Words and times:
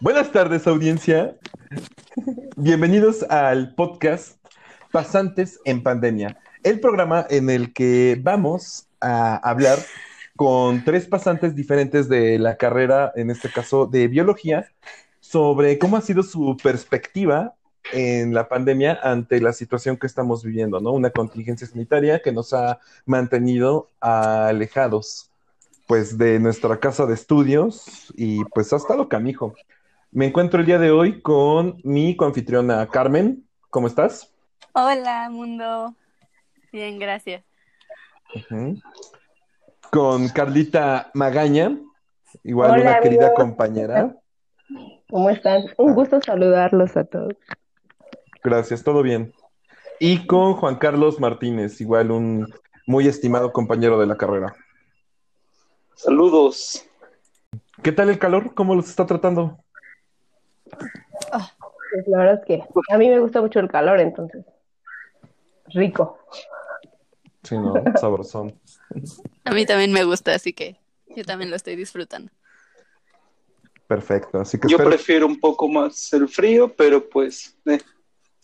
Buenas 0.00 0.32
tardes, 0.32 0.66
audiencia. 0.66 1.36
Bienvenidos 2.56 3.22
al 3.24 3.74
podcast 3.74 4.38
Pasantes 4.90 5.60
en 5.66 5.82
Pandemia, 5.82 6.38
el 6.62 6.80
programa 6.80 7.26
en 7.28 7.50
el 7.50 7.74
que 7.74 8.18
vamos 8.18 8.88
a 9.02 9.36
hablar 9.36 9.76
con 10.36 10.84
tres 10.86 11.06
pasantes 11.06 11.54
diferentes 11.54 12.08
de 12.08 12.38
la 12.38 12.56
carrera, 12.56 13.12
en 13.14 13.30
este 13.30 13.50
caso 13.50 13.84
de 13.84 14.08
biología, 14.08 14.72
sobre 15.20 15.78
cómo 15.78 15.98
ha 15.98 16.00
sido 16.00 16.22
su 16.22 16.56
perspectiva 16.62 17.54
en 17.92 18.32
la 18.32 18.48
pandemia 18.48 18.98
ante 19.02 19.38
la 19.38 19.52
situación 19.52 19.98
que 19.98 20.06
estamos 20.06 20.42
viviendo, 20.42 20.80
¿no? 20.80 20.92
Una 20.92 21.10
contingencia 21.10 21.66
sanitaria 21.66 22.22
que 22.22 22.32
nos 22.32 22.54
ha 22.54 22.78
mantenido 23.04 23.90
alejados, 24.00 25.30
pues, 25.86 26.16
de 26.16 26.40
nuestra 26.40 26.80
casa 26.80 27.04
de 27.04 27.12
estudios 27.12 28.14
y 28.16 28.42
pues 28.46 28.72
hasta 28.72 28.96
lo 28.96 29.06
canijo. 29.06 29.54
Me 30.12 30.26
encuentro 30.26 30.58
el 30.58 30.66
día 30.66 30.80
de 30.80 30.90
hoy 30.90 31.22
con 31.22 31.80
mi 31.84 32.16
coanfitriona 32.16 32.84
Carmen. 32.88 33.46
¿Cómo 33.70 33.86
estás? 33.86 34.34
Hola, 34.72 35.28
mundo. 35.30 35.94
Bien, 36.72 36.98
gracias. 36.98 37.44
Con 39.92 40.28
Carlita 40.30 41.12
Magaña, 41.14 41.78
igual 42.42 42.80
una 42.80 42.98
querida 42.98 43.32
compañera. 43.34 44.16
¿Cómo 45.08 45.30
están? 45.30 45.62
Un 45.76 45.94
gusto 45.94 46.20
saludarlos 46.20 46.96
a 46.96 47.04
todos. 47.04 47.36
Gracias, 48.42 48.82
todo 48.82 49.02
bien. 49.02 49.32
Y 50.00 50.26
con 50.26 50.54
Juan 50.54 50.76
Carlos 50.76 51.20
Martínez, 51.20 51.80
igual 51.80 52.10
un 52.10 52.52
muy 52.84 53.06
estimado 53.06 53.52
compañero 53.52 54.00
de 54.00 54.06
la 54.06 54.16
carrera. 54.16 54.56
Saludos. 55.94 56.84
¿Qué 57.84 57.92
tal 57.92 58.10
el 58.10 58.18
calor? 58.18 58.54
¿Cómo 58.54 58.74
los 58.74 58.88
está 58.88 59.06
tratando? 59.06 59.62
Ah, 61.32 61.50
pues 61.90 62.06
la 62.08 62.18
verdad 62.18 62.40
es 62.40 62.44
que 62.46 62.62
a 62.92 62.98
mí 62.98 63.08
me 63.08 63.18
gusta 63.20 63.40
mucho 63.40 63.60
el 63.60 63.68
calor, 63.68 64.00
entonces. 64.00 64.44
Rico. 65.68 66.18
Sí, 67.42 67.56
¿no? 67.56 67.74
Sabrosón. 68.00 68.58
A 69.44 69.52
mí 69.52 69.66
también 69.66 69.92
me 69.92 70.04
gusta, 70.04 70.34
así 70.34 70.52
que 70.52 70.76
yo 71.16 71.24
también 71.24 71.50
lo 71.50 71.56
estoy 71.56 71.76
disfrutando. 71.76 72.30
Perfecto, 73.86 74.40
así 74.40 74.58
que 74.58 74.68
yo 74.68 74.78
prefiero 74.78 75.26
un 75.26 75.40
poco 75.40 75.68
más 75.68 76.12
el 76.12 76.28
frío, 76.28 76.72
pero 76.72 77.08
pues 77.08 77.58
eh, 77.66 77.80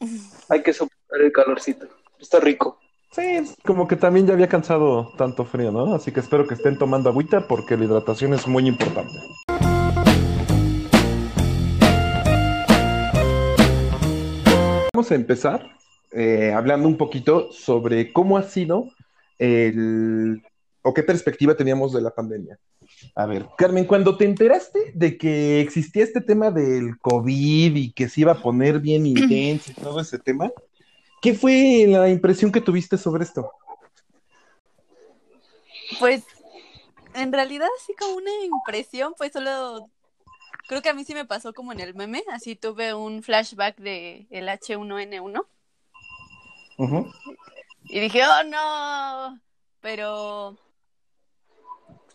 hay 0.48 0.62
que 0.62 0.72
soportar 0.72 1.20
el 1.20 1.32
calorcito. 1.32 1.86
Está 2.18 2.40
rico. 2.40 2.80
Sí, 3.12 3.22
como 3.64 3.86
que 3.86 3.96
también 3.96 4.26
ya 4.26 4.34
había 4.34 4.48
cansado 4.48 5.12
tanto 5.16 5.44
frío, 5.44 5.70
¿no? 5.70 5.94
Así 5.94 6.12
que 6.12 6.20
espero 6.20 6.46
que 6.46 6.54
estén 6.54 6.76
tomando 6.76 7.08
agüita 7.08 7.46
porque 7.46 7.76
la 7.76 7.84
hidratación 7.84 8.34
es 8.34 8.46
muy 8.46 8.66
importante. 8.66 9.14
Vamos 14.96 15.12
a 15.12 15.14
empezar 15.14 15.76
eh, 16.10 16.54
hablando 16.54 16.88
un 16.88 16.96
poquito 16.96 17.52
sobre 17.52 18.14
cómo 18.14 18.38
ha 18.38 18.42
sido 18.44 18.88
el 19.38 20.42
o 20.80 20.94
qué 20.94 21.02
perspectiva 21.02 21.54
teníamos 21.54 21.92
de 21.92 22.00
la 22.00 22.14
pandemia. 22.14 22.58
A 23.14 23.26
ver, 23.26 23.46
Carmen, 23.58 23.84
cuando 23.84 24.16
te 24.16 24.24
enteraste 24.24 24.92
de 24.94 25.18
que 25.18 25.60
existía 25.60 26.02
este 26.02 26.22
tema 26.22 26.50
del 26.50 26.98
COVID 26.98 27.76
y 27.76 27.92
que 27.92 28.08
se 28.08 28.22
iba 28.22 28.32
a 28.32 28.40
poner 28.40 28.80
bien 28.80 29.04
intenso 29.06 29.70
y 29.70 29.74
todo 29.74 30.00
ese 30.00 30.18
tema, 30.18 30.50
¿qué 31.20 31.34
fue 31.34 31.84
la 31.86 32.08
impresión 32.08 32.50
que 32.50 32.62
tuviste 32.62 32.96
sobre 32.96 33.24
esto? 33.24 33.52
Pues, 35.98 36.24
en 37.12 37.34
realidad, 37.34 37.68
sí, 37.86 37.92
como 37.98 38.16
una 38.16 38.32
impresión, 38.46 39.12
pues 39.18 39.34
solo 39.34 39.90
creo 40.66 40.82
que 40.82 40.88
a 40.88 40.94
mí 40.94 41.04
sí 41.04 41.14
me 41.14 41.24
pasó 41.24 41.52
como 41.52 41.72
en 41.72 41.80
el 41.80 41.94
meme, 41.94 42.22
así 42.32 42.56
tuve 42.56 42.94
un 42.94 43.22
flashback 43.22 43.76
de 43.78 44.26
el 44.30 44.48
H1N1. 44.48 45.46
Y 47.84 48.00
dije, 48.00 48.22
oh 48.24 48.44
no, 48.44 49.40
pero 49.80 50.56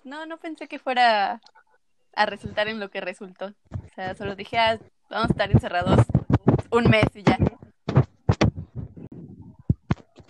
no, 0.04 0.26
no 0.26 0.38
pensé 0.38 0.68
que 0.68 0.80
fuera 0.80 1.42
a 2.14 2.26
resultar 2.26 2.68
en 2.68 2.80
lo 2.80 2.90
que 2.90 3.02
resultó. 3.02 3.54
O 3.72 3.96
sea, 3.96 4.16
solo 4.16 4.36
dije, 4.36 4.58
ah, 4.58 4.80
vamos 5.10 5.30
a 5.30 5.34
estar 5.34 5.52
encerrados 5.52 6.00
un 6.72 6.90
mes 6.90 7.06
y 7.14 7.24
ya. 7.24 7.38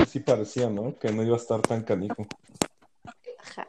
Sí 0.08 0.20
parecía, 0.20 0.70
¿no? 0.70 0.98
Que 1.00 1.12
no 1.12 1.24
iba 1.24 1.36
a 1.36 1.40
estar 1.40 1.62
tan 1.62 1.84
canijo. 1.84 2.28
Ajá. 3.40 3.68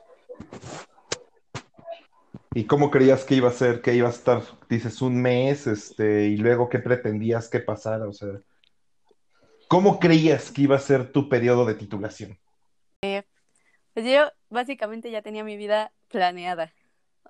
¿Y 2.54 2.64
cómo 2.64 2.90
creías 2.90 3.24
que 3.24 3.34
iba 3.34 3.48
a 3.48 3.52
ser, 3.52 3.80
que 3.80 3.94
iba 3.94 4.08
a 4.08 4.12
estar, 4.12 4.42
dices, 4.68 5.00
un 5.00 5.22
mes, 5.22 5.66
este, 5.66 6.26
y 6.26 6.36
luego 6.36 6.68
qué 6.68 6.78
pretendías 6.80 7.48
que 7.48 7.60
pasara? 7.60 8.06
O 8.06 8.12
sea, 8.12 8.40
¿cómo 9.68 9.98
creías 9.98 10.50
que 10.50 10.62
iba 10.62 10.76
a 10.76 10.80
ser 10.80 11.12
tu 11.12 11.30
periodo 11.30 11.64
de 11.64 11.74
titulación? 11.74 12.38
Eh, 13.00 13.22
pues 13.94 14.04
yo 14.04 14.30
básicamente 14.50 15.10
ya 15.10 15.22
tenía 15.22 15.44
mi 15.44 15.56
vida 15.56 15.92
planeada. 16.08 16.74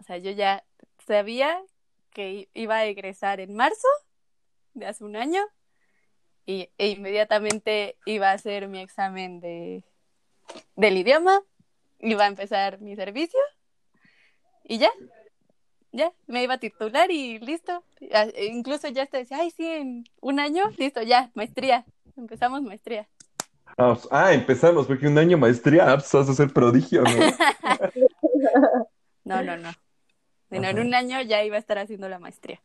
O 0.00 0.02
sea, 0.02 0.18
yo 0.18 0.32
ya 0.32 0.64
sabía 1.06 1.62
que 2.10 2.48
iba 2.52 2.76
a 2.76 2.86
egresar 2.86 3.38
en 3.38 3.54
marzo 3.54 3.88
de 4.74 4.86
hace 4.86 5.04
un 5.04 5.14
año 5.14 5.42
y, 6.46 6.70
e 6.78 6.88
inmediatamente 6.88 7.96
iba 8.06 8.30
a 8.30 8.34
hacer 8.34 8.66
mi 8.66 8.80
examen 8.80 9.38
de, 9.38 9.84
del 10.74 10.96
idioma, 10.96 11.42
iba 12.00 12.24
a 12.24 12.28
empezar 12.28 12.80
mi 12.80 12.96
servicio 12.96 13.38
y 14.72 14.78
ya, 14.78 14.90
ya, 15.92 16.14
me 16.26 16.42
iba 16.42 16.54
a 16.54 16.58
titular 16.58 17.10
y 17.10 17.38
listo. 17.40 17.84
E 18.00 18.46
incluso 18.46 18.88
ya 18.88 19.04
te 19.04 19.18
decía, 19.18 19.36
ay, 19.40 19.50
sí, 19.50 19.66
en 19.66 20.04
un 20.22 20.40
año, 20.40 20.70
listo, 20.78 21.02
ya, 21.02 21.30
maestría. 21.34 21.84
Empezamos 22.16 22.62
maestría. 22.62 23.06
Ah, 23.76 23.98
ah 24.10 24.32
empezamos, 24.32 24.86
porque 24.86 25.08
un 25.08 25.18
año 25.18 25.36
maestría, 25.36 25.92
ah, 25.92 25.98
pues 25.98 26.10
vas 26.10 26.26
a 26.30 26.32
ser 26.32 26.54
prodigio, 26.54 27.02
¿no? 27.02 27.10
no, 29.24 29.42
no, 29.42 29.58
no. 29.58 29.72
Bueno, 30.48 30.68
en 30.68 30.78
un 30.78 30.94
año 30.94 31.20
ya 31.20 31.44
iba 31.44 31.56
a 31.56 31.60
estar 31.60 31.76
haciendo 31.76 32.08
la 32.08 32.18
maestría. 32.18 32.62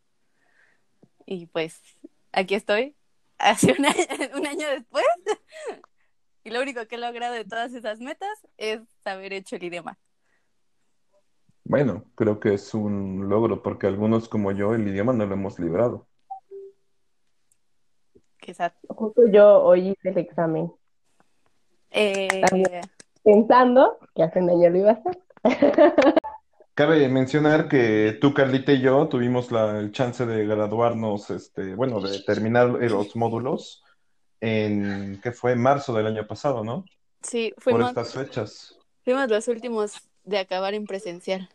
Y 1.25 1.47
pues, 1.47 1.81
aquí 2.31 2.55
estoy, 2.55 2.95
hace 3.37 3.75
un 3.77 3.85
año, 3.85 4.05
un 4.33 4.47
año 4.47 4.69
después. 4.69 5.05
Y 6.45 6.49
lo 6.51 6.61
único 6.61 6.87
que 6.87 6.95
he 6.95 6.97
logrado 6.97 7.33
de 7.33 7.43
todas 7.43 7.73
esas 7.73 7.99
metas 7.99 8.47
es 8.55 8.79
haber 9.03 9.33
hecho 9.33 9.57
el 9.57 9.65
idioma. 9.65 9.99
Bueno, 11.69 12.05
creo 12.15 12.39
que 12.39 12.53
es 12.53 12.73
un 12.73 13.27
logro 13.27 13.61
porque 13.61 13.87
algunos 13.87 14.29
como 14.29 14.53
yo 14.53 14.73
el 14.73 14.87
idioma 14.87 15.11
no 15.11 15.25
lo 15.25 15.33
hemos 15.33 15.59
librado. 15.59 16.07
Quizás. 18.39 18.71
Justo 18.87 19.27
yo 19.27 19.63
hoy 19.63 19.89
hice 19.89 20.09
el 20.09 20.17
examen. 20.17 20.71
Eh... 21.91 22.41
Pensando 23.21 23.97
que 24.15 24.23
hace 24.23 24.39
un 24.39 24.49
año 24.49 24.69
lo 24.69 24.77
iba 24.77 24.91
a 24.91 24.93
hacer. 24.93 25.17
Cabe 26.73 27.09
mencionar 27.09 27.67
que 27.67 28.17
tú, 28.21 28.33
Carlita 28.33 28.71
y 28.71 28.79
yo 28.79 29.09
tuvimos 29.09 29.51
la, 29.51 29.77
el 29.77 29.91
chance 29.91 30.25
de 30.25 30.45
graduarnos, 30.45 31.29
este, 31.31 31.75
bueno, 31.75 31.99
de 31.99 32.19
terminar 32.19 32.69
los 32.69 33.13
módulos 33.17 33.83
en, 34.39 35.19
¿qué 35.21 35.33
fue? 35.33 35.57
Marzo 35.57 35.93
del 35.93 36.07
año 36.07 36.25
pasado, 36.27 36.63
¿no? 36.63 36.85
Sí, 37.21 37.53
fuimos. 37.57 37.91
Por 37.93 38.03
estas 38.03 38.13
fechas. 38.13 38.79
Fuimos 39.03 39.27
los 39.27 39.49
últimos 39.49 39.97
de 40.23 40.37
acabar 40.37 40.73
en 40.73 40.85
presencial. 40.85 41.49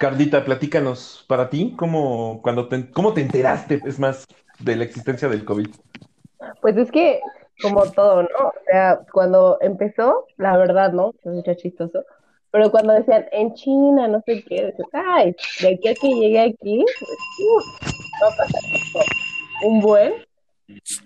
Carlita, 0.00 0.46
platícanos, 0.46 1.26
para 1.28 1.50
ti, 1.50 1.74
¿cómo, 1.76 2.40
cuando 2.40 2.68
te, 2.68 2.90
¿cómo 2.90 3.12
te 3.12 3.20
enteraste, 3.20 3.82
es 3.84 3.98
más, 3.98 4.26
de 4.58 4.74
la 4.74 4.84
existencia 4.84 5.28
del 5.28 5.44
COVID? 5.44 5.68
Pues 6.62 6.74
es 6.78 6.90
que, 6.90 7.20
como 7.60 7.82
todo, 7.92 8.22
¿no? 8.22 8.28
O 8.46 8.54
sea, 8.64 9.00
cuando 9.12 9.58
empezó, 9.60 10.24
la 10.38 10.56
verdad, 10.56 10.94
¿no? 10.94 11.12
Es 11.22 11.30
mucho 11.30 11.52
chistoso. 11.52 12.02
Pero 12.50 12.70
cuando 12.70 12.94
decían 12.94 13.26
en 13.30 13.52
China, 13.52 14.08
no 14.08 14.22
sé 14.24 14.42
qué, 14.48 14.64
decían, 14.64 14.88
ay, 14.94 15.36
de 15.60 15.74
aquí 15.74 15.88
a 15.88 15.94
que 15.94 16.08
llegue 16.08 16.40
aquí, 16.40 16.82
pues, 18.18 18.36
pasar 18.38 18.62
un 19.66 19.80
buen. 19.82 20.14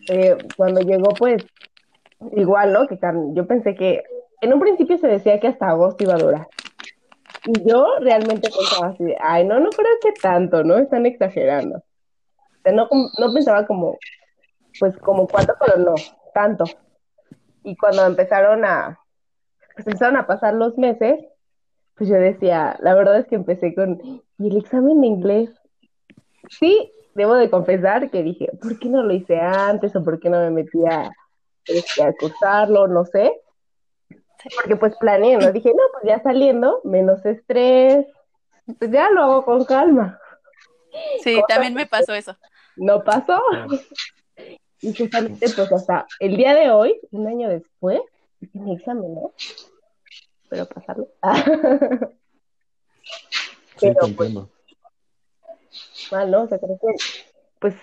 Eh, 0.09 0.39
cuando 0.57 0.83
llegó, 0.83 1.09
pues, 1.19 1.45
igual, 2.37 2.73
¿no? 2.73 2.87
Que 2.87 2.97
yo 3.33 3.45
pensé 3.45 3.75
que, 3.75 4.05
en 4.41 4.53
un 4.53 4.61
principio 4.61 4.99
se 4.99 5.09
decía 5.09 5.41
que 5.41 5.49
hasta 5.49 5.71
agosto 5.71 6.05
iba 6.05 6.15
a 6.15 6.19
durar. 6.19 6.47
Y 7.47 7.69
yo 7.69 7.87
realmente 8.01 8.49
pensaba 8.51 8.89
así, 8.89 9.05
ay, 9.21 9.47
no, 9.47 9.61
no 9.61 9.71
creo 9.71 9.95
que 10.03 10.13
tanto, 10.13 10.65
¿no? 10.65 10.79
Están 10.79 11.07
exagerando. 11.07 11.77
O 11.79 12.63
sea, 12.63 12.73
no, 12.73 12.89
no 13.19 13.33
pensaba 13.33 13.67
como, 13.67 13.99
pues 14.81 14.97
como 14.99 15.27
cuánto, 15.27 15.55
pero 15.61 15.79
no, 15.79 15.95
tanto. 16.33 16.65
Y 17.63 17.77
cuando 17.77 18.07
empezaron 18.07 18.65
a, 18.65 18.99
pues 19.75 19.87
empezaron 19.87 20.17
a 20.17 20.27
pasar 20.27 20.55
los 20.55 20.79
meses, 20.79 21.25
pues 21.97 22.09
yo 22.09 22.17
decía, 22.17 22.77
la 22.81 22.95
verdad 22.95 23.19
es 23.19 23.27
que 23.27 23.37
empecé 23.37 23.75
con, 23.75 24.01
¿y 24.39 24.49
el 24.49 24.57
examen 24.57 25.01
de 25.01 25.07
inglés? 25.07 25.51
Sí, 26.49 26.93
debo 27.15 27.35
de 27.35 27.51
confesar 27.51 28.11
que 28.11 28.23
dije, 28.23 28.51
¿por 28.61 28.79
qué 28.79 28.89
no 28.89 29.03
lo 29.03 29.13
hice 29.13 29.39
antes 29.39 29.95
o 29.97 30.03
por 30.03 30.19
qué 30.19 30.29
no 30.29 30.41
me 30.41 30.51
metía 30.51 31.11
este, 31.67 32.03
a 32.03 32.13
cursarlo? 32.13 32.89
No 32.89 33.05
sé. 33.05 33.33
Porque 34.57 34.77
pues 34.77 34.97
planeé, 34.97 35.37
¿no? 35.37 35.53
Dije, 35.53 35.71
no, 35.71 35.83
pues 35.93 36.05
ya 36.05 36.23
saliendo, 36.23 36.81
menos 36.85 37.25
estrés, 37.25 38.07
pues 38.79 38.91
ya 38.91 39.11
lo 39.11 39.23
hago 39.23 39.45
con 39.45 39.65
calma. 39.65 40.19
Sí, 41.23 41.41
también 41.49 41.75
me 41.75 41.87
pasó 41.87 42.15
eso. 42.15 42.37
no 42.77 43.03
pasó. 43.03 43.41
Y 44.81 44.95
justamente, 44.95 45.47
pues 45.57 45.73
hasta 45.73 46.07
el 46.21 46.37
día 46.37 46.55
de 46.55 46.71
hoy, 46.71 47.01
un 47.11 47.27
año 47.27 47.49
después, 47.49 48.01
hice 48.41 48.59
mi 48.59 48.75
examen, 48.75 49.15
¿no? 49.15 49.33
Pero 50.49 50.67
pasarlo. 50.67 51.09
Sí, 53.77 53.89
Pero, 53.89 54.07
entiendo. 54.07 54.49
mal, 56.13 56.31
¿no? 56.31 56.43
O 56.45 56.47
sea, 56.47 56.59
creo 56.59 56.79
que, 56.79 56.87
pues, 57.59 57.75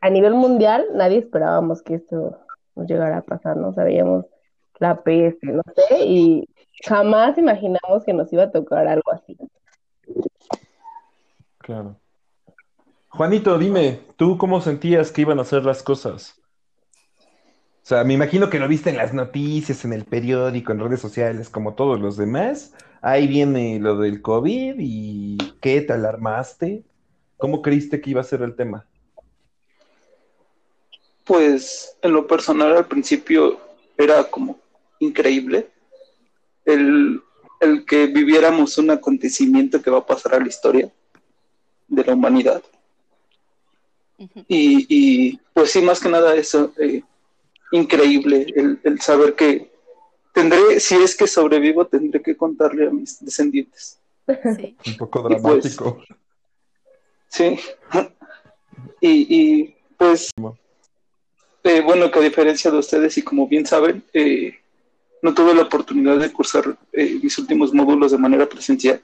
a 0.00 0.08
nivel 0.08 0.34
mundial, 0.34 0.86
nadie 0.94 1.18
esperábamos 1.18 1.82
que 1.82 1.94
esto 1.94 2.38
nos 2.76 2.86
llegara 2.86 3.18
a 3.18 3.22
pasar, 3.22 3.56
¿no? 3.56 3.74
Sabíamos 3.74 4.26
la 4.80 5.00
peste, 5.02 5.46
no 5.46 5.62
sé, 5.76 6.04
y 6.04 6.48
jamás 6.84 7.38
imaginamos 7.38 8.04
que 8.04 8.12
nos 8.12 8.32
iba 8.32 8.44
a 8.44 8.50
tocar 8.50 8.88
algo 8.88 9.12
así. 9.12 9.36
Claro. 11.58 11.96
Juanito, 13.10 13.58
dime, 13.58 14.00
¿tú 14.16 14.38
cómo 14.38 14.60
sentías 14.60 15.12
que 15.12 15.20
iban 15.20 15.38
a 15.38 15.44
ser 15.44 15.64
las 15.64 15.82
cosas? 15.82 16.40
O 17.82 17.86
sea, 17.90 18.04
me 18.04 18.14
imagino 18.14 18.50
que 18.50 18.58
lo 18.58 18.68
viste 18.68 18.90
en 18.90 18.96
las 18.96 19.12
noticias, 19.12 19.84
en 19.84 19.92
el 19.92 20.04
periódico, 20.04 20.72
en 20.72 20.80
redes 20.80 21.00
sociales, 21.00 21.48
como 21.50 21.74
todos 21.74 22.00
los 22.00 22.16
demás. 22.16 22.72
Ahí 23.02 23.26
viene 23.26 23.78
lo 23.80 23.96
del 23.98 24.22
COVID 24.22 24.76
y 24.78 25.38
¿qué? 25.60 25.80
¿Te 25.80 25.92
alarmaste? 25.92 26.84
¿Cómo 27.36 27.62
creíste 27.62 28.00
que 28.00 28.10
iba 28.10 28.20
a 28.20 28.24
ser 28.24 28.42
el 28.42 28.54
tema? 28.54 28.86
Pues 31.24 31.96
en 32.02 32.12
lo 32.12 32.26
personal 32.26 32.76
al 32.76 32.86
principio 32.86 33.58
era 33.98 34.24
como 34.24 34.59
increíble 35.00 35.68
el, 36.64 37.20
el 37.60 37.84
que 37.84 38.06
viviéramos 38.06 38.78
un 38.78 38.90
acontecimiento 38.90 39.82
que 39.82 39.90
va 39.90 39.98
a 39.98 40.06
pasar 40.06 40.34
a 40.34 40.40
la 40.40 40.46
historia 40.48 40.90
de 41.88 42.04
la 42.04 42.14
humanidad. 42.14 42.62
Y, 44.46 44.86
y, 44.88 45.40
pues 45.54 45.70
sí, 45.72 45.80
más 45.80 45.98
que 46.00 46.08
nada 46.10 46.36
eso, 46.36 46.72
eh, 46.78 47.02
increíble 47.72 48.46
el, 48.54 48.78
el 48.84 49.00
saber 49.00 49.34
que 49.34 49.70
tendré, 50.34 50.78
si 50.78 50.94
es 50.96 51.16
que 51.16 51.26
sobrevivo, 51.26 51.86
tendré 51.86 52.20
que 52.22 52.36
contarle 52.36 52.86
a 52.86 52.90
mis 52.90 53.24
descendientes. 53.24 53.98
Sí. 54.56 54.76
Un 54.86 54.96
poco 54.98 55.20
Y 55.20 55.22
pues- 55.40 55.76
dramático. 55.76 56.02
Sí. 57.28 57.58
Y, 59.00 59.10
y, 59.60 59.74
pues, 59.96 60.30
eh, 61.64 61.80
bueno, 61.80 62.10
que 62.10 62.18
a 62.18 62.22
diferencia 62.22 62.70
de 62.70 62.78
ustedes, 62.78 63.16
y 63.16 63.22
como 63.22 63.48
bien 63.48 63.64
saben, 63.64 64.04
eh, 64.12 64.59
no 65.22 65.34
tuve 65.34 65.54
la 65.54 65.62
oportunidad 65.62 66.18
de 66.18 66.32
cursar 66.32 66.64
eh, 66.92 67.18
mis 67.22 67.38
últimos 67.38 67.74
módulos 67.74 68.12
de 68.12 68.18
manera 68.18 68.46
presencial. 68.48 69.00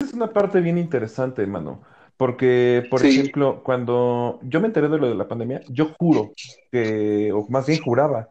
Es 0.00 0.12
una 0.12 0.32
parte 0.32 0.60
bien 0.60 0.78
interesante, 0.78 1.46
mano, 1.46 1.82
porque, 2.16 2.86
por 2.90 3.00
Sí. 3.00 3.08
ejemplo, 3.08 3.62
cuando 3.62 4.38
yo 4.42 4.60
me 4.60 4.66
enteré 4.68 4.88
de 4.88 4.98
lo 4.98 5.08
de 5.08 5.14
la 5.14 5.28
pandemia, 5.28 5.62
yo 5.68 5.90
juro 5.98 6.32
que, 6.70 7.32
o 7.32 7.46
más 7.48 7.66
bien 7.66 7.80
juraba, 7.82 8.28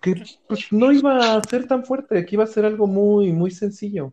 que 0.00 0.22
pues 0.48 0.72
no 0.72 0.92
iba 0.92 1.34
a 1.36 1.42
ser 1.42 1.66
tan 1.66 1.84
fuerte, 1.84 2.24
que 2.24 2.34
iba 2.36 2.44
a 2.44 2.46
ser 2.46 2.64
algo 2.64 2.86
muy, 2.86 3.32
muy 3.32 3.50
sencillo. 3.50 4.12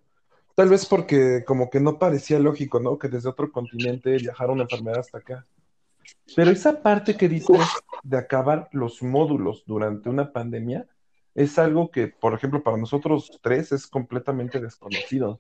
Tal 0.58 0.70
vez 0.70 0.88
porque 0.88 1.44
como 1.46 1.70
que 1.70 1.80
no 1.80 2.00
parecía 2.00 2.40
lógico, 2.40 2.80
¿no? 2.80 2.98
Que 2.98 3.10
desde 3.10 3.30
otro 3.30 3.52
continente 3.52 4.18
viajara 4.18 4.52
una 4.52 4.64
enfermedad 4.64 5.02
hasta 5.02 5.20
acá. 5.20 5.46
Pero 6.36 6.50
esa 6.50 6.82
parte 6.82 7.16
que 7.16 7.30
dices 7.30 7.60
de 8.02 8.18
acabar 8.18 8.68
los 8.72 9.04
módulos 9.04 9.62
durante 9.68 10.10
una 10.10 10.34
pandemia 10.34 10.88
es 11.36 11.60
algo 11.60 11.92
que, 11.92 12.08
por 12.08 12.34
ejemplo, 12.34 12.64
para 12.64 12.76
nosotros 12.76 13.38
tres 13.44 13.72
es 13.72 13.86
completamente 13.86 14.60
desconocido. 14.60 15.40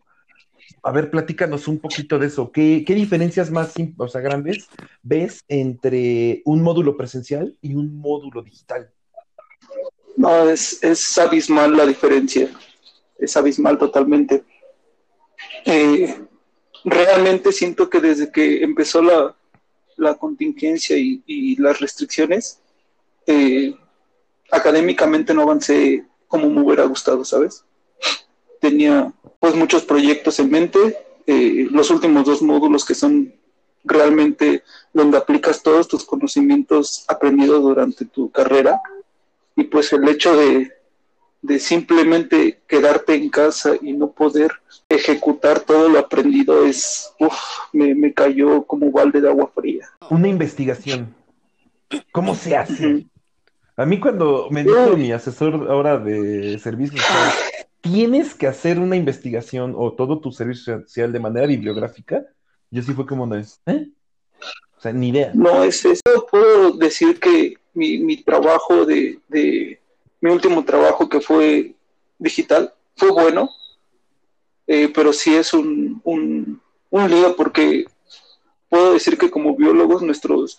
A 0.83 0.91
ver, 0.91 1.09
platícanos 1.09 1.67
un 1.67 1.79
poquito 1.79 2.19
de 2.19 2.27
eso. 2.27 2.51
¿Qué, 2.51 2.83
qué 2.85 2.93
diferencias 2.93 3.49
más, 3.49 3.73
o 3.97 4.07
sea, 4.07 4.21
grandes 4.21 4.69
ves 5.01 5.43
entre 5.47 6.43
un 6.45 6.61
módulo 6.61 6.95
presencial 6.95 7.57
y 7.59 7.73
un 7.73 7.97
módulo 7.97 8.43
digital? 8.43 8.91
No, 10.15 10.47
es, 10.47 10.83
es 10.83 11.17
abismal 11.17 11.75
la 11.75 11.87
diferencia. 11.87 12.51
Es 13.17 13.35
abismal 13.35 13.79
totalmente. 13.79 14.43
Eh, 15.65 16.15
realmente 16.83 17.51
siento 17.51 17.89
que 17.89 17.99
desde 17.99 18.31
que 18.31 18.63
empezó 18.63 19.01
la, 19.01 19.35
la 19.97 20.15
contingencia 20.15 20.97
y, 20.97 21.23
y 21.25 21.55
las 21.57 21.79
restricciones, 21.79 22.59
eh, 23.25 23.75
académicamente 24.51 25.33
no 25.33 25.41
avancé 25.41 26.05
como 26.27 26.49
me 26.49 26.61
hubiera 26.61 26.85
gustado, 26.85 27.23
¿sabes? 27.25 27.63
Tenía 28.59 29.13
pues 29.39 29.55
muchos 29.55 29.83
proyectos 29.83 30.39
en 30.39 30.49
mente, 30.49 30.97
eh, 31.25 31.67
los 31.71 31.89
últimos 31.89 32.25
dos 32.25 32.41
módulos 32.41 32.85
que 32.85 32.95
son 32.95 33.33
realmente 33.83 34.63
donde 34.93 35.17
aplicas 35.17 35.61
todos 35.61 35.87
tus 35.87 36.05
conocimientos 36.05 37.05
aprendidos 37.07 37.61
durante 37.61 38.05
tu 38.05 38.31
carrera 38.31 38.81
y 39.55 39.63
pues 39.65 39.91
el 39.93 40.07
hecho 40.07 40.35
de, 40.35 40.71
de 41.47 41.59
simplemente 41.59 42.59
quedarte 42.67 43.15
en 43.15 43.29
casa 43.29 43.71
y 43.81 43.93
no 43.93 44.11
poder 44.11 44.51
ejecutar 44.89 45.61
todo 45.61 45.87
lo 45.87 45.97
aprendido 45.97 46.65
es, 46.65 47.13
uf, 47.19 47.39
me, 47.71 47.95
me 47.95 48.13
cayó 48.13 48.63
como 48.63 48.91
balde 48.91 49.21
de 49.21 49.29
agua 49.29 49.49
fría. 49.55 49.89
Una 50.09 50.27
investigación. 50.27 51.15
¿Cómo 52.11 52.35
se 52.35 52.57
hace? 52.57 53.05
A 53.77 53.85
mí 53.85 53.97
cuando 53.97 54.49
me 54.51 54.63
dijo 54.63 54.97
mi 54.97 55.13
asesor 55.13 55.67
ahora 55.69 55.97
de 55.97 56.59
servicio 56.59 56.99
social, 56.99 57.31
tienes 57.79 58.35
que 58.35 58.47
hacer 58.47 58.77
una 58.77 58.97
investigación 58.97 59.73
o 59.77 59.93
todo 59.93 60.19
tu 60.19 60.33
servicio 60.33 60.81
social 60.81 61.13
de 61.13 61.19
manera 61.21 61.47
bibliográfica, 61.47 62.25
yo 62.69 62.81
sí 62.81 62.91
fue 62.91 63.05
como 63.05 63.25
de, 63.27 63.45
¿eh? 63.67 63.87
O 64.77 64.81
sea, 64.81 64.91
ni 64.91 65.09
idea. 65.09 65.31
No 65.33 65.63
es 65.63 65.85
eso. 65.85 66.27
Puedo 66.29 66.73
decir 66.73 67.19
que 67.21 67.53
mi, 67.73 67.99
mi 67.99 68.17
trabajo 68.17 68.85
de, 68.85 69.19
de, 69.29 69.79
mi 70.27 70.33
último 70.33 70.65
trabajo 70.65 71.07
que 71.07 71.21
fue 71.21 71.73
digital 72.19 72.73
fue 72.97 73.11
bueno, 73.11 73.49
eh, 74.67 74.91
pero 74.93 75.13
sí 75.13 75.33
es 75.33 75.53
un, 75.53 76.01
un, 76.03 76.61
un 76.89 77.09
lío 77.09 77.33
porque 77.37 77.85
puedo 78.67 78.93
decir 78.93 79.17
que 79.17 79.31
como 79.31 79.55
biólogos 79.55 80.01
nuestros 80.01 80.57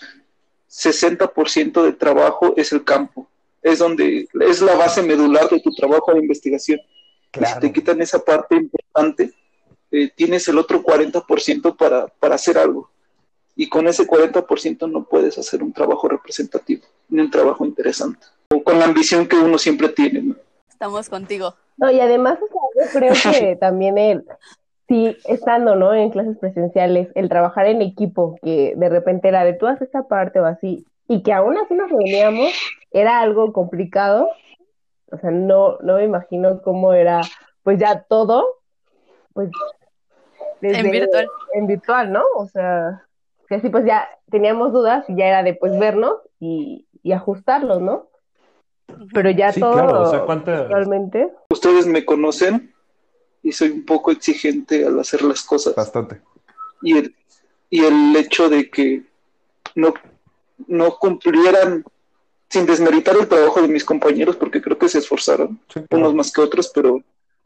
60% 0.71 1.83
de 1.83 1.93
trabajo 1.93 2.55
es 2.57 2.73
el 2.73 2.83
campo, 2.83 3.29
es 3.63 3.81
donde 3.81 4.27
es 4.41 4.63
la 4.63 4.75
base 4.75 5.03
medular 5.03 5.51
de 5.51 5.61
tu 5.61 5.71
trabajo 5.75 6.15
de 6.15 6.21
investigación. 6.21 6.81
Si 7.35 7.61
te 7.61 7.71
quitan 7.71 8.01
esa 8.01 8.25
parte 8.25 8.57
importante, 8.57 9.35
eh, 9.91 10.11
tienes 10.17 10.49
el 10.49 10.57
otro 10.57 10.83
40% 10.83 11.77
para, 11.77 12.07
para 12.07 12.37
hacer 12.37 12.57
algo. 12.57 12.91
Y 13.61 13.69
con 13.69 13.89
ese 13.89 14.07
40% 14.07 14.89
no 14.89 15.03
puedes 15.03 15.37
hacer 15.37 15.65
un 15.65 15.73
trabajo 15.73 16.09
representativo, 16.09 16.85
ni 17.09 17.23
un 17.23 17.29
trabajo 17.29 17.65
interesante. 17.65 18.25
O 18.55 18.63
con 18.63 18.79
la 18.79 18.85
ambición 18.85 19.27
que 19.27 19.35
uno 19.35 19.59
siempre 19.59 19.89
tiene. 19.89 20.23
¿no? 20.23 20.37
Estamos 20.71 21.09
contigo. 21.09 21.57
No, 21.77 21.91
y 21.91 21.99
además, 21.99 22.39
o 22.41 22.47
sea, 22.47 22.85
yo 22.87 22.93
creo 22.93 23.13
que 23.33 23.57
también 23.57 23.99
el, 23.99 24.25
sí, 24.87 25.17
estando, 25.25 25.75
¿no? 25.75 25.93
En 25.93 26.11
clases 26.11 26.39
presenciales, 26.39 27.09
el 27.17 27.29
trabajar 27.29 27.67
en 27.67 27.83
equipo, 27.83 28.37
que 28.43 28.75
de 28.77 28.89
repente 28.89 29.27
era 29.27 29.45
de 29.45 29.55
tú 29.55 29.67
haces 29.67 29.89
esta 29.89 30.05
parte 30.05 30.39
o 30.39 30.47
así, 30.47 30.87
y 31.09 31.25
que 31.25 31.33
aún 31.33 31.59
así 31.59 31.75
nos 31.75 31.91
reuníamos, 31.91 32.53
era 32.93 33.19
algo 33.19 33.53
complicado. 33.53 34.31
O 35.11 35.19
sea, 35.19 35.33
no, 35.33 35.79
no 35.81 35.97
me 35.97 36.05
imagino 36.05 36.63
cómo 36.63 36.93
era, 36.93 37.23
pues 37.65 37.81
ya 37.81 38.03
todo, 38.03 38.61
pues 39.33 39.51
En 40.63 40.93
virtual. 40.93 41.27
en 41.55 41.67
virtual, 41.67 42.13
¿no? 42.13 42.23
O 42.37 42.47
sea, 42.47 43.08
que 43.49 43.55
así 43.57 43.69
pues 43.69 43.85
ya 43.87 44.09
teníamos 44.31 44.73
dudas 44.73 45.05
y 45.09 45.17
ya 45.17 45.27
era 45.27 45.43
de 45.43 45.55
pues 45.55 45.79
vernos 45.79 46.15
y, 46.39 46.87
y 47.03 47.13
ajustarlos, 47.13 47.81
¿no? 47.81 48.09
Pero 49.13 49.31
ya 49.31 49.53
Sí, 49.53 49.61
todo 49.61 49.73
claro, 49.73 50.03
o 50.03 50.11
sea, 50.11 50.21
¿cuántas- 50.25 50.61
virtualmente. 50.61 51.31
Ustedes 51.51 51.87
me 51.87 52.05
conocen 52.05 52.73
y 53.43 53.53
soy 53.53 53.71
un 53.71 53.85
poco 53.85 54.11
exigente 54.11 54.85
al 54.85 54.99
hacer 55.01 55.23
las 55.23 55.43
cosas. 55.43 55.75
Bastante. 55.75 56.21
y 56.83 56.97
el, 56.99 57.15
y 57.71 57.85
el 57.85 58.15
hecho 58.17 58.49
de 58.49 58.71
que 58.71 59.03
no, 59.75 59.93
no 60.67 60.97
cumplieran, 60.99 61.85
sin 62.49 62.65
desmeritar 62.67 63.17
el 63.17 63.29
trabajo 63.29 63.61
de 63.61 63.69
mis 63.69 63.85
compañeros, 63.85 64.37
porque 64.37 64.63
creo 64.63 64.79
que 64.79 64.89
se 64.89 64.99
esforzaron, 64.99 65.61
Sí, 65.73 65.81
claro. 65.89 66.05
unos 66.05 66.15
más 66.15 66.33
que 66.33 66.41
otros, 66.41 66.71
pero 66.75 67.01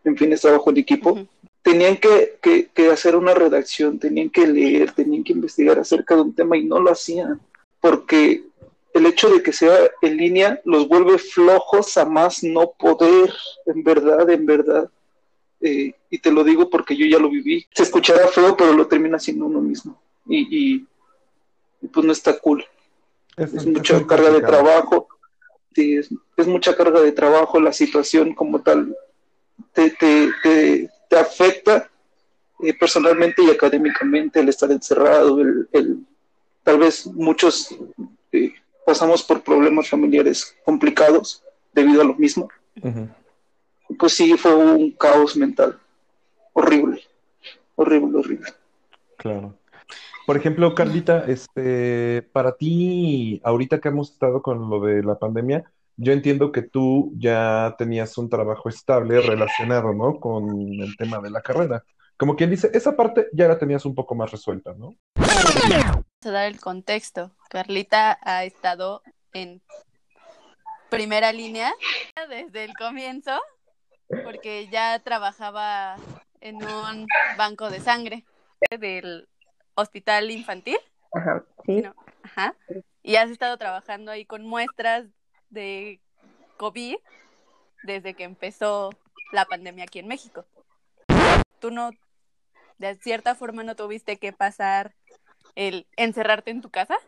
en 0.05 0.17
fin, 0.17 0.33
es 0.33 0.41
trabajo 0.43 0.71
en 0.71 0.77
equipo. 0.79 1.19
Tenían 1.63 1.97
que, 1.97 2.39
que, 2.43 2.69
que 2.75 2.91
hacer 2.91 3.17
una 3.17 3.35
redacción, 3.35 3.99
tenían 3.99 4.31
que 4.31 4.47
leer, 4.47 4.93
tenían 4.93 5.25
que 5.25 5.33
investigar 5.33 5.79
acerca 5.79 6.15
de 6.17 6.23
un 6.23 6.35
tema 6.35 6.57
y 6.57 6.65
no 6.65 6.81
lo 6.81 6.91
hacían, 6.91 7.41
porque 7.81 8.45
el 8.95 9.07
hecho 9.07 9.31
de 9.31 9.43
que 9.43 9.53
sea 9.53 9.77
en 10.03 10.17
línea 10.17 10.61
los 10.65 10.89
vuelve 10.89 11.19
flojos 11.19 11.97
a 11.97 12.05
más 12.05 12.43
no 12.43 12.73
poder, 12.73 13.33
en 13.67 13.83
verdad, 13.83 14.29
en 14.29 14.45
verdad. 14.45 14.91
Eh, 15.61 15.95
y 16.11 16.19
te 16.19 16.33
lo 16.33 16.43
digo 16.45 16.69
porque 16.69 16.97
yo 16.97 17.07
ya 17.07 17.19
lo 17.19 17.31
viví. 17.31 17.65
Se 17.73 17.85
escuchará 17.85 18.27
feo, 18.29 18.57
pero 18.57 18.73
lo 18.73 18.87
termina 18.89 19.19
siendo 19.19 19.47
uno 19.47 19.61
mismo. 19.61 19.99
Y, 20.27 20.41
y- 20.75 20.87
y 21.81 21.89
pues 21.89 22.05
no 22.05 22.13
está 22.13 22.39
cool. 22.39 22.65
Es, 23.37 23.65
mucha 23.67 24.05
carga 24.07 24.31
de 24.31 24.41
trabajo. 24.41 25.09
Sí, 25.75 25.97
es, 25.97 26.11
es 26.37 26.47
mucha 26.47 26.77
carga 26.77 27.01
de 27.01 27.13
trabajo. 27.13 27.61
La 27.61 27.73
situación 27.73 28.35
como 28.35 28.61
tal 28.63 28.95
te, 29.73 29.91
te, 29.91 30.31
te, 30.43 30.91
te 31.13 31.19
afecta 31.19 31.91
eh, 32.63 32.73
personalmente 32.73 33.43
y 33.43 33.51
académicamente 33.51 34.41
el 34.41 34.49
estar 34.49 34.73
encerrado, 34.73 35.43
el, 35.43 35.69
el 35.73 35.99
tal 36.63 36.79
vez 36.79 37.07
muchos 37.07 37.77
eh, 38.33 38.55
pasamos 38.87 39.23
por 39.23 39.43
problemas 39.43 39.91
familiares 39.91 40.57
complicados 40.65 41.43
debido 41.75 42.01
a 42.01 42.05
lo 42.05 42.15
mismo. 42.15 42.49
Pues 43.99 44.15
sí, 44.15 44.39
fue 44.39 44.55
un 44.55 44.93
caos 44.93 45.37
mental 45.37 45.79
horrible, 46.55 47.03
horrible, 47.75 48.19
horrible. 48.19 48.49
Claro. 49.19 49.55
Por 50.27 50.39
ejemplo, 50.39 50.75
Carlita, 50.75 51.27
este, 51.27 52.23
para 52.33 52.53
ti, 52.53 53.39
ahorita 53.45 53.81
que 53.81 53.89
hemos 53.89 54.13
estado 54.13 54.41
con 54.41 54.71
lo 54.71 54.81
de 54.81 55.03
la 55.03 55.19
pandemia, 55.19 55.71
yo 55.97 56.13
entiendo 56.13 56.53
que 56.53 56.63
tú 56.63 57.13
ya 57.17 57.75
tenías 57.79 58.17
un 58.19 58.29
trabajo 58.29 58.69
estable 58.69 59.21
relacionado, 59.21 59.93
¿no? 59.93 60.19
Con 60.19 60.49
el 60.81 60.97
tema 60.97 61.21
de 61.21 61.31
la 61.31 61.43
carrera. 61.43 61.85
Como 62.17 62.37
quien 62.37 62.51
dice, 62.51 62.71
esa 62.73 62.97
parte 62.97 63.29
ya 63.33 63.49
la 63.49 63.59
tenías 63.59 63.85
un 63.85 63.95
poco 63.95 64.15
más 64.15 64.31
resuelta, 64.31 64.75
¿no? 64.75 64.95
Vamos 65.17 66.05
a 66.25 66.31
dar 66.31 66.47
el 66.47 66.61
contexto. 66.61 67.33
Carlita 67.49 68.19
ha 68.23 68.45
estado 68.45 69.03
en 69.33 69.61
primera 70.89 71.33
línea 71.33 71.73
desde 72.29 72.65
el 72.65 72.75
comienzo, 72.75 73.41
porque 74.25 74.69
ya 74.69 74.99
trabajaba 75.01 75.97
en 76.41 76.57
un 76.57 77.07
banco 77.37 77.71
de 77.71 77.81
sangre 77.81 78.25
del 78.79 79.29
hospital 79.75 80.31
infantil. 80.31 80.79
Ajá, 81.13 81.45
sí. 81.67 81.83
No, 81.83 81.95
Ajá. 82.23 82.55
Y 83.03 83.17
has 83.17 83.31
estado 83.31 83.57
trabajando 83.57 84.13
ahí 84.13 84.25
con 84.25 84.45
muestras 84.45 85.07
de 85.53 86.01
COVID 86.57 86.97
desde 87.85 88.15
que 88.15 88.25
empezó 88.25 88.91
la 89.33 89.45
pandemia 89.45 89.85
aquí 89.85 89.99
en 90.01 90.09
México. 90.09 90.45
Tú 91.61 91.71
no, 91.71 91.91
de 92.79 92.97
cierta 92.97 93.35
forma, 93.35 93.63
no 93.63 93.77
tuviste 93.77 94.17
que 94.17 94.33
pasar 94.33 94.93
el 95.55 95.87
encerrarte 95.97 96.51
en 96.51 96.61
tu 96.61 96.71
casa 96.71 96.99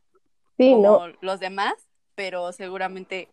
Sí, 0.57 0.71
como 0.71 1.09
no, 1.09 1.15
los 1.21 1.41
demás, 1.41 1.75
pero 2.15 2.53
seguramente 2.53 3.29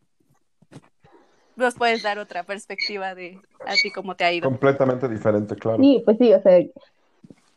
nos 1.55 1.75
puedes 1.75 2.01
dar 2.01 2.17
otra 2.17 2.43
perspectiva 2.43 3.13
de 3.13 3.39
así 3.65 3.91
cómo 3.91 4.15
te 4.15 4.23
ha 4.23 4.33
ido. 4.33 4.49
Completamente 4.49 5.07
diferente, 5.07 5.55
claro. 5.55 5.77
Sí, 5.81 6.01
pues 6.03 6.17
sí, 6.17 6.33
o 6.33 6.41
sea, 6.41 6.65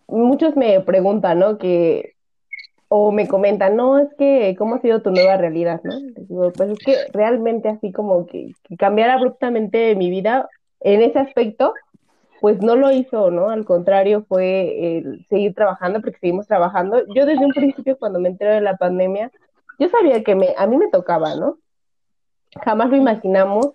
muchos 0.07 0.57
me 0.57 0.81
preguntan, 0.81 1.39
¿no? 1.39 1.57
Que, 1.57 2.13
o 2.97 3.11
me 3.11 3.27
comentan, 3.27 3.75
no, 3.75 3.99
es 3.99 4.15
que, 4.15 4.55
¿cómo 4.57 4.77
ha 4.77 4.81
sido 4.81 5.03
tu 5.03 5.11
nueva 5.11 5.37
realidad, 5.37 5.81
no? 5.83 5.99
Digo, 6.17 6.53
pues 6.53 6.71
es 6.71 6.79
que 6.79 6.95
realmente 7.13 7.69
así 7.69 7.91
como 7.91 8.25
que, 8.25 8.53
cambiar 8.79 9.11
abruptamente 9.11 9.97
mi 9.97 10.11
vida 10.11 10.49
en 10.79 11.03
ese 11.03 11.19
aspecto, 11.19 11.75
pues 12.41 12.63
no 12.63 12.77
lo 12.77 12.93
hizo, 12.93 13.33
¿no? 13.33 13.51
Al 13.51 13.65
contrario, 13.65 14.25
fue 14.29 15.03
seguir 15.29 15.57
trabajando, 15.57 16.01
porque 16.03 16.21
seguimos 16.21 16.47
trabajando. 16.47 17.03
Yo 17.13 17.27
desde 17.27 17.45
un 17.45 17.51
principio, 17.51 17.99
cuando 17.99 18.21
me 18.21 18.29
enteré 18.29 18.53
de 18.53 18.61
la 18.61 18.77
pandemia, 18.77 19.33
yo 19.81 19.89
sabía 19.89 20.23
que 20.23 20.37
me, 20.37 20.55
a 20.57 20.69
mí 20.69 20.77
me 20.77 20.89
tocaba, 20.89 21.35
¿no? 21.35 21.59
Jamás 22.63 22.91
lo 22.91 22.97
imaginamos, 22.97 23.71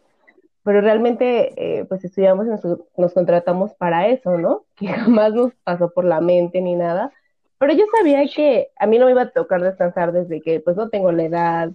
pero 0.64 0.80
realmente, 0.80 1.52
eh, 1.58 1.84
pues 1.90 2.06
estudiamos 2.06 2.48
y 2.48 3.02
nos 3.02 3.14
contratamos 3.14 3.74
para 3.74 4.08
eso, 4.08 4.38
¿no? 4.38 4.64
Que 4.78 4.88
jamás 4.88 5.34
nos 5.34 5.54
pasó 5.66 5.90
por 5.90 6.06
la 6.06 6.22
mente 6.22 6.62
ni 6.62 6.78
nada. 6.78 7.12
Pero 7.60 7.74
yo 7.74 7.84
sabía 7.98 8.22
que 8.34 8.70
a 8.78 8.88
mí 8.88 8.98
no 8.98 9.06
me 9.06 9.12
iba 9.12 9.24
a 9.24 9.30
tocar 9.30 9.62
descansar 9.62 10.12
desde 10.14 10.42
que, 10.42 10.62
pues, 10.62 10.78
no 10.78 10.90
tengo 10.90 11.12
la 11.12 11.24
edad, 11.24 11.70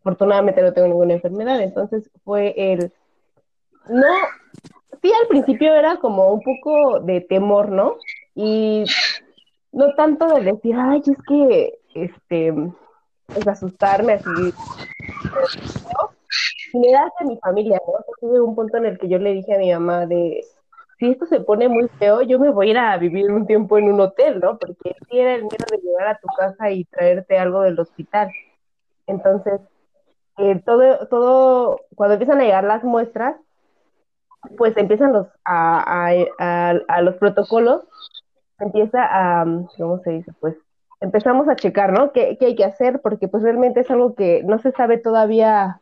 afortunadamente 0.00 0.62
no 0.62 0.72
tengo 0.72 0.88
ninguna 0.88 1.14
enfermedad, 1.14 1.60
entonces 1.62 2.10
fue 2.24 2.54
el, 2.56 2.92
no, 3.88 4.06
sí 5.00 5.12
al 5.20 5.28
principio 5.28 5.72
era 5.74 5.96
como 5.98 6.32
un 6.32 6.40
poco 6.42 7.00
de 7.00 7.20
temor, 7.20 7.70
¿no? 7.70 7.96
Y 8.34 8.84
no 9.70 9.94
tanto 9.94 10.26
de 10.26 10.42
decir, 10.42 10.74
ay, 10.76 11.02
es 11.06 11.18
que, 11.28 11.78
este, 11.94 12.52
pues 13.26 13.46
asustarme 13.46 14.14
así, 14.14 14.30
y 16.72 16.78
me 16.78 16.90
da 16.90 17.04
hacia 17.06 17.26
mi 17.26 17.38
familia, 17.38 17.80
¿no? 17.86 18.04
Tuve 18.20 18.40
un 18.40 18.56
punto 18.56 18.76
en 18.78 18.86
el 18.86 18.98
que 18.98 19.08
yo 19.08 19.18
le 19.18 19.34
dije 19.34 19.54
a 19.54 19.58
mi 19.58 19.72
mamá 19.72 20.06
de, 20.06 20.44
si 21.02 21.10
esto 21.10 21.26
se 21.26 21.40
pone 21.40 21.68
muy 21.68 21.88
feo, 21.98 22.22
yo 22.22 22.38
me 22.38 22.50
voy 22.50 22.68
a 22.68 22.70
ir 22.70 22.78
a 22.78 22.96
vivir 22.96 23.28
un 23.32 23.44
tiempo 23.44 23.76
en 23.76 23.92
un 23.92 24.00
hotel, 24.00 24.38
¿no? 24.38 24.56
Porque 24.56 24.94
sí 25.10 25.18
era 25.18 25.34
el 25.34 25.42
miedo 25.42 25.66
de 25.68 25.78
llegar 25.78 26.06
a 26.06 26.18
tu 26.20 26.28
casa 26.28 26.70
y 26.70 26.84
traerte 26.84 27.36
algo 27.36 27.62
del 27.62 27.80
hospital. 27.80 28.30
Entonces, 29.08 29.60
eh, 30.38 30.62
todo, 30.64 31.08
todo, 31.08 31.80
cuando 31.96 32.14
empiezan 32.14 32.40
a 32.40 32.44
llegar 32.44 32.62
las 32.62 32.84
muestras, 32.84 33.34
pues 34.56 34.76
empiezan 34.76 35.12
los, 35.12 35.26
a, 35.44 36.12
a, 36.38 36.70
a, 36.86 37.02
los 37.02 37.16
protocolos, 37.16 37.82
empieza 38.60 39.00
a, 39.02 39.44
¿cómo 39.76 39.98
se 40.04 40.10
dice? 40.10 40.32
Pues 40.38 40.54
empezamos 41.00 41.48
a 41.48 41.56
checar, 41.56 41.92
¿no? 41.92 42.12
¿Qué, 42.12 42.36
qué 42.38 42.46
hay 42.46 42.54
que 42.54 42.64
hacer? 42.64 43.00
Porque 43.00 43.26
pues 43.26 43.42
realmente 43.42 43.80
es 43.80 43.90
algo 43.90 44.14
que 44.14 44.44
no 44.44 44.60
se 44.60 44.70
sabe 44.70 44.98
todavía 44.98 45.80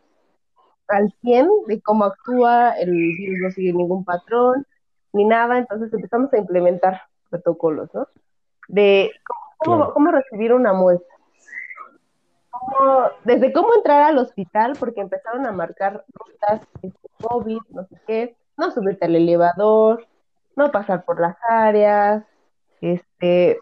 al 0.88 1.12
100 1.20 1.46
de 1.66 1.82
cómo 1.82 2.04
actúa, 2.04 2.72
el 2.80 2.90
virus 2.90 3.38
no 3.42 3.50
sigue 3.50 3.74
ningún 3.74 4.02
patrón, 4.06 4.66
ni 5.12 5.24
nada, 5.24 5.58
entonces 5.58 5.92
empezamos 5.92 6.32
a 6.32 6.38
implementar 6.38 7.02
protocolos, 7.28 7.92
¿no? 7.94 8.06
De 8.68 9.10
cómo, 9.58 9.76
Claro. 9.78 9.94
cómo 9.94 10.10
recibir 10.10 10.52
una 10.54 10.72
muestra. 10.72 11.06
Cómo- 12.50 13.04
desde 13.24 13.52
cómo 13.52 13.68
entrar 13.74 14.02
al 14.02 14.18
hospital, 14.18 14.72
porque 14.78 15.00
empezaron 15.00 15.46
a 15.46 15.52
marcar 15.52 16.04
rutas 16.14 16.62
este, 16.82 17.08
COVID, 17.22 17.58
no 17.70 17.84
sé 17.84 17.96
qué, 18.06 18.36
no 18.56 18.70
subirte 18.70 19.06
al 19.06 19.16
elevador, 19.16 20.06
no 20.56 20.70
pasar 20.70 21.04
por 21.04 21.20
las 21.20 21.36
áreas, 21.48 22.24
este, 22.80 23.60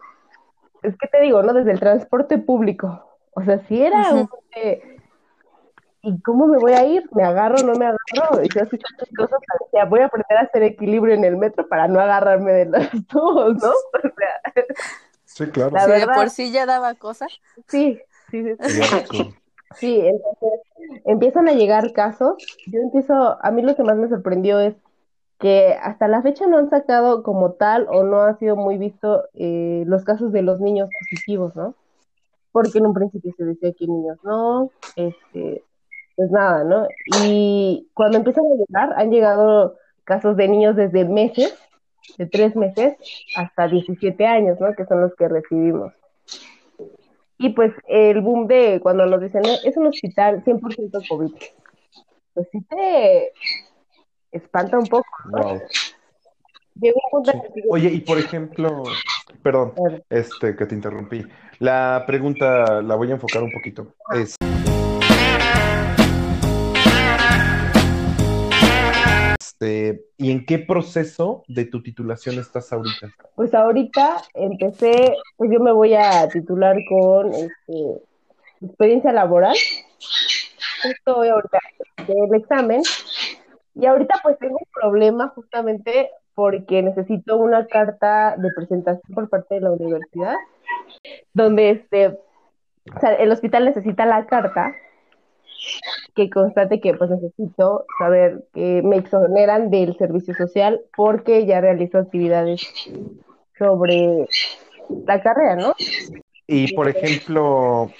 es 0.81 0.97
que 0.97 1.07
te 1.07 1.21
digo, 1.21 1.43
¿no? 1.43 1.53
Desde 1.53 1.71
el 1.71 1.79
transporte 1.79 2.37
público. 2.37 3.05
O 3.35 3.41
sea, 3.43 3.59
si 3.59 3.81
era 3.81 4.13
un 4.13 4.29
¿y 6.01 6.19
cómo 6.21 6.47
me 6.47 6.57
voy 6.57 6.73
a 6.73 6.85
ir? 6.85 7.03
¿Me 7.13 7.23
agarro 7.23 7.59
o 7.59 7.63
no 7.63 7.75
me 7.75 7.85
agarro? 7.85 8.43
Y 8.43 8.49
yo 8.49 8.61
así 8.63 8.77
tan 8.77 8.97
chistosa, 9.05 9.35
decía, 9.65 9.85
voy 9.85 9.99
a 10.01 10.05
aprender 10.05 10.37
a 10.37 10.41
hacer 10.41 10.63
equilibrio 10.63 11.15
en 11.15 11.23
el 11.25 11.37
metro 11.37 11.67
para 11.67 11.87
no 11.87 11.99
agarrarme 11.99 12.51
de 12.53 12.65
los 12.65 12.89
tubos, 13.07 13.55
¿no? 13.55 13.69
O 13.69 14.01
sea, 14.01 14.63
Sí, 15.25 15.45
claro. 15.47 15.71
La 15.71 15.85
de 15.87 15.93
verdad- 15.99 16.15
por 16.15 16.29
sí 16.29 16.51
ya 16.51 16.65
daba 16.65 16.95
cosas. 16.95 17.31
sí, 17.67 17.99
sí, 18.31 18.43
sí, 18.43 18.55
sí. 19.09 19.35
Sí, 19.75 19.99
entonces 20.01 20.59
empiezan 21.05 21.47
a 21.47 21.53
llegar 21.53 21.93
casos. 21.93 22.35
Yo 22.65 22.79
empiezo, 22.81 23.37
a 23.41 23.51
mí 23.51 23.61
lo 23.61 23.75
que 23.75 23.83
más 23.83 23.95
me 23.97 24.09
sorprendió 24.09 24.59
es 24.59 24.75
que 25.39 25.77
hasta 25.81 26.07
la 26.07 26.21
fecha 26.23 26.47
no 26.47 26.57
han 26.57 26.69
sacado 26.69 27.21
como 27.23 27.53
tal 27.53 27.87
o 27.89 28.03
no 28.03 28.21
ha 28.23 28.35
sido 28.39 28.55
muy 28.55 28.77
visto 28.77 29.25
eh, 29.35 29.83
los 29.85 30.03
casos 30.03 30.31
de 30.33 30.41
los 30.41 30.59
niños 30.59 30.89
positivos, 30.99 31.55
¿no? 31.55 31.75
Porque 32.51 32.79
en 32.79 32.87
un 32.87 32.93
principio 32.95 33.31
se 33.37 33.45
decía 33.45 33.71
que 33.73 33.85
niños 33.87 34.17
no, 34.23 34.71
este, 34.95 35.63
pues 36.19 36.31
nada, 36.31 36.65
¿no? 36.65 36.85
Y 37.05 37.87
cuando 37.93 38.17
empiezan 38.17 38.43
a 38.43 38.55
llegar, 38.57 38.93
han 38.99 39.09
llegado 39.09 39.77
casos 40.03 40.35
de 40.35 40.49
niños 40.49 40.75
desde 40.75 41.05
meses, 41.05 41.57
de 42.17 42.25
tres 42.25 42.57
meses 42.57 42.97
hasta 43.37 43.69
17 43.69 44.25
años, 44.27 44.59
¿no? 44.59 44.75
Que 44.75 44.83
son 44.85 44.99
los 44.99 45.15
que 45.15 45.29
recibimos. 45.29 45.93
Y 47.37 47.51
pues 47.51 47.71
el 47.87 48.19
boom 48.19 48.47
de 48.47 48.81
cuando 48.81 49.05
nos 49.05 49.21
dicen, 49.21 49.45
"Eh, 49.45 49.59
es 49.63 49.77
un 49.77 49.87
hospital 49.87 50.43
100% 50.43 50.99
COVID, 51.07 51.31
pues 52.33 52.47
sí 52.51 52.59
te 52.69 53.31
espanta 54.33 54.77
un 54.77 54.87
poco. 54.87 55.07
¿no? 55.31 55.41
Wow. 55.41 55.61
Yo- 56.75 56.91
Oye, 57.69 57.91
y 57.93 58.01
por 58.01 58.17
ejemplo, 58.17 58.83
perdón, 59.41 59.73
este, 60.09 60.53
que 60.57 60.65
te 60.65 60.75
interrumpí. 60.75 61.25
La 61.59 62.03
pregunta 62.05 62.81
la 62.81 62.95
voy 62.95 63.09
a 63.09 63.13
enfocar 63.13 63.41
un 63.41 63.51
poquito. 63.53 63.93
Es, 64.13 64.35
este, 69.59 70.05
¿y 70.17 70.31
en 70.31 70.45
qué 70.45 70.59
proceso 70.59 71.43
de 71.47 71.65
tu 71.65 71.83
titulación 71.83 72.39
estás 72.39 72.71
ahorita? 72.71 73.09
Pues 73.35 73.53
ahorita 73.53 74.23
empecé, 74.33 75.15
pues 75.35 75.51
yo 75.51 75.59
me 75.59 75.73
voy 75.73 75.95
a 75.95 76.29
titular 76.29 76.77
con 76.87 77.33
este, 77.33 78.01
experiencia 78.61 79.11
laboral. 79.11 79.55
Justo 80.81 81.15
voy 81.15 81.27
ahorita 81.27 81.59
el 82.07 82.35
examen. 82.35 82.81
Y 83.75 83.85
ahorita 83.85 84.19
pues 84.23 84.37
tengo 84.39 84.57
un 84.59 84.71
problema 84.73 85.27
justamente 85.29 86.09
porque 86.35 86.81
necesito 86.81 87.35
una 87.35 87.67
carta 87.67 88.35
de 88.37 88.49
presentación 88.55 89.13
por 89.13 89.29
parte 89.29 89.55
de 89.55 89.61
la 89.61 89.71
universidad, 89.71 90.35
donde 91.33 91.71
este, 91.71 92.17
el 93.19 93.31
hospital 93.31 93.65
necesita 93.65 94.05
la 94.05 94.25
carta 94.25 94.73
que 96.15 96.29
constate 96.29 96.79
que 96.79 96.93
pues 96.93 97.09
necesito 97.09 97.85
saber 97.97 98.45
que 98.53 98.81
me 98.83 98.97
exoneran 98.97 99.69
del 99.69 99.97
servicio 99.97 100.33
social 100.35 100.81
porque 100.95 101.45
ya 101.45 101.61
realizo 101.61 101.97
actividades 101.97 102.61
sobre 103.57 104.27
la 105.05 105.21
carrera, 105.21 105.55
¿no? 105.55 105.73
Y 106.47 106.73
por 106.73 106.87
ejemplo, 106.87 107.91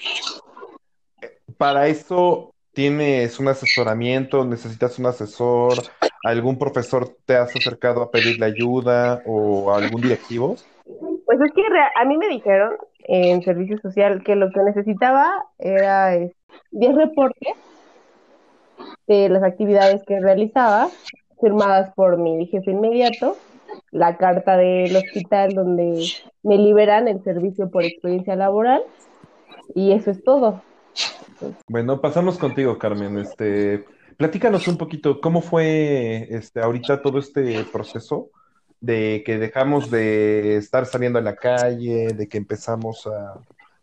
para 1.56 1.86
eso 1.86 2.54
tienes 2.72 3.38
un 3.38 3.48
asesoramiento, 3.48 4.44
necesitas 4.44 4.98
un 4.98 5.06
asesor 5.06 5.74
¿Algún 6.22 6.58
profesor 6.58 7.08
te 7.24 7.36
has 7.36 7.54
acercado 7.56 8.02
a 8.02 8.10
pedirle 8.10 8.44
ayuda 8.44 9.22
o 9.24 9.70
a 9.70 9.78
algún 9.78 10.02
directivo? 10.02 10.56
Pues 11.24 11.40
es 11.40 11.52
que 11.52 11.62
a 11.96 12.04
mí 12.04 12.18
me 12.18 12.28
dijeron 12.28 12.74
en 13.04 13.42
servicio 13.42 13.78
social 13.78 14.22
que 14.22 14.36
lo 14.36 14.50
que 14.50 14.60
necesitaba 14.60 15.46
era 15.58 16.10
10 16.72 16.94
reportes 16.94 17.54
de 19.06 19.28
las 19.28 19.42
actividades 19.42 20.02
que 20.06 20.20
realizaba, 20.20 20.88
firmadas 21.40 21.92
por 21.94 22.18
mi 22.18 22.46
jefe 22.46 22.70
inmediato, 22.70 23.36
la 23.90 24.16
carta 24.16 24.56
del 24.56 24.94
hospital 24.96 25.54
donde 25.54 26.06
me 26.42 26.58
liberan 26.58 27.08
el 27.08 27.22
servicio 27.22 27.70
por 27.70 27.84
experiencia 27.84 28.36
laboral 28.36 28.82
y 29.74 29.92
eso 29.92 30.10
es 30.10 30.22
todo. 30.22 30.62
Bueno, 31.68 32.00
pasamos 32.00 32.38
contigo, 32.38 32.78
Carmen. 32.78 33.18
Este, 33.18 33.84
platícanos 34.16 34.68
un 34.68 34.76
poquito 34.76 35.20
cómo 35.20 35.40
fue 35.40 36.28
este 36.30 36.60
ahorita 36.60 37.02
todo 37.02 37.18
este 37.18 37.64
proceso 37.64 38.30
de 38.80 39.22
que 39.24 39.38
dejamos 39.38 39.90
de 39.90 40.56
estar 40.56 40.86
saliendo 40.86 41.18
a 41.18 41.22
la 41.22 41.36
calle, 41.36 42.08
de 42.14 42.28
que 42.28 42.38
empezamos 42.38 43.06
a 43.06 43.34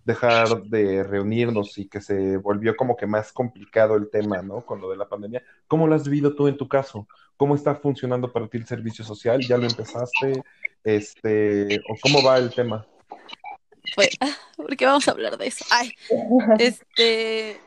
dejar 0.08 0.64
de 0.64 1.04
reunirnos 1.04 1.78
y 1.78 1.90
que 1.90 2.00
se 2.00 2.38
volvió 2.38 2.78
como 2.78 2.96
que 2.96 3.06
más 3.06 3.34
complicado 3.34 3.98
el 3.98 4.10
tema, 4.10 4.42
¿no? 4.42 4.66
Con 4.66 4.80
lo 4.80 4.90
de 4.90 4.96
la 4.96 5.10
pandemia. 5.10 5.44
¿Cómo 5.68 5.86
lo 5.86 5.96
has 5.96 6.06
vivido 6.06 6.34
tú 6.34 6.48
en 6.48 6.56
tu 6.56 6.66
caso? 6.66 7.10
¿Cómo 7.36 7.56
está 7.56 7.76
funcionando 7.76 8.32
para 8.32 8.48
ti 8.48 8.58
el 8.58 8.66
servicio 8.66 9.04
social? 9.04 9.42
¿Ya 9.46 9.58
lo 9.58 9.68
empezaste? 9.68 10.42
Este, 10.82 11.82
¿o 11.90 11.98
cómo 12.02 12.24
va 12.24 12.38
el 12.38 12.54
tema? 12.54 12.88
Pues, 13.96 14.12
¿por 14.56 14.78
qué 14.78 14.86
vamos 14.86 15.06
a 15.10 15.12
hablar 15.12 15.38
de 15.38 15.48
eso? 15.48 15.66
Ay, 15.72 15.92
este, 16.58 17.60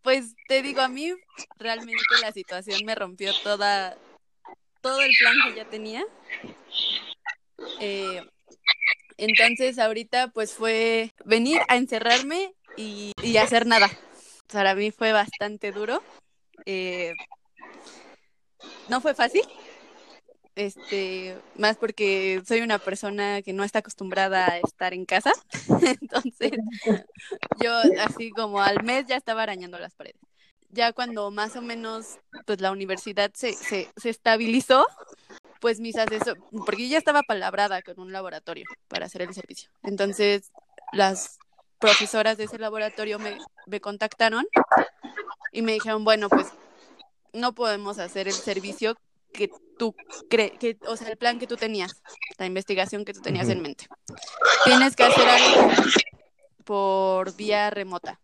pues 0.00 0.34
te 0.48 0.62
digo, 0.62 0.80
a 0.80 0.88
mí 0.88 1.12
realmente 1.58 2.02
la 2.22 2.32
situación 2.32 2.80
me 2.86 2.94
rompió 2.94 3.32
toda, 3.44 3.98
todo 4.80 5.02
el 5.02 5.10
plan 5.20 5.34
que 5.44 5.56
ya 5.58 5.68
tenía. 5.68 6.06
Eh, 7.80 8.22
entonces 9.18 9.78
ahorita 9.78 10.28
pues 10.28 10.54
fue 10.54 11.12
venir 11.24 11.60
a 11.68 11.76
encerrarme 11.76 12.54
y, 12.76 13.12
hacer 13.36 13.66
nada. 13.66 13.90
Para 14.50 14.74
mí 14.74 14.90
fue 14.90 15.12
bastante 15.12 15.72
duro. 15.72 16.02
Eh, 16.64 17.12
no 18.88 19.00
fue 19.00 19.14
fácil, 19.14 19.42
este, 20.58 21.38
más 21.56 21.76
porque 21.76 22.42
soy 22.46 22.62
una 22.62 22.78
persona 22.78 23.42
que 23.42 23.52
no 23.52 23.62
está 23.62 23.78
acostumbrada 23.78 24.46
a 24.46 24.58
estar 24.58 24.92
en 24.92 25.04
casa, 25.04 25.32
entonces 26.00 26.52
yo 27.62 27.72
así 28.00 28.30
como 28.30 28.60
al 28.60 28.82
mes 28.82 29.06
ya 29.06 29.16
estaba 29.16 29.44
arañando 29.44 29.78
las 29.78 29.94
paredes. 29.94 30.20
Ya 30.70 30.92
cuando 30.92 31.30
más 31.30 31.56
o 31.56 31.62
menos 31.62 32.18
pues 32.44 32.60
la 32.60 32.72
universidad 32.72 33.30
se, 33.34 33.52
se, 33.52 33.88
se 33.96 34.10
estabilizó, 34.10 34.84
pues 35.60 35.80
mis 35.80 35.96
asesores, 35.96 36.42
porque 36.66 36.84
yo 36.84 36.92
ya 36.92 36.98
estaba 36.98 37.22
palabrada 37.22 37.82
con 37.82 37.98
un 38.00 38.12
laboratorio 38.12 38.64
para 38.88 39.06
hacer 39.06 39.22
el 39.22 39.34
servicio. 39.34 39.70
Entonces 39.82 40.50
las 40.92 41.38
profesoras 41.78 42.36
de 42.38 42.44
ese 42.44 42.58
laboratorio 42.58 43.18
me, 43.18 43.38
me 43.66 43.80
contactaron 43.80 44.46
y 45.52 45.62
me 45.62 45.72
dijeron, 45.72 46.04
bueno, 46.04 46.28
pues 46.28 46.48
no 47.32 47.54
podemos 47.54 47.98
hacer 47.98 48.28
el 48.28 48.34
servicio 48.34 48.96
que 49.32 49.50
tú 49.78 49.94
crees, 50.28 50.52
que, 50.58 50.78
o 50.86 50.96
sea, 50.96 51.08
el 51.08 51.16
plan 51.16 51.38
que 51.38 51.46
tú 51.46 51.56
tenías, 51.56 52.02
la 52.38 52.46
investigación 52.46 53.04
que 53.04 53.12
tú 53.12 53.20
tenías 53.20 53.48
en 53.48 53.62
mente. 53.62 53.86
Tienes 54.64 54.96
que 54.96 55.04
hacer 55.04 55.28
algo 55.28 55.70
por 56.64 57.34
vía 57.36 57.70
remota. 57.70 58.20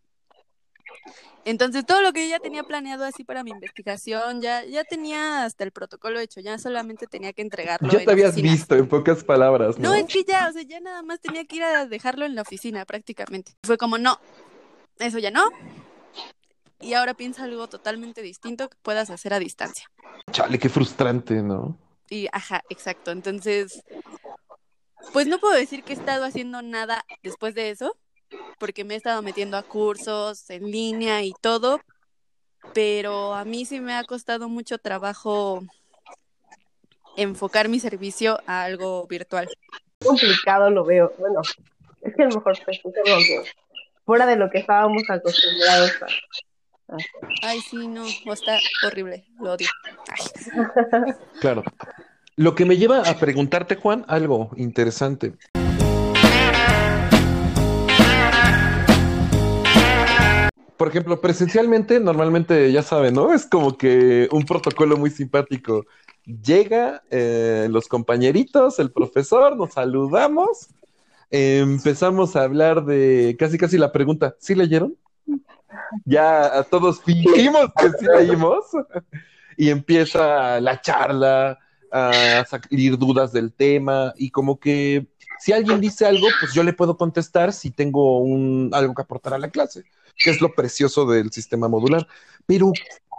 Entonces, 1.45 1.85
todo 1.85 2.01
lo 2.01 2.13
que 2.13 2.25
yo 2.25 2.31
ya 2.31 2.41
tenía 2.41 2.63
planeado 2.63 3.05
así 3.05 3.25
para 3.25 3.45
mi 3.45 3.51
investigación, 3.51 4.41
ya, 4.41 4.65
ya 4.65 4.85
tenía 4.85 5.45
hasta 5.45 5.65
el 5.65 5.73
protocolo 5.73 6.19
hecho, 6.21 6.41
ya 6.41 6.59
solamente 6.59 7.07
tenía 7.07 7.33
que 7.33 7.43
entregarlo. 7.43 7.91
Ya 7.91 8.05
te 8.05 8.11
habías 8.11 8.37
visto, 8.37 8.75
en 8.77 8.89
pocas 8.89 9.25
palabras, 9.25 9.79
¿no? 9.79 9.91
No, 9.91 9.95
es 9.95 10.07
que 10.07 10.25
ya, 10.25 10.49
o 10.49 10.53
sea, 10.53 10.63
ya 10.63 10.81
nada 10.81 11.03
más 11.03 11.21
tenía 11.21 11.45
que 11.45 11.57
ir 11.57 11.63
a 11.65 11.87
dejarlo 11.87 12.25
en 12.25 12.35
la 12.35 12.43
oficina 12.43 12.85
prácticamente. 12.85 13.53
Fue 13.63 13.77
como, 13.77 13.99
no, 13.99 14.19
eso 14.99 15.19
ya 15.19 15.31
no, 15.31 15.51
y 16.81 16.95
ahora 16.95 17.15
piensa 17.15 17.45
algo 17.45 17.67
totalmente 17.69 18.23
distinto 18.23 18.69
que 18.69 18.77
puedas 18.83 19.11
hacer 19.11 19.33
a 19.33 19.39
distancia. 19.39 19.91
Chale, 20.31 20.59
qué 20.59 20.69
frustrante, 20.69 21.43
¿no? 21.43 21.79
Y, 22.11 22.29
ajá, 22.33 22.63
exacto. 22.69 23.11
Entonces, 23.11 23.83
pues 25.13 25.27
no 25.27 25.39
puedo 25.39 25.55
decir 25.55 25.83
que 25.83 25.95
he 25.95 25.97
estado 25.97 26.25
haciendo 26.25 26.63
nada 26.63 27.05
después 27.23 27.55
de 27.55 27.71
eso, 27.71 27.97
porque 28.59 28.85
me 28.85 28.95
he 28.95 28.97
estado 28.97 29.23
metiendo 29.23 29.57
a 29.57 29.63
cursos 29.63 30.49
en 30.51 30.71
línea 30.71 31.23
y 31.23 31.33
todo, 31.41 31.81
pero 32.73 33.35
a 33.35 33.45
mí 33.45 33.65
sí 33.65 33.81
me 33.81 33.95
ha 33.95 34.05
costado 34.05 34.49
mucho 34.49 34.79
trabajo 34.79 35.63
enfocar 37.17 37.69
mi 37.69 37.81
servicio 37.81 38.41
a 38.47 38.65
algo 38.65 39.07
virtual. 39.07 39.49
Complicado 40.05 40.71
lo 40.71 40.85
veo. 40.85 41.13
Bueno, 41.19 41.41
es 42.03 42.15
que 42.15 42.23
a 42.23 42.29
lo 42.29 42.37
mejor 42.37 42.59
pues, 42.65 42.81
fuera 44.05 44.27
de 44.27 44.37
lo 44.37 44.51
que 44.51 44.59
estábamos 44.59 45.03
acostumbrados 45.09 45.93
a 46.03 46.07
Ay, 47.43 47.61
sí, 47.61 47.89
no, 47.89 48.05
está 48.07 48.59
horrible, 48.87 49.25
lo 49.41 49.53
odio. 49.53 49.69
Claro. 51.41 51.63
Lo 52.37 52.55
que 52.55 52.65
me 52.65 52.77
lleva 52.77 53.01
a 53.09 53.19
preguntarte, 53.19 53.77
Juan, 53.77 54.05
algo 54.09 54.51
interesante. 54.57 55.35
Por 60.77 60.89
ejemplo, 60.89 61.21
presencialmente, 61.21 62.01
normalmente, 62.01 62.73
ya 62.73 62.83
saben, 62.83 63.15
¿no? 63.15 63.33
Es 63.33 63.47
como 63.47 63.79
que 63.79 64.29
un 64.33 64.45
protocolo 64.45 64.97
muy 64.97 65.11
simpático. 65.11 65.87
Llega 66.25 67.03
eh, 67.11 67.69
los 67.71 67.87
compañeritos, 67.87 68.79
el 68.79 68.91
profesor, 68.91 69.57
nos 69.57 69.75
saludamos, 69.75 70.69
empezamos 71.31 72.35
a 72.35 72.43
hablar 72.43 72.85
de 72.85 73.37
casi 73.39 73.59
casi 73.59 73.79
la 73.79 73.93
pregunta, 73.93 74.35
¿sí 74.39 74.55
leyeron? 74.55 74.97
ya 76.05 76.65
todos 76.71 77.01
fingimos 77.03 77.67
que 77.77 77.91
sí 77.99 78.07
leímos 78.17 78.65
y 79.57 79.71
empieza 79.71 80.61
la 80.61 80.81
charla 80.81 81.59
a 81.91 82.45
salir 82.49 82.99
dudas 82.99 83.33
del 83.33 83.53
tema 83.53 84.13
y 84.17 84.31
como 84.31 84.59
que 84.59 85.07
si 85.39 85.53
alguien 85.53 85.81
dice 85.81 86.07
algo, 86.07 86.27
pues 86.41 86.53
yo 86.55 86.63
le 86.63 86.73
puedo 86.73 86.97
contestar 86.97 87.53
si 87.53 87.71
tengo 87.71 88.19
un, 88.19 88.71
algo 88.73 88.95
que 88.95 89.03
aportar 89.03 89.35
a 89.35 89.39
la 89.39 89.51
clase, 89.51 89.85
que 90.17 90.31
es 90.31 90.41
lo 90.41 90.55
precioso 90.55 91.07
del 91.07 91.31
sistema 91.33 91.69
modular. 91.69 92.07
Pero 92.47 92.73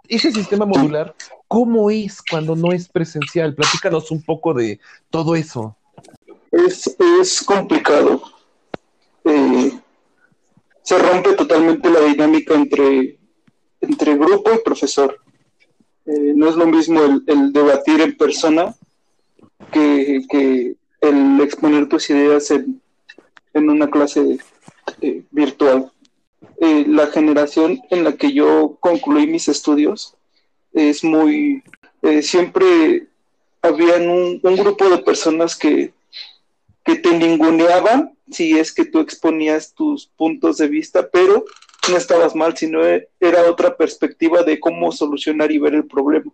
ese 0.08 0.32
sistema 0.32 0.66
modular, 0.66 1.16
¿cómo 1.48 1.90
es 1.90 2.22
cuando 2.22 2.56
no 2.56 2.72
es 2.72 2.88
presencial? 2.88 3.56
Platícanos 3.56 4.12
un 4.12 4.22
poco 4.22 4.54
de 4.54 4.80
todo 5.10 5.36
eso. 5.36 5.76
Es, 6.52 6.96
es 7.22 7.44
complicado. 7.44 8.22
Eh, 9.24 9.80
se 10.84 11.00
rompe 11.00 11.34
totalmente 11.34 11.90
la 11.90 12.02
dinámica 12.02 12.54
entre, 12.54 13.18
entre 13.82 14.16
grupo 14.16 14.54
y 14.54 14.60
profesor. 14.64 15.20
Eh, 16.06 16.34
no 16.36 16.48
es 16.48 16.56
lo 16.56 16.68
mismo 16.68 17.02
el, 17.26 17.52
debatir 17.52 18.02
en 18.02 18.16
persona 18.16 18.76
que, 19.72 20.76
el 21.02 21.42
exponer 21.42 21.90
tus 21.90 22.10
ideas 22.12 22.52
en, 22.52 22.82
una 23.54 23.90
clase 23.90 24.38
eh, 25.02 25.24
virtual. 25.32 25.92
Eh, 26.60 26.86
la 26.88 27.08
generación 27.08 27.82
en 27.90 28.04
la 28.04 28.14
que 28.14 28.34
yo 28.34 28.78
concluí 28.80 29.28
mis 29.28 29.48
estudios 29.48 30.16
es 30.74 31.04
muy... 31.04 31.64
siempre 32.22 33.08
había 33.62 33.96
un, 33.96 34.40
un, 34.44 34.56
grupo 34.56 34.90
de 34.90 35.00
personas 35.00 35.56
que, 35.56 35.94
que 36.84 36.96
te 36.98 37.18
ninguneaban 37.18 38.16
si 38.30 38.58
es 38.58 38.72
que 38.72 38.86
tú 38.86 39.00
exponías 39.00 39.74
tus 39.74 40.08
puntos 40.08 40.58
de 40.58 40.68
vista, 40.68 41.10
pero 41.10 41.46
no 41.90 41.98
estabas 41.98 42.36
mal, 42.36 42.56
sino 42.58 42.82
era 42.84 43.50
otra 43.50 43.76
perspectiva 43.76 44.44
de 44.44 44.60
cómo 44.60 44.92
solucionar 44.92 45.52
y 45.52 45.60
ver 45.60 45.76
el 45.76 45.86
problema. 45.86 46.32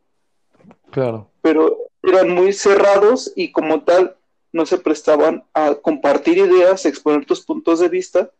Claro. 0.92 1.28
Pero 1.42 1.78
eran 2.04 2.30
muy 2.30 2.54
cerrados 2.54 3.32
y 3.36 3.52
como 3.52 3.84
tal 3.84 4.16
no 4.54 4.66
se 4.66 4.78
prestaban 4.78 5.44
a 5.54 5.76
compartir 5.76 6.38
ideas, 6.38 6.86
exponer 6.86 7.26
tus 7.26 7.42
puntos 7.42 7.80
de 7.80 7.90
vista 7.90 8.32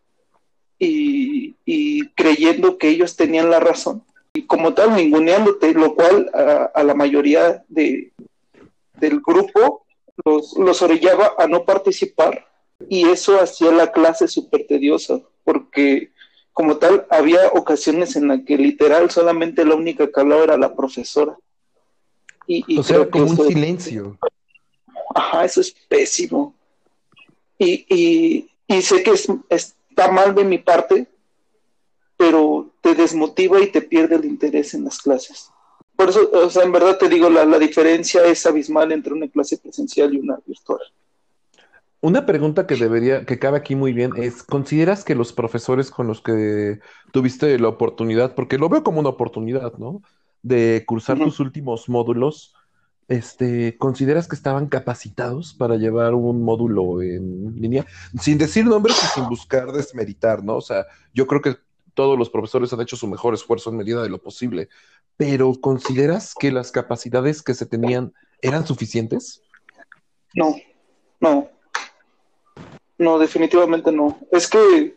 y, 0.84 2.08
creyendo 2.16 2.78
que 2.78 2.90
ellos 2.90 3.16
tenían 3.16 3.50
la 3.50 3.60
razón. 3.60 4.04
Y 4.34 4.44
como 4.44 4.74
tal, 4.74 4.96
ninguneándote, 4.96 5.74
lo 5.74 5.94
cual 5.96 6.30
a, 6.34 6.84
la 6.84 6.94
mayoría 6.94 7.64
de, 7.68 8.12
del 8.96 9.22
grupo 9.22 9.86
los, 10.26 10.54
los 10.58 10.82
orillaba 10.82 11.34
a 11.38 11.48
no 11.48 11.64
participar 11.66 12.48
y 12.90 13.08
eso 13.08 13.40
hacía 13.40 13.72
la 13.72 13.92
clase 13.92 14.28
súper 14.28 14.66
tediosa, 14.68 15.20
porque 15.44 16.12
como 16.54 16.78
tal 16.78 17.06
había 17.10 17.48
ocasiones 17.54 18.16
en 18.16 18.28
las 18.28 18.42
que 18.44 18.58
literal 18.58 19.10
solamente 19.10 19.66
la 19.66 19.76
única 19.76 20.12
que 20.12 20.20
hablaba 20.20 20.44
era 20.44 20.58
la 20.58 20.76
profesora. 20.76 21.38
Y, 22.48 22.78
o 22.78 22.84
sea, 22.84 23.10
como 23.10 23.26
un 23.26 23.48
silencio. 23.48 24.18
Ajá, 25.16 25.46
eso 25.46 25.62
es 25.62 25.74
pésimo. 25.88 26.54
Y, 27.58 28.50
y, 28.68 28.82
sé 28.82 29.04
que 29.04 29.12
es, 29.12 29.76
está 29.92 30.12
mal 30.12 30.34
de 30.34 30.44
mi 30.44 30.58
parte, 30.58 31.08
pero 32.18 32.72
te 32.82 32.96
desmotiva 32.96 33.62
y 33.62 33.72
te 33.72 33.82
pierde 33.82 34.16
el 34.16 34.26
interés 34.26 34.74
en 34.74 34.86
las 34.86 35.00
clases. 35.00 35.52
por 35.96 36.10
eso, 36.10 36.30
o 36.34 36.50
sea, 36.50 36.64
en 36.64 36.72
verdad 36.72 36.98
te 36.98 37.10
digo, 37.10 37.30
la, 37.30 37.46
la 37.46 37.60
diferencia 37.60 38.26
es 38.26 38.46
abismal 38.46 38.92
entre 38.92 39.14
una 39.14 39.28
clase 39.28 39.58
presencial 39.58 40.14
y 40.14 40.20
una 40.20 40.40
virtual. 40.46 40.80
Una 42.00 42.26
pregunta 42.26 42.66
que 42.66 42.76
debería, 42.76 43.26
que 43.26 43.38
cabe 43.38 43.58
aquí 43.58 43.76
muy 43.76 43.94
bien 43.94 44.14
es, 44.16 44.42
¿consideras 44.42 45.04
que 45.04 45.14
los 45.14 45.34
profesores 45.34 45.92
con 45.92 46.08
los 46.08 46.22
que 46.22 46.80
tuviste 47.12 47.60
la 47.60 47.68
oportunidad, 47.68 48.34
porque 48.34 48.58
lo 48.58 48.70
veo 48.70 48.84
como 48.84 49.00
una 49.00 49.10
oportunidad, 49.10 49.74
¿no? 49.78 50.02
De 50.42 50.84
cursar 50.88 51.20
tus 51.20 51.40
últimos 51.40 51.90
módulos, 51.90 52.56
este, 53.12 53.78
¿consideras 53.78 54.30
que 54.30 54.38
estaban 54.38 54.68
capacitados 54.68 55.54
para 55.54 55.76
llevar 55.76 56.14
un 56.14 56.44
módulo 56.44 57.02
en 57.02 57.60
línea? 57.60 57.86
Sin 58.20 58.38
decir 58.38 58.66
nombres 58.66 58.98
y 59.04 59.08
sin 59.08 59.28
buscar 59.28 59.74
desmeritar, 59.74 60.42
¿no? 60.44 60.56
O 60.56 60.62
sea, 60.62 60.86
yo 61.14 61.28
creo 61.28 61.42
que 61.42 61.58
todos 61.94 62.18
los 62.18 62.30
profesores 62.30 62.72
han 62.72 62.80
hecho 62.80 62.96
su 62.96 63.08
mejor 63.08 63.34
esfuerzo 63.34 63.70
en 63.70 63.78
medida 63.78 64.02
de 64.02 64.08
lo 64.08 64.20
posible, 64.20 64.70
pero 65.18 65.54
¿consideras 65.60 66.34
que 66.40 66.54
las 66.54 66.72
capacidades 66.72 67.42
que 67.42 67.54
se 67.54 67.66
tenían 67.66 68.14
eran 68.42 68.66
suficientes? 68.66 69.42
No, 70.34 70.56
no, 71.20 71.50
no, 72.98 73.20
definitivamente 73.20 73.92
no. 73.92 74.20
Es 74.32 74.48
que 74.48 74.96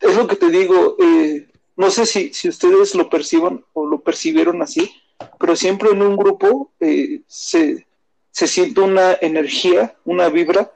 es 0.00 0.16
lo 0.16 0.26
que 0.26 0.36
te 0.36 0.48
digo, 0.48 0.96
eh, 0.98 1.46
no 1.76 1.90
sé 1.90 2.06
si, 2.06 2.32
si 2.32 2.48
ustedes 2.48 2.94
lo 2.94 3.10
perciban 3.10 3.62
o 3.74 3.84
lo 3.84 4.00
percibieron 4.00 4.62
así, 4.62 4.90
pero 5.38 5.56
siempre 5.56 5.90
en 5.90 6.02
un 6.02 6.16
grupo 6.16 6.72
eh, 6.80 7.22
se, 7.26 7.86
se 8.30 8.46
siente 8.46 8.80
una 8.80 9.16
energía, 9.20 9.94
una 10.04 10.28
vibra, 10.28 10.72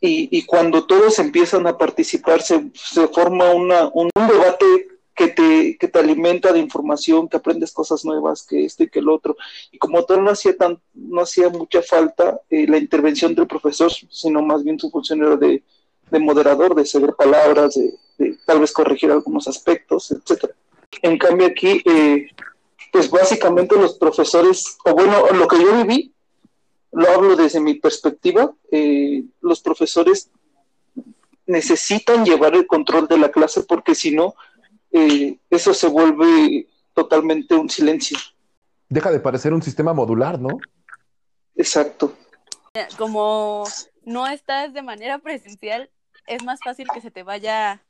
y, 0.00 0.36
y 0.36 0.44
cuando 0.44 0.84
todos 0.84 1.18
empiezan 1.20 1.66
a 1.66 1.78
participar 1.78 2.42
se, 2.42 2.70
se 2.74 3.06
forma 3.08 3.50
una, 3.52 3.88
un, 3.94 4.10
debate 4.14 4.88
que 5.14 5.28
te, 5.28 5.76
que 5.78 5.86
te 5.86 5.98
alimenta 5.98 6.52
de 6.52 6.58
información, 6.58 7.28
que 7.28 7.36
aprendes 7.36 7.70
cosas 7.70 8.04
nuevas, 8.04 8.44
que 8.44 8.64
esto 8.64 8.82
y 8.82 8.88
que 8.88 8.98
el 8.98 9.08
otro. 9.08 9.36
Y 9.70 9.78
como 9.78 10.04
tal 10.04 10.24
no 10.24 10.30
hacía, 10.30 10.56
tan, 10.56 10.80
no 10.94 11.20
hacía 11.20 11.50
mucha 11.50 11.82
falta 11.82 12.40
eh, 12.50 12.66
la 12.66 12.78
intervención 12.78 13.34
del 13.34 13.46
profesor, 13.46 13.92
sino 14.10 14.42
más 14.42 14.64
bien 14.64 14.78
su 14.80 14.90
función 14.90 15.22
era 15.22 15.36
de, 15.36 15.62
de 16.10 16.18
moderador, 16.18 16.74
de 16.74 16.84
ceder 16.84 17.14
palabras, 17.14 17.74
de, 17.74 17.94
de, 18.18 18.36
tal 18.44 18.58
vez 18.58 18.72
corregir 18.72 19.12
algunos 19.12 19.46
aspectos, 19.46 20.10
etcétera. 20.10 20.54
En 21.00 21.16
cambio 21.16 21.46
aquí, 21.46 21.80
eh, 21.84 22.28
pues 22.92 23.10
básicamente 23.10 23.74
los 23.74 23.94
profesores, 23.94 24.76
o 24.84 24.92
bueno, 24.92 25.26
lo 25.32 25.48
que 25.48 25.60
yo 25.60 25.74
viví, 25.78 26.14
lo 26.92 27.08
hablo 27.08 27.34
desde 27.34 27.58
mi 27.58 27.74
perspectiva, 27.74 28.52
eh, 28.70 29.24
los 29.40 29.62
profesores 29.62 30.30
necesitan 31.46 32.24
llevar 32.24 32.54
el 32.54 32.66
control 32.66 33.08
de 33.08 33.16
la 33.16 33.30
clase 33.32 33.62
porque 33.62 33.94
si 33.94 34.14
no, 34.14 34.34
eh, 34.92 35.38
eso 35.48 35.72
se 35.72 35.88
vuelve 35.88 36.68
totalmente 36.92 37.54
un 37.54 37.70
silencio. 37.70 38.18
Deja 38.90 39.10
de 39.10 39.20
parecer 39.20 39.54
un 39.54 39.62
sistema 39.62 39.94
modular, 39.94 40.38
¿no? 40.38 40.58
Exacto. 41.56 42.14
Como 42.98 43.64
no 44.04 44.26
estás 44.26 44.74
de 44.74 44.82
manera 44.82 45.18
presencial, 45.18 45.90
es 46.26 46.44
más 46.44 46.60
fácil 46.62 46.88
que 46.92 47.00
se 47.00 47.10
te 47.10 47.22
vaya 47.22 47.82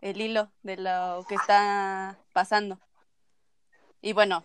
el 0.00 0.20
hilo 0.20 0.50
de 0.64 0.78
lo 0.78 1.24
que 1.28 1.36
está 1.36 2.18
pasando. 2.32 2.80
Y 4.00 4.12
bueno, 4.12 4.44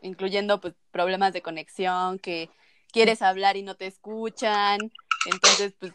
incluyendo 0.00 0.60
pues 0.60 0.74
problemas 0.90 1.32
de 1.32 1.42
conexión, 1.42 2.18
que 2.18 2.50
quieres 2.92 3.22
hablar 3.22 3.56
y 3.56 3.62
no 3.62 3.74
te 3.74 3.86
escuchan, 3.86 4.92
entonces 5.26 5.74
pues 5.78 5.92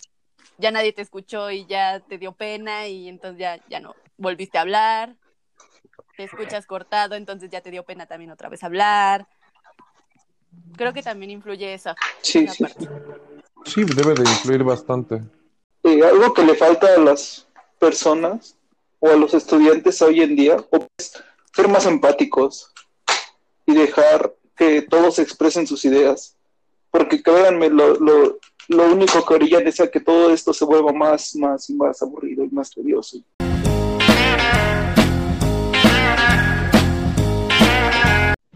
ya 0.57 0.71
nadie 0.71 0.93
te 0.93 1.01
escuchó 1.01 1.49
y 1.51 1.65
ya 1.65 2.01
te 2.01 2.17
dio 2.17 2.33
pena 2.33 2.87
y 2.87 3.07
entonces 3.07 3.39
ya, 3.39 3.59
ya 3.67 3.79
no 3.79 3.95
volviste 4.17 4.57
a 4.57 4.61
hablar, 4.61 5.15
te 6.17 6.25
escuchas 6.25 6.65
cortado, 6.65 7.15
entonces 7.15 7.49
ya 7.49 7.61
te 7.61 7.71
dio 7.71 7.83
pena 7.85 8.05
también 8.05 8.31
otra 8.31 8.49
vez 8.49 8.63
hablar. 8.63 9.27
Creo 10.75 10.93
que 10.93 11.01
también 11.01 11.31
influye 11.31 11.73
esa, 11.73 11.95
Sí, 12.21 12.39
esa 12.39 12.53
sí. 12.53 12.63
parte. 12.63 12.87
Sí, 13.65 13.83
debe 13.83 14.15
de 14.15 14.29
influir 14.29 14.63
bastante. 14.63 15.21
Eh, 15.83 16.03
algo 16.03 16.33
que 16.33 16.43
le 16.43 16.55
falta 16.55 16.93
a 16.93 16.97
las 16.97 17.47
personas 17.79 18.57
o 18.99 19.09
a 19.09 19.15
los 19.15 19.33
estudiantes 19.33 20.01
hoy 20.01 20.21
en 20.21 20.35
día 20.35 20.57
es 20.97 21.23
ser 21.53 21.67
más 21.69 21.85
empáticos 21.85 22.73
y 23.69 23.75
dejar 23.75 24.33
que 24.55 24.81
todos 24.81 25.19
expresen 25.19 25.67
sus 25.67 25.85
ideas. 25.85 26.35
Porque 26.89 27.21
créanme, 27.21 27.69
lo, 27.69 27.93
lo, 27.99 28.39
lo 28.67 28.91
único 28.91 29.23
que 29.23 29.33
orillan 29.35 29.67
es 29.67 29.79
a 29.79 29.91
que 29.91 29.99
todo 29.99 30.33
esto 30.33 30.53
se 30.53 30.65
vuelva 30.65 30.91
más, 30.91 31.35
más, 31.35 31.69
más 31.69 32.01
aburrido 32.01 32.43
y 32.43 32.49
más 32.49 32.71
tedioso. 32.71 33.19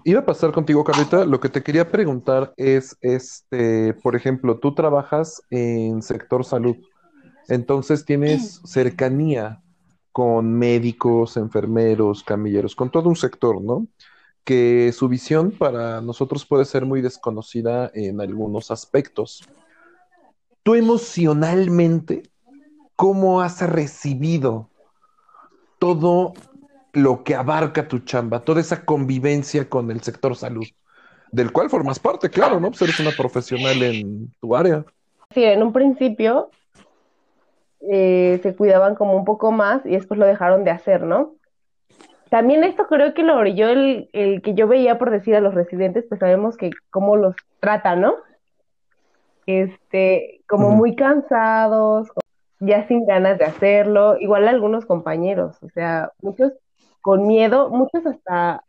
Iba 0.03 0.19
a 0.19 0.25
pasar 0.25 0.51
contigo, 0.51 0.83
Carlita. 0.83 1.25
Lo 1.25 1.39
que 1.39 1.49
te 1.49 1.61
quería 1.61 1.89
preguntar 1.89 2.53
es, 2.57 2.97
este, 3.01 3.93
por 3.93 4.15
ejemplo, 4.15 4.57
tú 4.57 4.73
trabajas 4.73 5.43
en 5.51 6.01
sector 6.01 6.43
salud, 6.43 6.75
entonces 7.47 8.03
tienes 8.03 8.61
cercanía 8.65 9.61
con 10.11 10.57
médicos, 10.57 11.37
enfermeros, 11.37 12.23
camilleros, 12.23 12.75
con 12.75 12.91
todo 12.91 13.09
un 13.09 13.15
sector, 13.15 13.61
¿no? 13.61 13.87
Que 14.43 14.91
su 14.91 15.07
visión 15.07 15.51
para 15.51 16.01
nosotros 16.01 16.45
puede 16.45 16.65
ser 16.65 16.85
muy 16.85 17.01
desconocida 17.01 17.89
en 17.93 18.19
algunos 18.19 18.71
aspectos. 18.71 19.47
Tú 20.63 20.75
emocionalmente, 20.75 22.23
¿cómo 22.95 23.41
has 23.41 23.61
recibido 23.61 24.69
todo 25.79 26.33
lo 26.93 27.23
que 27.23 27.35
abarca 27.35 27.87
tu 27.87 27.99
chamba, 27.99 28.39
toda 28.39 28.61
esa 28.61 28.85
convivencia 28.85 29.67
con 29.67 29.91
el 29.91 30.01
sector 30.01 30.35
salud, 30.35 30.65
del 31.31 31.51
cual 31.51 31.69
formas 31.69 31.99
parte, 31.99 32.29
claro, 32.29 32.59
¿no? 32.59 32.69
Pues 32.69 32.83
eres 32.83 32.99
una 32.99 33.11
profesional 33.11 33.81
en 33.81 34.31
tu 34.39 34.55
área. 34.55 34.85
Sí, 35.33 35.43
en 35.43 35.63
un 35.63 35.73
principio 35.73 36.51
eh, 37.81 38.39
se 38.43 38.55
cuidaban 38.55 38.95
como 38.95 39.17
un 39.17 39.25
poco 39.25 39.51
más 39.51 39.85
y 39.85 39.89
después 39.89 40.19
lo 40.19 40.25
dejaron 40.25 40.63
de 40.63 40.71
hacer, 40.71 41.01
¿no? 41.01 41.35
También 42.33 42.63
esto 42.63 42.87
creo 42.87 43.13
que 43.13 43.21
lo 43.21 43.37
orilló 43.37 43.69
el, 43.69 44.09
el 44.11 44.41
que 44.41 44.55
yo 44.55 44.67
veía 44.67 44.97
por 44.97 45.11
decir 45.11 45.35
a 45.35 45.39
los 45.39 45.53
residentes, 45.53 46.03
pues 46.09 46.19
sabemos 46.19 46.57
que 46.57 46.71
cómo 46.89 47.15
los 47.15 47.35
tratan, 47.59 48.01
¿no? 48.01 48.15
Este, 49.45 50.41
como 50.47 50.71
muy 50.71 50.95
cansados, 50.95 52.09
ya 52.59 52.87
sin 52.87 53.05
ganas 53.05 53.37
de 53.37 53.45
hacerlo, 53.45 54.17
igual 54.19 54.47
algunos 54.47 54.87
compañeros, 54.87 55.61
o 55.61 55.69
sea, 55.69 56.09
muchos 56.23 56.53
con 57.01 57.27
miedo, 57.27 57.69
muchos 57.69 58.03
hasta 58.03 58.63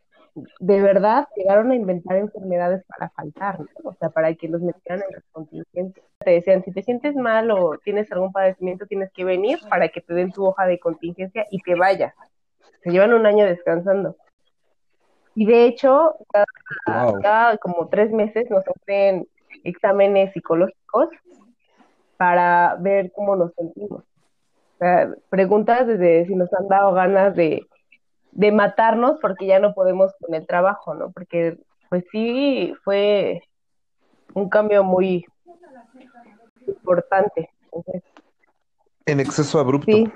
de 0.59 0.81
verdad 0.81 1.27
llegaron 1.35 1.71
a 1.71 1.75
inventar 1.75 2.17
enfermedades 2.17 2.83
para 2.85 3.09
faltar, 3.09 3.61
¿no? 3.61 3.89
O 3.89 3.95
sea, 3.95 4.11
para 4.11 4.31
que 4.35 4.47
los 4.47 4.61
metieran 4.61 5.01
en 5.09 5.15
las 5.15 5.23
contingencias. 5.31 6.05
Te 6.19 6.29
decían, 6.29 6.63
si 6.63 6.71
te 6.71 6.83
sientes 6.83 7.15
mal 7.15 7.49
o 7.49 7.79
tienes 7.83 8.11
algún 8.11 8.31
padecimiento, 8.31 8.85
tienes 8.85 9.11
que 9.11 9.23
venir 9.23 9.57
para 9.67 9.87
que 9.87 10.01
te 10.01 10.13
den 10.13 10.31
tu 10.31 10.45
hoja 10.45 10.67
de 10.67 10.77
contingencia 10.77 11.47
y 11.49 11.57
te 11.63 11.73
vayas. 11.73 12.13
Se 12.85 12.91
llevan 12.91 13.13
un 13.15 13.25
año 13.25 13.45
descansando. 13.45 14.15
Y 15.33 15.47
de 15.47 15.65
hecho, 15.65 16.17
cada, 16.31 16.45
Wow. 17.11 17.19
cada 17.21 17.57
como 17.57 17.87
tres 17.89 18.11
meses 18.11 18.47
nos 18.51 18.63
hacen 18.67 19.27
exámenes 19.63 20.31
psicológicos 20.33 21.09
para 22.17 22.77
ver 22.79 23.11
cómo 23.11 23.35
nos 23.35 23.51
sentimos. 23.55 24.03
O 24.03 24.77
sea, 24.77 25.09
preguntas 25.29 25.87
desde 25.87 26.27
si 26.27 26.35
nos 26.35 26.53
han 26.53 26.67
dado 26.67 26.93
ganas 26.93 27.35
de, 27.35 27.65
de 28.33 28.51
matarnos 28.51 29.17
porque 29.19 29.47
ya 29.47 29.57
no 29.59 29.73
podemos 29.73 30.13
con 30.21 30.35
el 30.35 30.45
trabajo, 30.45 30.93
¿no? 30.93 31.11
Porque 31.11 31.57
pues 31.89 32.05
sí 32.11 32.75
fue 32.83 33.41
un 34.35 34.47
cambio 34.47 34.83
muy 34.83 35.25
importante. 36.67 37.49
Entonces, 37.71 38.03
En 39.07 39.19
exceso 39.19 39.59
abrupto. 39.59 39.91
sí, 39.91 40.07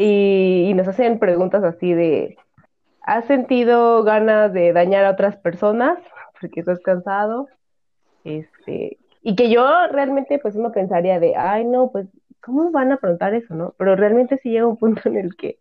y, 0.00 0.70
y 0.70 0.74
nos 0.74 0.88
hacen 0.88 1.18
preguntas 1.18 1.62
así 1.62 1.92
de, 1.92 2.38
¿has 3.02 3.26
sentido 3.26 4.02
ganas 4.02 4.52
de 4.52 4.72
dañar 4.72 5.04
a 5.04 5.10
otras 5.10 5.36
personas 5.36 5.98
porque 6.40 6.60
estás 6.60 6.80
cansado? 6.80 7.48
Este, 8.24 8.98
y 9.22 9.36
que 9.36 9.50
yo 9.50 9.62
realmente 9.92 10.38
pues 10.38 10.56
uno 10.56 10.72
pensaría 10.72 11.20
de, 11.20 11.36
ay 11.36 11.66
no, 11.66 11.90
pues 11.90 12.08
¿cómo 12.40 12.70
van 12.70 12.92
a 12.92 12.96
preguntar 12.96 13.34
eso, 13.34 13.54
no? 13.54 13.74
Pero 13.76 13.94
realmente 13.94 14.38
sí 14.38 14.50
llega 14.50 14.66
un 14.66 14.78
punto 14.78 15.02
en 15.04 15.18
el 15.18 15.36
que 15.36 15.58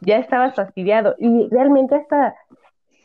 ya 0.00 0.16
estabas 0.16 0.54
fastidiado 0.54 1.14
y 1.18 1.48
realmente 1.50 1.94
hasta 1.94 2.34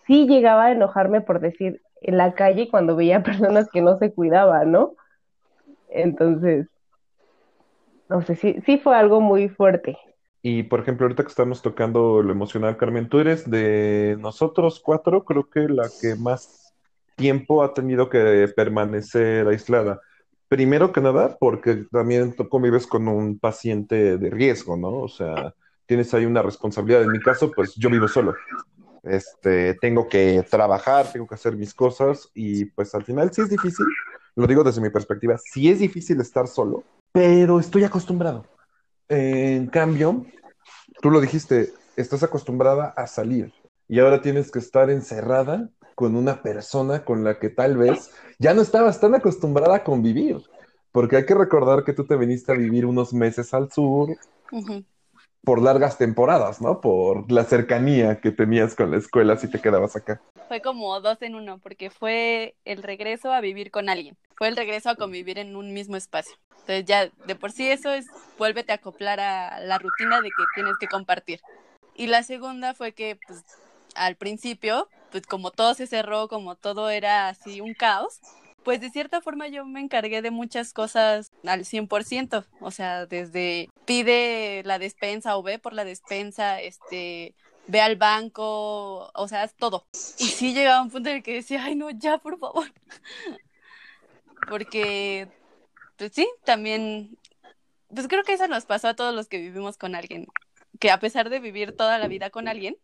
sí 0.08 0.28
llegaba 0.28 0.65
a 0.65 0.72
enojarme 0.72 1.20
por 1.20 1.42
decir 1.42 1.82
en 2.02 2.15
la 2.15 2.34
calle 2.34 2.70
cuando 2.70 2.96
veía 2.96 3.22
personas 3.24 3.70
que 3.70 3.82
no 3.82 3.98
se 3.98 4.13
cuidaban, 4.13 4.72
¿no? 4.72 4.94
Entonces, 5.89 6.68
no 8.08 8.22
sé, 8.22 8.36
sí, 8.36 8.62
sí 8.65 8.78
fue 8.78 8.96
algo 8.96 9.20
muy 9.20 9.50
fuerte. 9.50 9.98
Y 10.41 10.63
por 10.63 10.80
ejemplo, 10.80 11.06
ahorita 11.06 11.23
que 11.23 11.30
estamos 11.30 11.62
tocando 11.62 12.21
lo 12.21 12.32
emocional, 12.32 12.78
Carmen, 12.78 13.10
tú 13.10 13.19
eres 13.19 13.49
de 13.49 14.17
nosotros 14.19 14.82
cuatro, 14.84 15.25
creo 15.25 15.49
que 15.49 15.67
la 15.67 15.89
que 16.02 16.15
más 16.15 16.73
tiempo 17.15 17.63
ha 17.63 17.73
tenido 17.73 18.10
que 18.10 18.52
permanecer 18.56 19.47
aislada. 19.47 19.99
Primero 20.47 20.93
que 20.93 21.02
nada, 21.02 21.38
porque 21.39 21.86
también 21.91 22.34
tú 22.34 22.47
convives 22.47 22.88
con 22.88 23.08
un 23.08 23.38
paciente 23.38 24.17
de 24.17 24.30
riesgo, 24.30 24.78
¿no? 24.78 24.93
O 24.93 25.10
sea, 25.10 25.54
tienes 25.86 26.13
ahí 26.13 26.25
una 26.25 26.41
responsabilidad. 26.41 27.04
En 27.04 27.12
mi 27.12 27.19
caso, 27.19 27.52
pues 27.52 27.75
yo 27.75 27.89
vivo 27.89 28.08
solo. 28.08 28.34
este, 29.04 29.75
tengo 29.75 30.08
que 30.08 30.43
trabajar, 30.49 31.12
tengo 31.12 31.28
que 31.28 31.36
hacer 31.36 31.56
mis 31.56 31.73
cosas 31.73 32.30
y 32.34 32.65
pues 32.65 32.95
al 32.95 33.04
final 33.04 33.32
sí 33.34 33.41
es 33.41 33.49
difícil, 33.49 33.86
lo 34.36 34.47
digo 34.47 34.63
desde 34.63 34.82
mi 34.82 34.89
perspectiva, 34.89 35.38
sí 35.38 35.69
es 35.69 35.80
difícil 35.80 36.19
estar 36.19 36.47
solo, 36.47 36.84
pero 37.12 37.60
estoy 37.60 37.84
acostumbrado. 37.84 38.45
En 39.10 39.65
cambio, 39.67 40.26
tú 41.02 41.10
lo 41.10 41.19
dijiste, 41.19 41.74
estás 41.95 42.22
acostumbrada 42.22 42.93
a 42.95 43.08
salir 43.08 43.52
y 43.88 44.00
ahora 44.00 44.22
tienes 44.22 44.52
que 44.52 44.60
estar 44.60 44.91
encerrada 44.91 45.69
con 45.95 46.15
una 46.15 46.43
persona 46.43 47.04
con 47.04 47.24
la 47.24 47.39
que 47.39 47.50
tal 47.50 47.76
vez 47.76 48.12
ya 48.38 48.54
no 48.54 48.62
estabas 48.62 49.00
tan 49.00 49.15
acostumbrada 49.15 49.78
a 49.78 49.84
convivir, 49.84 50.38
porque 50.91 51.17
hay 51.17 51.26
que 51.26 51.34
recordar 51.34 51.84
que 51.84 51.93
tú 51.93 52.06
te 52.06 52.15
viniste 52.15 52.52
a 52.52 52.56
vivir 52.56 52.86
unos 52.86 53.12
meses 53.12 53.52
al 53.54 53.72
sur. 53.72 54.15
Por 55.43 55.62
largas 55.62 55.97
temporadas, 55.97 56.62
¿no? 56.62 56.82
Por 56.82 57.32
la 57.32 57.43
cercanía 57.43 58.19
que 58.19 58.32
tenías 58.32 58.75
con 58.75 58.91
la 58.91 58.97
escuela 58.97 59.38
si 59.38 59.49
te 59.49 59.60
quedabas 59.60 59.95
acá. 59.95 60.21
Fue 60.47 60.62
como 60.62 60.99
dos 60.99 61.21
en 61.21 61.36
uno, 61.36 61.60
porque 61.60 61.89
fue 61.89 62.56
el 62.65 62.84
regreso 62.84 63.32
a 63.32 63.41
vivir 63.41 63.71
con 63.71 63.89
alguien, 63.89 64.17
fue 64.36 64.47
el 64.47 64.58
regreso 64.58 64.89
a 64.89 64.95
convivir 64.95 65.38
en 65.39 65.56
un 65.56 65.73
mismo 65.73 65.95
espacio. 65.95 66.36
Entonces 66.52 66.86
ya 66.86 67.10
de 67.25 67.36
por 67.36 67.52
sí 67.52 67.69
eso 67.69 67.91
es, 67.91 68.06
vuélvete 68.38 68.71
a 68.71 68.75
acoplar 68.75 69.19
a 69.19 69.60
la 69.60 69.78
rutina 69.80 70.21
de 70.21 70.30
que 70.30 70.43
tienes 70.56 70.78
que 70.80 70.88
compartir. 70.88 71.39
Y 71.95 72.08
la 72.08 72.23
segunda 72.23 72.73
fue 72.73 72.93
que 72.93 73.17
pues 73.25 73.43
al 73.95 74.15
principio, 74.15 74.88
pues 75.12 75.25
como 75.25 75.52
todo 75.52 75.73
se 75.73 75.88
cerró, 75.88 76.28
como 76.28 76.56
todo 76.56 76.89
era 76.89 77.30
así 77.30 77.62
un 77.62 77.73
caos, 77.73 78.19
pues 78.63 78.82
de 78.82 78.89
cierta 78.89 79.22
forma 79.22 79.48
yo 79.48 79.65
me 79.65 79.80
encargué 79.80 80.22
de 80.22 80.32
muchas 80.32 80.74
cosas 80.74 81.32
al 81.45 81.65
100%, 81.65 82.45
o 82.60 82.72
sea, 82.72 83.06
desde 83.06 83.69
pide 83.86 84.63
la 84.65 84.80
despensa 84.80 85.38
o 85.38 85.43
ve 85.43 85.60
por 85.60 85.74
la 85.74 85.86
despensa, 85.86 86.60
este, 86.62 87.36
ve 87.67 87.82
al 87.82 87.95
banco, 87.95 89.12
o 89.13 89.28
sea, 89.28 89.43
haz 89.43 89.56
todo. 89.56 89.86
Y 90.17 90.26
sí 90.26 90.54
llegaba 90.54 90.82
un 90.82 90.89
punto 90.89 91.10
en 91.10 91.17
el 91.17 91.24
que 91.24 91.36
decía, 91.36 91.63
ay 91.63 91.76
no, 91.76 91.89
ya, 91.91 92.17
por 92.17 92.38
favor. 92.39 92.72
Porque, 94.50 95.28
pues 95.98 96.12
sí, 96.13 96.28
también, 96.43 97.17
pues 97.93 98.08
creo 98.08 98.24
que 98.24 98.34
eso 98.34 98.48
nos 98.48 98.65
pasó 98.65 98.88
a 98.88 98.95
todos 98.95 99.13
los 99.13 99.28
que 99.28 99.38
vivimos 99.38 99.78
con 99.78 99.95
alguien, 99.95 100.28
que 100.80 100.91
a 100.91 101.00
pesar 101.00 101.30
de 101.30 101.39
vivir 101.39 101.76
toda 101.76 101.98
la 102.00 102.08
vida 102.08 102.30
con 102.30 102.48
alguien, 102.48 102.78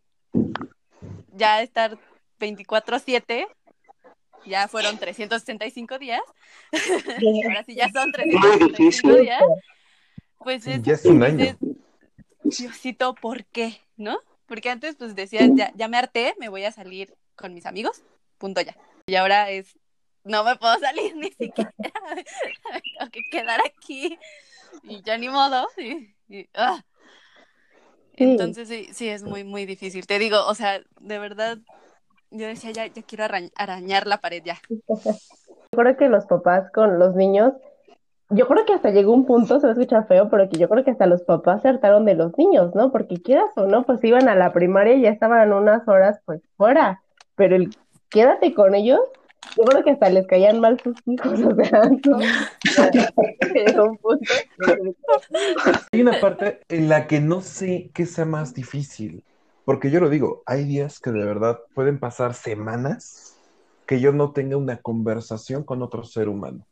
ya 1.32 1.62
estar 1.62 1.98
24/7, 2.38 3.46
ya 4.46 4.68
fueron 4.68 4.98
365 4.98 5.98
días, 5.98 6.20
ahora 7.44 7.64
sí 7.64 7.74
ya 7.74 7.88
son 7.90 8.10
Muy 8.12 8.58
difícil. 8.58 8.72
365 8.72 9.14
días, 9.16 9.42
pues 10.38 10.66
es, 10.66 10.82
Ya 10.82 10.94
es 10.94 11.04
un 11.06 11.22
año. 11.22 11.36
dices, 11.38 11.56
Diosito, 12.58 13.14
¿por 13.14 13.44
qué? 13.46 13.80
¿No? 13.96 14.18
Porque 14.46 14.70
antes 14.70 14.94
pues 14.96 15.14
decías, 15.14 15.50
ya, 15.56 15.72
ya 15.74 15.88
me 15.88 15.96
harté, 15.98 16.34
me 16.38 16.48
voy 16.48 16.64
a 16.64 16.72
salir 16.72 17.14
con 17.34 17.52
mis 17.54 17.66
amigos, 17.66 18.02
punto 18.38 18.60
ya. 18.60 18.76
Y 19.06 19.16
ahora 19.16 19.50
es, 19.50 19.78
no 20.24 20.44
me 20.44 20.56
puedo 20.56 20.78
salir 20.78 21.16
ni 21.16 21.30
siquiera, 21.32 21.72
tengo 21.78 23.10
que 23.10 23.22
quedar 23.30 23.60
aquí 23.66 24.18
y 24.82 25.02
ya 25.02 25.18
ni 25.18 25.28
modo. 25.28 25.68
y- 25.76 26.14
y, 26.28 26.48
ah. 26.54 26.84
Entonces 28.18 28.68
sí, 28.68 28.88
sí, 28.94 29.08
es 29.08 29.22
muy, 29.22 29.44
muy 29.44 29.66
difícil. 29.66 30.06
Te 30.06 30.18
digo, 30.18 30.44
o 30.46 30.54
sea, 30.54 30.80
de 31.00 31.18
verdad, 31.18 31.58
yo 32.38 32.46
decía, 32.46 32.70
ya, 32.70 32.86
ya 32.86 33.02
quiero 33.02 33.24
arañ- 33.24 33.52
arañar 33.56 34.06
la 34.06 34.18
pared 34.18 34.42
ya. 34.44 34.58
Yo 35.72 35.82
creo 35.82 35.96
que 35.96 36.08
los 36.08 36.24
papás 36.26 36.70
con 36.72 36.98
los 36.98 37.14
niños, 37.16 37.52
yo 38.30 38.48
creo 38.48 38.64
que 38.64 38.72
hasta 38.72 38.90
llegó 38.90 39.12
un 39.12 39.26
punto, 39.26 39.60
se 39.60 39.66
va 39.66 39.72
a 39.72 39.76
escuchar 39.76 40.06
feo, 40.06 40.30
pero 40.30 40.48
que 40.48 40.56
yo 40.58 40.68
creo 40.68 40.84
que 40.84 40.90
hasta 40.92 41.06
los 41.06 41.22
papás 41.22 41.60
se 41.62 41.68
hartaron 41.68 42.04
de 42.06 42.14
los 42.14 42.36
niños, 42.38 42.74
¿no? 42.74 42.90
Porque 42.92 43.20
quieras 43.20 43.50
o 43.56 43.66
no, 43.66 43.84
pues 43.84 44.02
iban 44.04 44.28
a 44.28 44.34
la 44.36 44.52
primaria 44.52 44.94
y 44.94 45.02
ya 45.02 45.10
estaban 45.10 45.52
unas 45.52 45.86
horas 45.86 46.18
pues 46.24 46.40
fuera, 46.56 47.02
pero 47.34 47.56
el 47.56 47.76
quédate 48.08 48.54
con 48.54 48.74
ellos, 48.74 49.00
yo 49.56 49.64
creo 49.64 49.84
que 49.84 49.90
hasta 49.90 50.08
les 50.08 50.26
caían 50.26 50.60
mal 50.60 50.80
sus 50.80 50.96
hijos, 51.04 51.40
o 51.40 51.54
sea, 51.56 51.82
¿no? 52.06 52.18
Llegó 53.54 53.84
un 53.84 53.98
punto. 53.98 54.24
Hay 55.92 56.00
una 56.00 56.18
parte 56.20 56.60
en 56.68 56.88
la 56.88 57.06
que 57.06 57.20
no 57.20 57.42
sé 57.42 57.90
qué 57.92 58.06
sea 58.06 58.24
más 58.24 58.54
difícil, 58.54 59.24
porque 59.66 59.90
yo 59.90 59.98
lo 59.98 60.08
digo, 60.08 60.44
hay 60.46 60.64
días 60.64 61.00
que 61.00 61.10
de 61.10 61.24
verdad 61.24 61.58
pueden 61.74 61.98
pasar 61.98 62.34
semanas 62.34 63.36
que 63.84 64.00
yo 64.00 64.12
no 64.12 64.30
tenga 64.30 64.56
una 64.56 64.80
conversación 64.80 65.64
con 65.64 65.82
otro 65.82 66.04
ser 66.04 66.28
humano. 66.28 66.64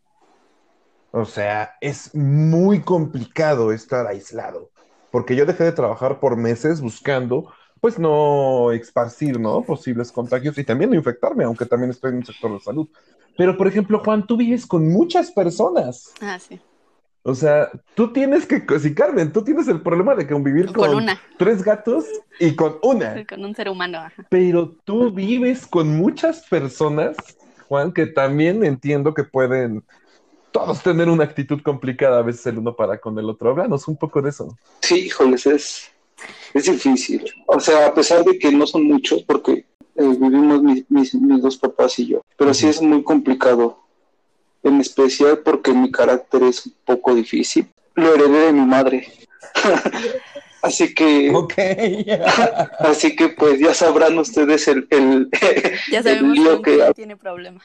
O 1.10 1.24
sea, 1.24 1.74
es 1.80 2.14
muy 2.14 2.82
complicado 2.82 3.72
estar 3.72 4.06
aislado, 4.06 4.70
porque 5.10 5.34
yo 5.34 5.44
dejé 5.44 5.64
de 5.64 5.72
trabajar 5.72 6.20
por 6.20 6.36
meses 6.36 6.80
buscando, 6.80 7.52
pues 7.80 7.98
no 7.98 8.70
esparcir, 8.70 9.40
¿no? 9.40 9.62
Posibles 9.62 10.12
contagios 10.12 10.56
y 10.56 10.62
también 10.62 10.90
no 10.90 10.96
infectarme, 10.96 11.42
aunque 11.42 11.66
también 11.66 11.90
estoy 11.90 12.12
en 12.12 12.18
un 12.18 12.26
sector 12.26 12.52
de 12.52 12.60
salud. 12.60 12.88
Pero, 13.36 13.56
por 13.56 13.66
ejemplo, 13.66 14.00
Juan, 14.04 14.24
tú 14.24 14.36
vives 14.36 14.66
con 14.66 14.88
muchas 14.88 15.32
personas. 15.32 16.14
Ah, 16.20 16.38
sí. 16.38 16.60
O 17.26 17.34
sea, 17.34 17.70
tú 17.94 18.12
tienes 18.12 18.44
que, 18.44 18.62
si 18.78 18.94
Carmen, 18.94 19.32
tú 19.32 19.42
tienes 19.42 19.66
el 19.68 19.80
problema 19.80 20.14
de 20.14 20.28
convivir 20.28 20.66
Con 20.66 20.74
con 20.74 20.94
una, 20.96 21.18
tres 21.38 21.64
gatos 21.64 22.04
y 22.38 22.54
con 22.54 22.76
una, 22.82 23.24
con 23.28 23.42
un 23.42 23.54
ser 23.54 23.70
humano. 23.70 23.96
ajá. 23.98 24.26
pero 24.28 24.76
tú 24.84 25.10
vives 25.10 25.66
con 25.66 25.96
muchas 25.96 26.46
personas, 26.48 27.16
Juan, 27.66 27.92
que 27.92 28.04
también 28.04 28.62
entiendo 28.62 29.14
que 29.14 29.24
pueden 29.24 29.82
todos 30.52 30.82
tener 30.82 31.08
una 31.08 31.24
actitud 31.24 31.62
complicada 31.62 32.18
a 32.18 32.22
veces 32.22 32.46
el 32.46 32.58
uno 32.58 32.76
para 32.76 32.98
con 32.98 33.18
el 33.18 33.28
otro. 33.30 33.50
Háblanos 33.50 33.88
un 33.88 33.96
poco 33.96 34.20
de 34.20 34.28
eso. 34.28 34.56
Sí, 34.82 35.06
híjoles, 35.06 35.46
es, 35.46 35.90
es 36.52 36.64
difícil. 36.66 37.24
O 37.46 37.58
sea, 37.58 37.86
a 37.86 37.94
pesar 37.94 38.22
de 38.22 38.38
que 38.38 38.52
no 38.52 38.66
son 38.66 38.84
muchos, 38.84 39.22
porque 39.22 39.66
eh, 39.96 40.16
vivimos 40.20 40.62
mis, 40.62 40.90
mis, 40.90 41.14
mis 41.14 41.40
dos 41.40 41.56
papás 41.56 41.98
y 41.98 42.06
yo, 42.06 42.20
pero 42.36 42.52
sí 42.52 42.68
es 42.68 42.82
muy 42.82 43.02
complicado. 43.02 43.83
En 44.64 44.80
especial 44.80 45.38
porque 45.38 45.72
mi 45.72 45.90
carácter 45.92 46.42
es 46.42 46.66
un 46.66 46.74
poco 46.84 47.14
difícil. 47.14 47.68
Lo 47.94 48.14
heredé 48.14 48.46
de 48.46 48.52
mi 48.52 48.66
madre. 48.66 49.12
así 50.62 50.92
que, 50.94 51.30
Ok. 51.34 51.52
así 52.80 53.14
que 53.14 53.28
pues 53.28 53.60
ya 53.60 53.72
sabrán 53.74 54.18
ustedes 54.18 54.66
el, 54.68 54.86
el, 54.90 55.28
Ya 55.90 55.98
el 55.98 56.04
sabemos 56.04 56.36
lío 56.36 56.52
con 56.54 56.62
quién 56.62 56.78
que 56.86 56.94
tiene 56.94 57.16
problema. 57.16 57.60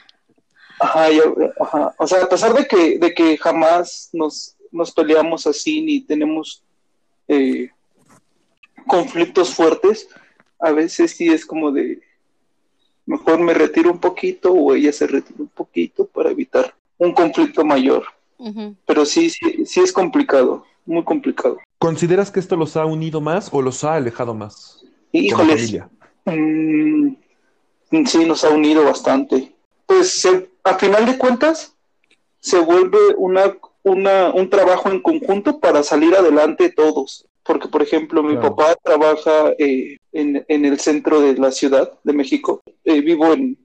Ajá, 0.80 1.10
yo- 1.10 1.36
ajá. 1.60 1.96
O 1.98 2.06
sea, 2.08 2.24
a 2.24 2.30
pesar 2.30 2.54
de 2.54 2.66
que, 2.68 3.00
de 3.00 3.14
que 3.14 3.38
jamás 3.38 4.10
nos, 4.14 4.56
nos 4.72 4.92
peleamos 4.92 5.48
así 5.48 5.82
ni 5.82 6.02
tenemos 6.02 6.64
eh, 7.28 7.70
conflictos 8.88 9.54
fuertes, 9.54 10.08
a 10.60 10.72
veces 10.72 11.12
sí 11.12 11.30
es 11.30 11.46
como 11.46 11.72
de 11.72 12.02
mejor 13.06 13.40
me 13.40 13.54
retiro 13.54 13.90
un 13.92 14.00
poquito 14.00 14.52
o 14.54 14.76
ella 14.76 14.92
se 14.94 15.08
retira 15.08 15.40
un 15.40 15.48
poquito 15.48 16.06
para 16.06 16.30
evitar 16.32 16.76
un 17.00 17.14
conflicto 17.14 17.66
mayor. 17.66 18.04
Pero 18.86 19.06
sí, 19.06 19.30
sí, 19.30 19.66
sí 19.66 19.80
es 19.82 19.92
complicado, 19.92 20.64
muy 20.86 21.04
complicado. 21.04 21.58
¿Consideras 21.78 22.32
que 22.32 22.40
esto 22.40 22.56
los 22.56 22.78
ha 22.78 22.86
unido 22.86 23.20
más 23.20 23.50
o 23.52 23.62
los 23.62 23.84
ha 23.84 23.96
alejado 23.96 24.34
más 24.34 24.84
híjoles? 25.12 25.76
Mm, 26.26 27.14
sí, 28.06 28.26
nos 28.26 28.44
ha 28.44 28.50
unido 28.50 28.84
bastante. 28.86 29.54
Pues 29.86 30.22
se- 30.22 30.50
a 30.64 30.76
final 30.76 31.06
de 31.06 31.18
cuentas 31.18 31.76
se 32.40 32.60
vuelve 32.60 32.98
una, 33.18 33.58
una, 33.84 34.32
un 34.34 34.50
trabajo 34.50 34.90
en 34.90 35.02
conjunto 35.02 35.60
para 35.60 35.84
salir 35.84 36.16
adelante 36.16 36.70
todos. 36.72 37.26
Porque, 37.44 37.68
por 37.68 37.82
ejemplo, 37.82 38.22
mi 38.22 38.34
Claro. 38.38 38.56
papá 38.56 38.76
trabaja 38.84 39.54
eh, 39.58 39.98
en, 40.12 40.46
en 40.48 40.66
el 40.66 40.80
centro 40.80 41.20
de 41.20 41.36
la 41.36 41.52
Ciudad 41.52 41.92
de 42.04 42.14
México. 42.14 42.62
Eh, 42.86 43.02
vivo 43.02 43.34
en, 43.34 43.58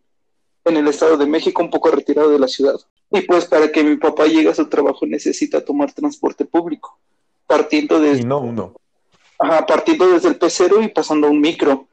en 0.64 0.76
el 0.76 0.88
Estado 0.88 1.16
de 1.16 1.26
México, 1.26 1.62
un 1.62 1.70
poco 1.70 1.90
retirado 1.90 2.30
de 2.30 2.38
la 2.38 2.48
ciudad. 2.48 2.76
Y 3.10 3.20
pues 3.22 3.44
para 3.44 3.70
que 3.70 3.84
mi 3.84 3.96
papá 3.96 4.26
llegue 4.26 4.48
a 4.48 4.54
su 4.54 4.66
trabajo 4.68 5.06
necesita 5.06 5.64
tomar 5.64 5.92
transporte 5.92 6.44
público, 6.44 6.98
partiendo 7.46 8.00
de, 8.00 8.18
Y 8.18 8.22
no 8.24 8.38
uno. 8.40 8.74
Ajá, 9.38 9.66
partiendo 9.66 10.08
desde 10.08 10.28
el 10.28 10.36
pecero 10.36 10.80
y 10.82 10.88
pasando 10.88 11.26
a 11.26 11.30
un 11.30 11.40
micro, 11.40 11.86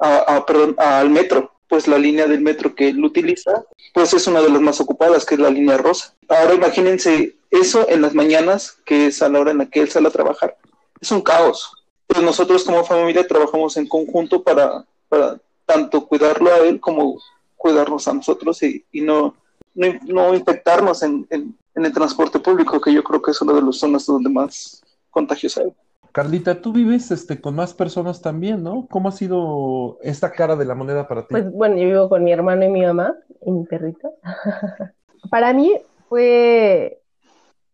a, 0.00 0.36
a- 0.36 0.46
perdón, 0.46 0.74
al 0.78 1.10
metro. 1.10 1.52
Pues 1.68 1.86
la 1.86 1.98
línea 1.98 2.26
del 2.26 2.40
metro 2.40 2.74
que 2.74 2.88
él 2.88 3.04
utiliza, 3.04 3.64
pues 3.94 4.12
es 4.12 4.26
una 4.26 4.40
de 4.42 4.50
las 4.50 4.60
más 4.60 4.80
ocupadas, 4.80 5.24
que 5.24 5.36
es 5.36 5.40
la 5.40 5.50
línea 5.50 5.76
rosa. 5.76 6.14
Ahora 6.28 6.54
imagínense 6.54 7.36
eso 7.48 7.88
en 7.88 8.02
las 8.02 8.12
mañanas, 8.12 8.78
que 8.84 9.06
es 9.06 9.22
a 9.22 9.28
la 9.28 9.38
hora 9.38 9.52
en 9.52 9.58
la 9.58 9.66
que 9.70 9.80
él 9.80 9.88
sale 9.88 10.08
a 10.08 10.10
trabajar. 10.10 10.56
Es 11.00 11.12
un 11.12 11.22
caos. 11.22 11.72
Pues 12.08 12.22
nosotros 12.24 12.64
como 12.64 12.84
familia 12.84 13.24
trabajamos 13.24 13.76
en 13.76 13.86
conjunto 13.86 14.42
para, 14.42 14.84
para 15.08 15.38
tanto 15.64 16.04
cuidarlo 16.08 16.52
a 16.52 16.58
él 16.58 16.80
como 16.80 17.20
cuidarnos 17.60 18.08
a 18.08 18.14
nosotros 18.14 18.62
y, 18.62 18.82
y 18.90 19.02
no, 19.02 19.34
no, 19.74 19.86
no 20.06 20.34
infectarnos 20.34 21.02
en, 21.02 21.26
en, 21.28 21.54
en 21.74 21.84
el 21.84 21.92
transporte 21.92 22.38
público, 22.38 22.80
que 22.80 22.90
yo 22.90 23.04
creo 23.04 23.20
que 23.20 23.32
es 23.32 23.42
una 23.42 23.52
de 23.52 23.60
las 23.60 23.76
zonas 23.76 24.06
donde 24.06 24.30
más 24.30 24.82
contagios 25.10 25.58
hay. 25.58 25.70
Carlita, 26.12 26.62
tú 26.62 26.72
vives 26.72 27.10
este, 27.10 27.38
con 27.38 27.54
más 27.54 27.74
personas 27.74 28.22
también, 28.22 28.62
¿no? 28.62 28.86
¿Cómo 28.90 29.10
ha 29.10 29.12
sido 29.12 29.98
esta 30.02 30.32
cara 30.32 30.56
de 30.56 30.64
la 30.64 30.74
moneda 30.74 31.06
para 31.06 31.22
ti? 31.22 31.28
Pues 31.28 31.52
bueno, 31.52 31.76
yo 31.76 31.84
vivo 31.84 32.08
con 32.08 32.24
mi 32.24 32.32
hermano 32.32 32.64
y 32.64 32.70
mi 32.70 32.82
mamá 32.82 33.14
y 33.44 33.50
mi 33.50 33.66
perrito. 33.66 34.14
Para 35.30 35.52
mí 35.52 35.76
fue, 36.08 37.02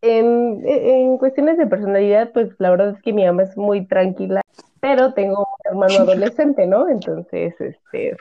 en, 0.03 0.63
en 0.67 1.17
cuestiones 1.17 1.59
de 1.59 1.69
personalidad, 1.69 2.33
pues 2.33 2.51
la 2.59 2.71
verdad 2.71 2.91
es 2.91 3.03
que 3.03 3.13
mi 3.13 3.25
mamá 3.25 3.45
es 3.45 3.57
muy 3.57 3.87
tranquila, 3.87 4.43
pero 4.81 5.15
tengo 5.15 5.47
hermano 5.65 5.95
adolescente, 6.01 6.67
¿no? 6.67 6.89
Entonces, 6.89 7.55
este, 7.61 8.17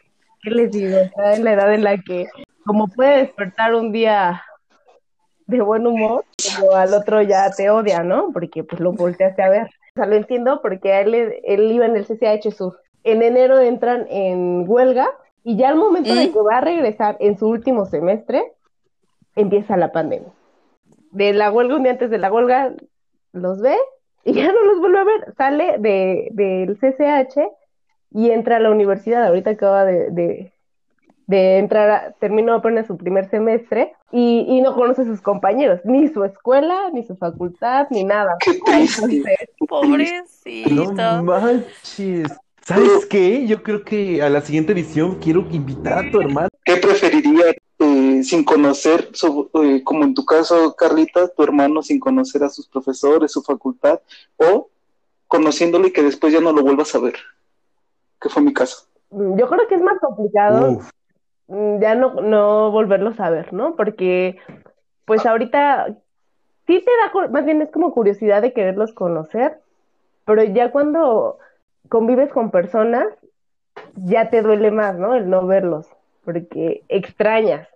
¿qué 0.46 0.52
les 0.52 0.72
digo? 0.72 0.98
Está 0.98 1.34
en 1.34 1.44
la 1.44 1.54
edad 1.54 1.74
en 1.74 1.84
la 1.84 1.98
que, 1.98 2.28
como 2.66 2.88
puede 2.88 3.18
despertar 3.18 3.74
un 3.74 3.92
día 3.92 4.44
de 5.48 5.62
buen 5.62 5.86
humor, 5.86 6.24
como 6.58 6.76
al 6.76 6.94
otro 6.94 7.22
ya 7.22 7.50
te 7.52 7.70
odia, 7.70 8.04
¿no? 8.04 8.32
Porque 8.32 8.64
pues 8.64 8.80
lo 8.80 8.94
volteaste 8.94 9.42
a 9.42 9.50
ver. 9.50 9.68
O 9.68 9.96
sea, 9.96 10.06
lo 10.06 10.16
entiendo 10.16 10.62
porque 10.62 11.02
él, 11.02 11.14
él 11.44 11.72
iba 11.72 11.86
en 11.86 11.96
el 11.96 12.06
CCH 12.06 12.52
Sur. 12.56 12.80
En 13.04 13.22
enero 13.22 13.60
entran 13.60 14.08
en 14.10 14.66
huelga 14.68 15.08
y 15.44 15.58
ya 15.58 15.70
al 15.70 15.76
momento 15.76 16.14
de 16.14 16.32
que 16.32 16.40
va 16.40 16.58
a 16.58 16.62
regresar 16.62 17.18
en 17.20 17.38
su 17.38 17.48
último 17.48 17.86
semestre, 17.86 18.54
empieza 19.36 19.78
la 19.78 19.92
pandemia. 19.92 20.32
De 21.12 21.34
la 21.34 21.52
huelga, 21.52 21.76
un 21.76 21.84
día 21.84 21.94
antes 21.94 22.10
de 22.10 22.18
la 22.18 22.32
huelga, 22.32 22.74
los 23.32 23.62
ve 23.62 23.76
y 24.24 24.34
ya 24.34 24.52
no 24.52 24.64
los 24.64 24.80
vuelve 24.80 25.00
a 25.00 25.04
ver. 25.04 25.34
Sale 25.38 25.78
de, 25.80 26.30
del 26.32 26.78
CCH 26.78 27.40
y 28.15 28.32
entra 28.32 28.56
a 28.58 28.60
la 28.62 28.71
universidad. 28.71 29.25
Ahorita 29.28 29.51
acaba 29.51 29.84
de, 29.84 30.49
de, 31.28 31.58
entrar, 31.58 31.89
a, 31.89 32.12
terminó 32.13 32.54
apenas 32.54 32.88
su 32.88 32.95
primer 32.95 33.30
semestre 33.30 33.93
y, 34.12 34.45
y, 34.47 34.62
no 34.62 34.73
conoce 34.73 35.01
a 35.01 35.06
sus 35.06 35.19
compañeros, 35.21 35.82
ni 35.84 36.08
su 36.08 36.23
escuela, 36.23 36.89
ni 36.93 37.04
su 37.04 37.17
facultad, 37.17 37.88
ni 37.91 38.06
nada. 38.06 38.38
Pobrecito. 39.67 40.93
No 40.93 41.23
manches. 41.23 42.32
¿Sabes 42.62 43.06
qué? 43.08 43.45
Yo 43.45 43.62
creo 43.62 43.84
que 43.84 44.23
a 44.23 44.30
la 44.30 44.41
siguiente 44.41 44.71
edición 44.71 45.19
quiero 45.19 45.45
invitar 45.51 46.06
a 46.06 46.10
tu 46.10 46.21
hermano. 46.21 46.47
¿Qué 46.63 46.78
preferiría 46.78 47.54
eh, 47.80 48.23
sin 48.23 48.45
conocer, 48.45 49.10
eh, 49.62 49.84
como 49.84 50.06
en 50.06 50.15
tu 50.15 50.25
caso, 50.25 50.73
Carlita, 50.75 51.28
tu 51.28 51.43
hermano 51.43 51.84
sin 51.84 51.99
conocer 51.99 52.43
a 52.43 52.49
sus 52.49 52.65
profesores, 52.67 53.34
su 53.34 53.43
facultad, 53.43 53.99
o 54.38 54.69
conociéndolo 55.28 55.88
y 55.88 55.91
que 55.91 56.01
después 56.01 56.32
ya 56.32 56.39
no 56.39 56.54
lo 56.54 56.63
vuelvas 56.63 56.95
a 56.95 56.99
ver? 56.99 57.15
Que 58.19 58.30
fue 58.30 58.41
mi 58.41 58.54
caso. 58.54 58.88
Yo 59.12 59.47
creo 59.47 59.67
que 59.67 59.75
es 59.75 59.82
más 59.82 59.99
complicado 59.99 60.80
mm, 61.47 61.80
ya 61.80 61.95
no, 61.95 62.21
no 62.21 62.71
volverlos 62.71 63.19
a 63.19 63.30
ver, 63.30 63.54
¿no? 63.54 63.75
Porque, 63.75 64.38
pues 65.06 65.25
ahorita 65.25 65.95
sí 66.67 66.84
te 66.84 66.91
da, 67.21 67.28
más 67.30 67.45
bien 67.45 67.62
es 67.62 67.71
como 67.71 67.93
curiosidad 67.93 68.41
de 68.41 68.54
quererlos 68.54 68.93
conocer, 68.93 69.60
pero 70.25 70.43
ya 70.43 70.71
cuando 70.71 71.38
convives 71.89 72.32
con 72.32 72.51
personas, 72.51 73.08
ya 73.95 74.30
te 74.30 74.41
duele 74.41 74.71
más, 74.71 74.97
¿no? 74.97 75.15
El 75.15 75.30
no 75.30 75.45
verlos, 75.45 75.88
porque 76.23 76.84
extrañas. 76.89 77.67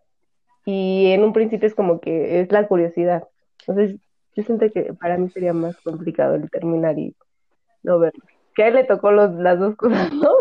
Y 0.65 1.11
en 1.11 1.23
un 1.23 1.33
principio 1.33 1.67
es 1.67 1.75
como 1.75 1.99
que 1.99 2.41
es 2.41 2.51
la 2.51 2.67
curiosidad. 2.67 3.27
Entonces, 3.61 3.99
yo 4.35 4.43
siento 4.43 4.69
que 4.71 4.93
para 4.93 5.17
mí 5.17 5.29
sería 5.29 5.53
más 5.53 5.77
complicado 5.81 6.35
el 6.35 6.49
terminar 6.49 6.97
y 6.97 7.15
no 7.83 7.99
verlos. 7.99 8.38
Que 8.55 8.63
a 8.63 8.67
él 8.67 8.75
le 8.75 8.83
tocó 8.83 9.11
los, 9.11 9.31
las 9.35 9.59
dos 9.59 9.75
cosas, 9.75 10.11
¿no? 10.13 10.31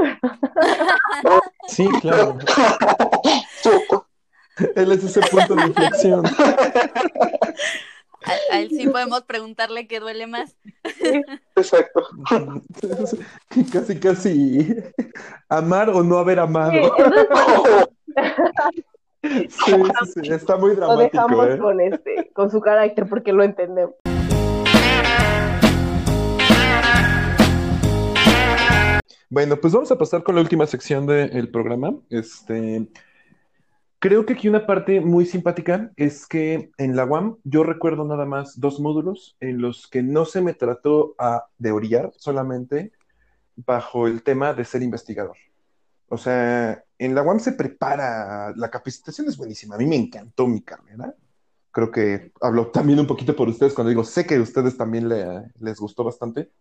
Sí, 1.66 1.88
claro. 2.00 2.38
él 4.74 4.92
es 4.92 5.04
ese 5.04 5.20
punto 5.20 5.54
de 5.54 5.66
inflexión. 5.66 6.24
A, 8.50 8.60
él 8.60 8.68
sí 8.70 8.88
podemos 8.88 9.22
preguntarle 9.22 9.86
qué 9.86 10.00
duele 10.00 10.26
más. 10.26 10.56
Exacto. 11.56 12.06
Casi, 13.72 13.98
casi 13.98 14.74
amar 15.48 15.90
o 15.90 16.02
no 16.02 16.18
haber 16.18 16.40
amado. 16.40 16.72
Sí, 19.22 19.48
sí, 19.48 19.72
sí, 20.14 20.32
está 20.32 20.56
muy 20.56 20.74
dramático. 20.74 20.96
Lo 20.96 21.02
dejamos 21.02 21.48
¿eh? 21.48 21.58
con 21.58 21.80
este, 21.80 22.30
con 22.34 22.50
su 22.50 22.60
carácter 22.60 23.08
porque 23.08 23.32
lo 23.32 23.42
entendemos. 23.42 23.94
Bueno, 29.30 29.60
pues 29.60 29.72
vamos 29.72 29.90
a 29.90 29.98
pasar 29.98 30.22
con 30.22 30.34
la 30.34 30.40
última 30.40 30.66
sección 30.66 31.06
del 31.06 31.50
programa. 31.50 31.94
Este, 32.08 32.88
Creo 34.00 34.24
que 34.24 34.34
aquí 34.34 34.48
una 34.48 34.64
parte 34.64 35.00
muy 35.00 35.26
simpática 35.26 35.90
es 35.96 36.24
que 36.24 36.70
en 36.78 36.94
la 36.94 37.04
UAM 37.04 37.38
yo 37.42 37.64
recuerdo 37.64 38.04
nada 38.04 38.26
más 38.26 38.60
dos 38.60 38.78
módulos 38.78 39.36
en 39.40 39.60
los 39.60 39.88
que 39.88 40.04
no 40.04 40.24
se 40.24 40.40
me 40.40 40.54
trató 40.54 41.16
a, 41.18 41.46
de 41.58 41.72
orillar 41.72 42.12
solamente 42.16 42.92
bajo 43.56 44.06
el 44.06 44.22
tema 44.22 44.54
de 44.54 44.64
ser 44.64 44.84
investigador. 44.84 45.36
O 46.08 46.16
sea, 46.16 46.84
en 46.96 47.14
la 47.16 47.22
UAM 47.22 47.40
se 47.40 47.52
prepara, 47.52 48.54
la 48.54 48.70
capacitación 48.70 49.26
es 49.26 49.36
buenísima, 49.36 49.74
a 49.74 49.78
mí 49.78 49.86
me 49.86 49.96
encantó 49.96 50.46
mi 50.46 50.62
carrera. 50.62 51.16
Creo 51.72 51.90
que 51.90 52.30
hablo 52.40 52.68
también 52.68 53.00
un 53.00 53.06
poquito 53.08 53.34
por 53.34 53.48
ustedes 53.48 53.74
cuando 53.74 53.88
digo, 53.88 54.04
sé 54.04 54.26
que 54.26 54.36
a 54.36 54.40
ustedes 54.40 54.76
también 54.76 55.08
les 55.08 55.80
gustó 55.80 56.04
bastante, 56.04 56.52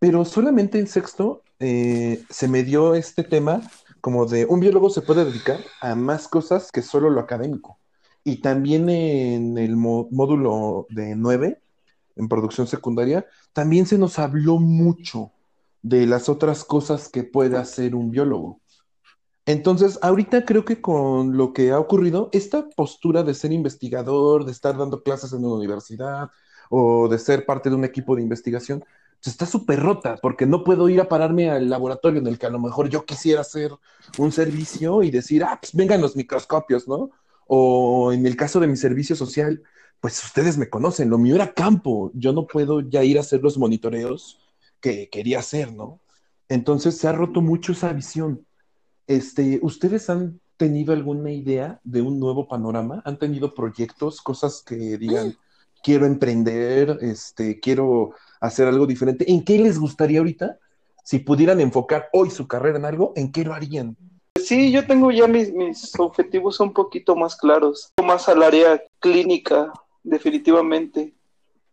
pero 0.00 0.24
solamente 0.24 0.80
en 0.80 0.88
sexto 0.88 1.44
eh, 1.60 2.24
se 2.28 2.48
me 2.48 2.64
dio 2.64 2.94
este 2.94 3.22
tema 3.22 3.62
como 4.00 4.26
de 4.26 4.46
un 4.46 4.60
biólogo 4.60 4.90
se 4.90 5.02
puede 5.02 5.24
dedicar 5.24 5.60
a 5.80 5.94
más 5.94 6.26
cosas 6.26 6.72
que 6.72 6.82
solo 6.82 7.10
lo 7.10 7.20
académico. 7.20 7.78
Y 8.24 8.40
también 8.40 8.88
en 8.88 9.58
el 9.58 9.76
módulo 9.76 10.86
de 10.90 11.14
9, 11.16 11.60
en 12.16 12.28
producción 12.28 12.66
secundaria, 12.66 13.26
también 13.52 13.86
se 13.86 13.98
nos 13.98 14.18
habló 14.18 14.58
mucho 14.58 15.32
de 15.82 16.06
las 16.06 16.28
otras 16.28 16.64
cosas 16.64 17.08
que 17.08 17.24
puede 17.24 17.56
hacer 17.56 17.94
un 17.94 18.10
biólogo. 18.10 18.60
Entonces, 19.46 19.98
ahorita 20.02 20.44
creo 20.44 20.64
que 20.64 20.80
con 20.80 21.36
lo 21.36 21.52
que 21.52 21.72
ha 21.72 21.78
ocurrido, 21.78 22.28
esta 22.32 22.68
postura 22.70 23.22
de 23.22 23.34
ser 23.34 23.52
investigador, 23.52 24.44
de 24.44 24.52
estar 24.52 24.76
dando 24.76 25.02
clases 25.02 25.32
en 25.32 25.44
una 25.44 25.56
universidad 25.56 26.30
o 26.68 27.08
de 27.08 27.18
ser 27.18 27.46
parte 27.46 27.68
de 27.70 27.76
un 27.76 27.84
equipo 27.84 28.16
de 28.16 28.22
investigación, 28.22 28.84
está 29.28 29.44
súper 29.44 29.80
rota, 29.80 30.16
porque 30.22 30.46
no 30.46 30.64
puedo 30.64 30.88
ir 30.88 31.00
a 31.00 31.08
pararme 31.08 31.50
al 31.50 31.68
laboratorio 31.68 32.20
en 32.20 32.26
el 32.26 32.38
que 32.38 32.46
a 32.46 32.50
lo 32.50 32.58
mejor 32.58 32.88
yo 32.88 33.04
quisiera 33.04 33.42
hacer 33.42 33.72
un 34.16 34.32
servicio 34.32 35.02
y 35.02 35.10
decir, 35.10 35.44
ah, 35.44 35.58
pues 35.60 35.74
vengan 35.74 36.00
los 36.00 36.16
microscopios, 36.16 36.88
¿no? 36.88 37.10
O 37.46 38.12
en 38.12 38.24
el 38.26 38.36
caso 38.36 38.60
de 38.60 38.66
mi 38.66 38.76
servicio 38.76 39.14
social, 39.14 39.62
pues 40.00 40.24
ustedes 40.24 40.56
me 40.56 40.70
conocen, 40.70 41.10
lo 41.10 41.18
mío 41.18 41.34
era 41.34 41.52
campo, 41.52 42.10
yo 42.14 42.32
no 42.32 42.46
puedo 42.46 42.80
ya 42.80 43.04
ir 43.04 43.18
a 43.18 43.20
hacer 43.20 43.42
los 43.42 43.58
monitoreos 43.58 44.40
que 44.80 45.10
quería 45.10 45.40
hacer, 45.40 45.72
¿no? 45.74 46.00
Entonces 46.48 46.96
se 46.96 47.06
ha 47.06 47.12
roto 47.12 47.42
mucho 47.42 47.72
esa 47.72 47.92
visión. 47.92 48.46
Este, 49.06 49.60
¿ustedes 49.62 50.08
han 50.08 50.40
tenido 50.56 50.92
alguna 50.92 51.30
idea 51.30 51.80
de 51.84 52.00
un 52.00 52.18
nuevo 52.18 52.48
panorama? 52.48 53.02
¿Han 53.04 53.18
tenido 53.18 53.54
proyectos, 53.54 54.22
cosas 54.22 54.62
que 54.66 54.96
digan, 54.96 55.28
mm. 55.28 55.36
quiero 55.82 56.06
emprender, 56.06 56.98
este, 57.02 57.60
quiero 57.60 58.14
hacer 58.40 58.66
algo 58.66 58.86
diferente. 58.86 59.30
¿En 59.30 59.44
qué 59.44 59.58
les 59.58 59.78
gustaría 59.78 60.18
ahorita? 60.18 60.58
Si 61.04 61.18
pudieran 61.18 61.60
enfocar 61.60 62.08
hoy 62.12 62.30
su 62.30 62.46
carrera 62.48 62.78
en 62.78 62.84
algo, 62.84 63.12
¿en 63.16 63.30
qué 63.32 63.44
lo 63.44 63.54
harían? 63.54 63.96
Sí, 64.38 64.72
yo 64.72 64.86
tengo 64.86 65.10
ya 65.10 65.26
mis, 65.26 65.52
mis 65.52 65.92
objetivos 65.98 66.60
un 66.60 66.72
poquito 66.72 67.14
más 67.14 67.36
claros, 67.36 67.92
más 68.02 68.28
al 68.28 68.42
área 68.42 68.82
clínica, 68.98 69.72
definitivamente, 70.02 71.12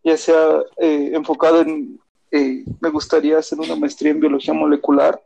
ya 0.03 0.17
sea 0.17 0.61
eh, 0.77 1.11
enfocado 1.13 1.61
en, 1.61 1.99
eh, 2.31 2.65
me 2.81 2.89
gustaría 2.89 3.37
hacer 3.37 3.59
una 3.59 3.75
maestría 3.75 4.11
en 4.11 4.19
biología 4.19 4.53
molecular 4.53 5.21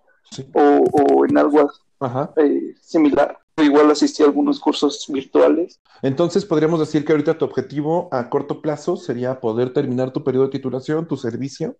o, 0.54 1.26
en 1.26 1.38
algo 1.38 1.72
eh, 2.38 2.76
similar 2.80 3.41
igual 3.64 3.92
asistí 3.92 4.24
a 4.24 4.26
algunos 4.26 4.60
cursos 4.60 5.06
virtuales. 5.08 5.80
Entonces, 6.02 6.46
podríamos 6.46 6.80
decir 6.80 7.06
que 7.06 7.12
ahorita 7.12 7.38
tu 7.38 7.46
objetivo 7.46 8.10
a 8.12 8.30
corto 8.30 8.62
plazo 8.62 8.98
sería 8.98 9.40
poder 9.40 9.74
terminar 9.74 10.12
tu 10.12 10.24
periodo 10.24 10.46
de 10.46 10.52
titulación, 10.52 11.08
tu 11.08 11.18
servicio, 11.18 11.78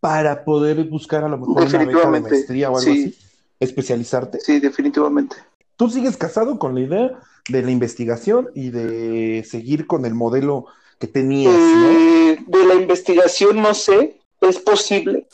para 0.00 0.44
poder 0.44 0.82
buscar 0.84 1.24
a 1.24 1.28
lo 1.28 1.38
mejor 1.38 1.62
una 1.62 1.78
beca 1.84 2.10
de 2.10 2.20
maestría 2.20 2.70
o 2.70 2.78
algo 2.78 2.90
así, 2.90 3.16
especializarte. 3.60 4.40
Sí, 4.40 4.58
definitivamente. 4.58 5.36
¿Tú 5.76 5.88
sigues 5.88 6.16
casado 6.16 6.58
con 6.58 6.74
la 6.74 6.80
idea 6.80 7.20
de 7.48 7.62
la 7.62 7.70
investigación 7.70 8.50
y 8.54 8.70
de 8.70 9.44
seguir 9.48 9.86
con 9.86 10.04
el 10.04 10.14
modelo 10.14 10.66
que 10.98 11.06
tenías? 11.06 11.54
Eh, 11.54 12.38
de 12.46 12.66
la 12.66 12.74
investigación 12.74 13.62
no 13.62 13.74
sé, 13.74 14.20
es 14.40 14.58
posible, 14.58 15.28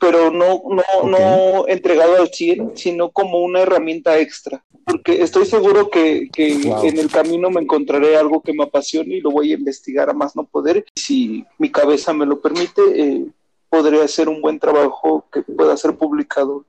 pero 0.00 0.30
no, 0.30 0.62
no, 0.64 1.08
no 1.08 1.68
entregado 1.68 2.16
al 2.16 2.28
100, 2.28 2.76
sino 2.76 3.10
como 3.10 3.38
una 3.38 3.60
herramienta 3.60 4.18
extra 4.18 4.64
porque 4.90 5.22
estoy 5.22 5.46
seguro 5.46 5.88
que, 5.90 6.28
en 6.36 6.98
el 6.98 7.10
camino 7.10 7.50
me 7.50 7.60
encontraré 7.60 8.16
algo 8.16 8.42
que 8.42 8.52
me 8.52 8.64
apasione 8.64 9.16
y 9.16 9.20
lo 9.20 9.30
voy 9.30 9.52
a 9.52 9.56
investigar 9.56 10.10
a 10.10 10.14
más 10.14 10.34
no 10.34 10.44
poder. 10.44 10.84
Si 10.94 11.44
mi 11.58 11.70
cabeza 11.70 12.12
me 12.12 12.26
lo 12.26 12.40
permite, 12.40 12.82
eh, 12.94 13.26
podré 13.68 14.02
hacer 14.02 14.28
un 14.28 14.40
buen 14.40 14.58
trabajo 14.58 15.26
que 15.32 15.42
pueda 15.42 15.76
ser 15.76 15.96
publicado. 15.96 16.64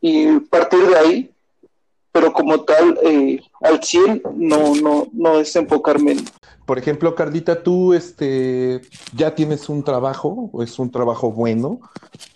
Y 0.00 0.38
partir 0.40 0.80
de 0.86 0.96
ahí, 0.96 1.30
pero 2.12 2.32
como 2.32 2.64
tal, 2.64 2.98
eh, 3.02 3.40
al 3.60 3.82
100 3.82 4.22
no, 4.34 4.74
no, 4.76 5.08
no 5.12 5.40
es 5.40 5.54
enfocarme 5.56 6.12
en... 6.12 6.24
Por 6.66 6.78
ejemplo, 6.78 7.14
Cardita, 7.14 7.62
tú 7.62 7.94
este, 7.94 8.80
ya 9.14 9.34
tienes 9.34 9.68
un 9.68 9.82
trabajo, 9.82 10.50
es 10.62 10.78
un 10.78 10.90
trabajo 10.90 11.32
bueno, 11.32 11.80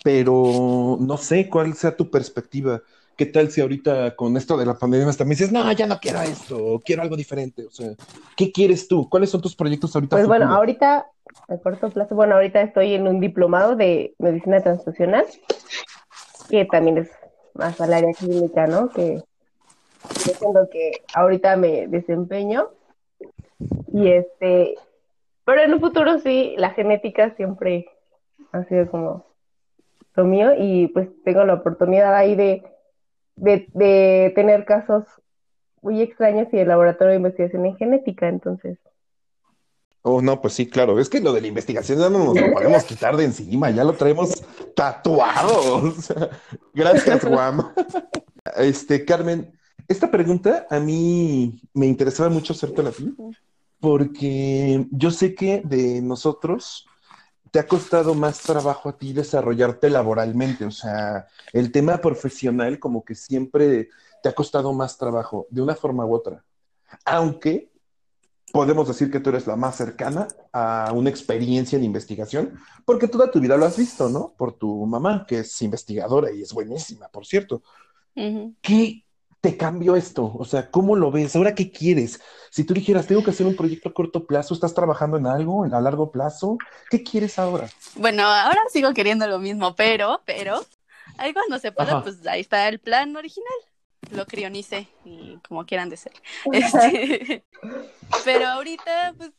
pero 0.03 0.97
no 0.99 1.17
sé 1.17 1.49
cuál 1.49 1.73
sea 1.73 1.95
tu 1.95 2.09
perspectiva 2.09 2.81
¿qué 3.15 3.25
tal 3.25 3.49
si 3.49 3.61
ahorita 3.61 4.15
con 4.15 4.37
esto 4.37 4.57
de 4.57 4.65
la 4.65 4.75
pandemia 4.75 5.11
también 5.13 5.37
dices, 5.37 5.51
no, 5.51 5.71
ya 5.71 5.87
no 5.87 5.99
quiero 5.99 6.21
esto, 6.21 6.81
quiero 6.83 7.01
algo 7.01 7.15
diferente? 7.15 7.65
O 7.65 7.71
sea, 7.71 7.91
¿qué 8.35 8.51
quieres 8.51 8.87
tú? 8.87 9.09
¿Cuáles 9.09 9.29
son 9.29 9.41
tus 9.41 9.55
proyectos 9.55 9.95
ahorita? 9.95 10.15
Pues 10.15 10.27
bueno, 10.27 10.53
ahorita, 10.53 11.07
a 11.47 11.57
corto 11.57 11.89
plazo, 11.89 12.15
bueno, 12.15 12.35
ahorita 12.35 12.61
estoy 12.61 12.93
en 12.93 13.07
un 13.07 13.19
diplomado 13.19 13.75
de 13.75 14.13
medicina 14.19 14.61
transfusional 14.61 15.25
que 16.49 16.65
también 16.65 16.99
es 16.99 17.09
más 17.53 17.79
al 17.79 17.93
área 17.93 18.13
clínica, 18.13 18.67
¿no? 18.67 18.89
Que 18.89 19.23
es 20.11 20.41
en 20.41 20.53
lo 20.53 20.69
que 20.69 20.91
ahorita 21.13 21.55
me 21.55 21.87
desempeño. 21.87 22.69
Y 23.93 24.09
este, 24.09 24.75
pero 25.45 25.61
en 25.61 25.73
un 25.73 25.79
futuro 25.79 26.19
sí, 26.19 26.55
la 26.57 26.71
genética 26.71 27.35
siempre 27.35 27.87
ha 28.51 28.63
sido 28.65 28.89
como 28.89 29.25
lo 30.15 30.23
mío 30.25 30.53
y 30.57 30.87
pues 30.87 31.09
tengo 31.23 31.43
la 31.45 31.55
oportunidad 31.55 32.15
ahí 32.15 32.35
de, 32.35 32.63
de, 33.35 33.67
de 33.73 34.31
tener 34.35 34.65
casos 34.65 35.05
muy 35.81 36.01
extraños 36.01 36.47
y 36.51 36.57
el 36.57 36.67
laboratorio 36.67 37.11
de 37.11 37.17
investigación 37.17 37.65
en 37.65 37.77
genética, 37.77 38.27
entonces. 38.27 38.79
Oh, 40.01 40.21
no, 40.21 40.39
pues 40.39 40.53
sí, 40.53 40.69
claro. 40.69 40.99
Es 40.99 41.09
que 41.09 41.19
lo 41.19 41.33
de 41.33 41.41
la 41.41 41.47
investigación 41.47 41.97
ya 41.97 42.09
no 42.11 42.25
nos 42.25 42.39
lo 42.39 42.53
podemos 42.53 42.83
quitar 42.83 43.17
de 43.17 43.25
encima, 43.25 43.71
ya 43.71 43.83
lo 43.83 43.93
traemos 43.93 44.43
tatuado. 44.75 45.93
gracias, 46.73 47.23
Juan. 47.27 47.73
Este, 48.57 49.03
Carmen, 49.03 49.51
esta 49.87 50.09
pregunta 50.09 50.67
a 50.69 50.79
mí 50.79 51.61
me 51.73 51.85
interesaba 51.85 52.29
mucho 52.29 52.53
hacerte 52.53 52.81
a 52.81 52.91
ti, 52.91 53.15
porque 53.79 54.87
yo 54.91 55.11
sé 55.11 55.35
que 55.35 55.61
de 55.63 56.01
nosotros 56.01 56.87
te 57.51 57.59
ha 57.59 57.67
costado 57.67 58.15
más 58.15 58.41
trabajo 58.41 58.89
a 58.89 58.97
ti 58.97 59.13
desarrollarte 59.13 59.89
laboralmente, 59.89 60.65
o 60.65 60.71
sea, 60.71 61.27
el 61.53 61.71
tema 61.71 61.99
profesional 61.99 62.79
como 62.79 63.05
que 63.05 63.15
siempre 63.15 63.89
te 64.21 64.29
ha 64.29 64.33
costado 64.33 64.73
más 64.73 64.97
trabajo, 64.97 65.47
de 65.49 65.61
una 65.61 65.75
forma 65.75 66.05
u 66.05 66.15
otra. 66.15 66.43
Aunque 67.05 67.69
podemos 68.51 68.87
decir 68.87 69.11
que 69.11 69.19
tú 69.19 69.29
eres 69.29 69.47
la 69.47 69.55
más 69.55 69.75
cercana 69.75 70.27
a 70.51 70.91
una 70.93 71.09
experiencia 71.09 71.77
en 71.77 71.83
investigación, 71.83 72.59
porque 72.85 73.07
toda 73.07 73.31
tu 73.31 73.39
vida 73.39 73.55
lo 73.55 73.65
has 73.65 73.77
visto, 73.77 74.09
¿no? 74.09 74.33
Por 74.37 74.53
tu 74.53 74.85
mamá, 74.85 75.25
que 75.27 75.39
es 75.39 75.61
investigadora 75.61 76.31
y 76.31 76.41
es 76.41 76.53
buenísima, 76.53 77.07
por 77.07 77.25
cierto. 77.25 77.61
¿Qué 78.61 79.04
te 79.45 79.57
cambió 79.57 79.95
esto? 79.95 80.33
O 80.39 80.43
sea, 80.43 80.71
¿cómo 80.71 80.95
lo 80.95 81.11
ves? 81.11 81.35
¿Ahora 81.35 81.53
qué 81.53 81.71
quieres? 81.71 82.19
Si 82.49 82.63
tú 82.63 82.73
dijeras, 82.73 83.05
tengo 83.05 83.23
que 83.23 83.29
hacer 83.29 83.45
un 83.45 83.55
proyecto 83.55 83.89
a 83.89 83.93
corto 83.93 84.25
plazo, 84.25 84.55
¿estás 84.55 84.73
trabajando 84.73 85.17
en 85.17 85.27
algo 85.27 85.65
a 85.65 85.81
largo 85.81 86.11
plazo? 86.11 86.57
¿Qué 86.89 87.03
quieres 87.03 87.37
ahora? 87.37 87.69
Bueno, 87.93 88.23
ahora 88.23 88.59
sigo 88.73 88.91
queriendo 88.95 89.27
lo 89.27 89.37
mismo, 89.37 89.75
pero, 89.75 90.23
pero, 90.25 90.65
ahí 91.19 91.31
cuando 91.31 91.59
se 91.59 91.71
pueda, 91.71 92.01
pues 92.01 92.25
ahí 92.25 92.41
está 92.41 92.67
el 92.67 92.79
plan 92.79 93.15
original 93.15 93.53
lo 94.11 94.25
crionice 94.25 94.87
y 95.03 95.37
como 95.47 95.65
quieran 95.65 95.89
de 95.89 95.97
ser. 95.97 96.13
Este, 96.51 97.43
pero 98.23 98.47
ahorita, 98.47 99.13
pues, 99.17 99.31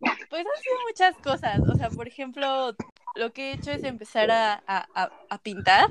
pues 0.00 0.46
han 0.46 0.62
sido 0.62 0.76
muchas 0.88 1.16
cosas. 1.22 1.60
O 1.68 1.76
sea, 1.76 1.90
por 1.90 2.08
ejemplo, 2.08 2.74
lo 3.14 3.32
que 3.32 3.50
he 3.50 3.54
hecho 3.54 3.70
es 3.70 3.82
empezar 3.84 4.30
a, 4.30 4.62
a, 4.66 5.38
pintar 5.38 5.90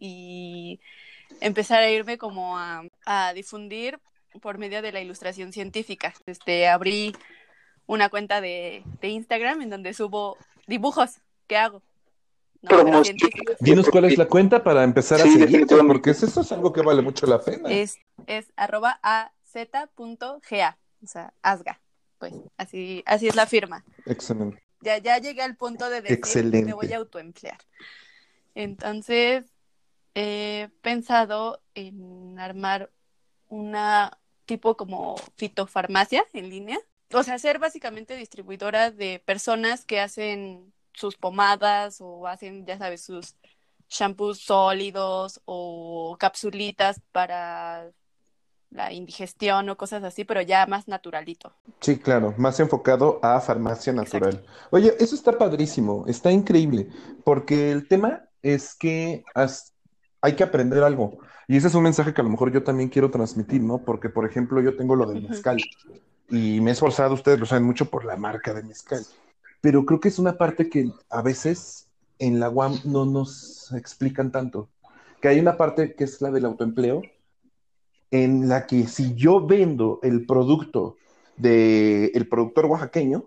y 0.00 0.80
empezar 1.40 1.80
a 1.82 1.90
irme 1.90 2.18
como 2.18 2.58
a, 2.58 2.82
a, 3.06 3.32
difundir 3.34 4.00
por 4.42 4.58
medio 4.58 4.82
de 4.82 4.90
la 4.90 5.00
ilustración 5.00 5.52
científica. 5.52 6.12
Este, 6.26 6.66
abrí 6.66 7.14
una 7.86 8.08
cuenta 8.08 8.40
de, 8.40 8.82
de 9.00 9.08
Instagram 9.08 9.62
en 9.62 9.70
donde 9.70 9.94
subo 9.94 10.36
dibujos 10.66 11.18
que 11.46 11.56
hago 11.56 11.82
Dinos 13.60 13.88
cuál 13.88 14.04
es 14.04 14.18
la 14.18 14.26
cuenta 14.26 14.62
para 14.62 14.84
empezar 14.84 15.20
a 15.20 15.24
seguir, 15.24 15.66
porque 15.86 16.10
eso 16.10 16.40
es 16.40 16.52
algo 16.52 16.72
que 16.72 16.82
vale 16.82 17.00
mucho 17.00 17.26
la 17.26 17.40
pena. 17.40 17.70
Es, 17.70 17.98
es 18.26 18.52
arroba 18.56 19.00
az.ga, 19.02 20.78
o 21.02 21.06
sea, 21.06 21.32
asga, 21.42 21.80
pues, 22.18 22.34
así, 22.58 23.02
así 23.06 23.28
es 23.28 23.36
la 23.36 23.46
firma. 23.46 23.84
Excelente. 24.04 24.62
Ya, 24.82 24.98
ya 24.98 25.18
llegué 25.18 25.42
al 25.42 25.56
punto 25.56 25.88
de 25.88 26.02
decir 26.02 26.20
que 26.52 26.62
me 26.62 26.74
voy 26.74 26.92
a 26.92 26.98
autoemplear. 26.98 27.58
Entonces, 28.54 29.44
he 30.14 30.70
pensado 30.82 31.62
en 31.74 32.38
armar 32.38 32.90
una 33.48 34.18
tipo 34.46 34.76
como 34.76 35.16
fitofarmacia 35.36 36.24
en 36.32 36.50
línea. 36.50 36.78
O 37.12 37.22
sea, 37.22 37.38
ser 37.38 37.58
básicamente 37.58 38.16
distribuidora 38.16 38.90
de 38.90 39.22
personas 39.24 39.84
que 39.84 40.00
hacen 40.00 40.72
sus 40.92 41.16
pomadas 41.16 42.00
o 42.00 42.26
hacen, 42.26 42.66
ya 42.66 42.78
sabes, 42.78 43.02
sus 43.02 43.36
shampoos 43.88 44.40
sólidos 44.40 45.40
o 45.44 46.16
capsulitas 46.18 47.00
para 47.12 47.90
la 48.70 48.92
indigestión 48.92 49.68
o 49.68 49.76
cosas 49.76 50.04
así, 50.04 50.24
pero 50.24 50.40
ya 50.42 50.66
más 50.66 50.86
naturalito. 50.86 51.52
Sí, 51.80 51.98
claro, 51.98 52.34
más 52.36 52.60
enfocado 52.60 53.18
a 53.22 53.40
farmacia 53.40 53.92
natural. 53.92 54.44
Oye, 54.70 54.94
eso 55.00 55.14
está 55.14 55.36
padrísimo, 55.36 56.04
está 56.06 56.30
increíble, 56.30 56.88
porque 57.24 57.72
el 57.72 57.88
tema 57.88 58.28
es 58.42 58.74
que 58.76 59.24
hay 60.20 60.34
que 60.34 60.44
aprender 60.44 60.82
algo. 60.82 61.18
Y 61.48 61.56
ese 61.56 61.68
es 61.68 61.74
un 61.74 61.82
mensaje 61.82 62.14
que 62.14 62.20
a 62.20 62.24
lo 62.24 62.30
mejor 62.30 62.52
yo 62.52 62.62
también 62.62 62.88
quiero 62.88 63.10
transmitir, 63.10 63.62
¿no? 63.62 63.78
Porque, 63.78 64.08
por 64.08 64.24
ejemplo, 64.24 64.60
yo 64.60 64.76
tengo 64.76 64.94
lo 64.96 65.06
del 65.06 65.28
mezcal 65.28 65.58
y 66.28 66.60
me 66.60 66.70
he 66.70 66.72
esforzado, 66.72 67.14
ustedes 67.14 67.40
lo 67.40 67.46
saben 67.46 67.64
mucho, 67.64 67.90
por 67.90 68.04
la 68.04 68.16
marca 68.16 68.54
de 68.54 68.62
mezcal 68.62 69.04
pero 69.60 69.84
creo 69.84 70.00
que 70.00 70.08
es 70.08 70.18
una 70.18 70.38
parte 70.38 70.68
que 70.68 70.90
a 71.10 71.22
veces 71.22 71.88
en 72.18 72.40
la 72.40 72.50
UAM 72.50 72.80
no 72.84 73.04
nos 73.04 73.72
explican 73.72 74.32
tanto, 74.32 74.68
que 75.20 75.28
hay 75.28 75.38
una 75.38 75.56
parte 75.56 75.94
que 75.94 76.04
es 76.04 76.20
la 76.20 76.30
del 76.30 76.46
autoempleo, 76.46 77.02
en 78.10 78.48
la 78.48 78.66
que 78.66 78.86
si 78.88 79.14
yo 79.14 79.46
vendo 79.46 80.00
el 80.02 80.26
producto 80.26 80.96
del 81.36 82.28
productor 82.28 82.66
oaxaqueño, 82.66 83.24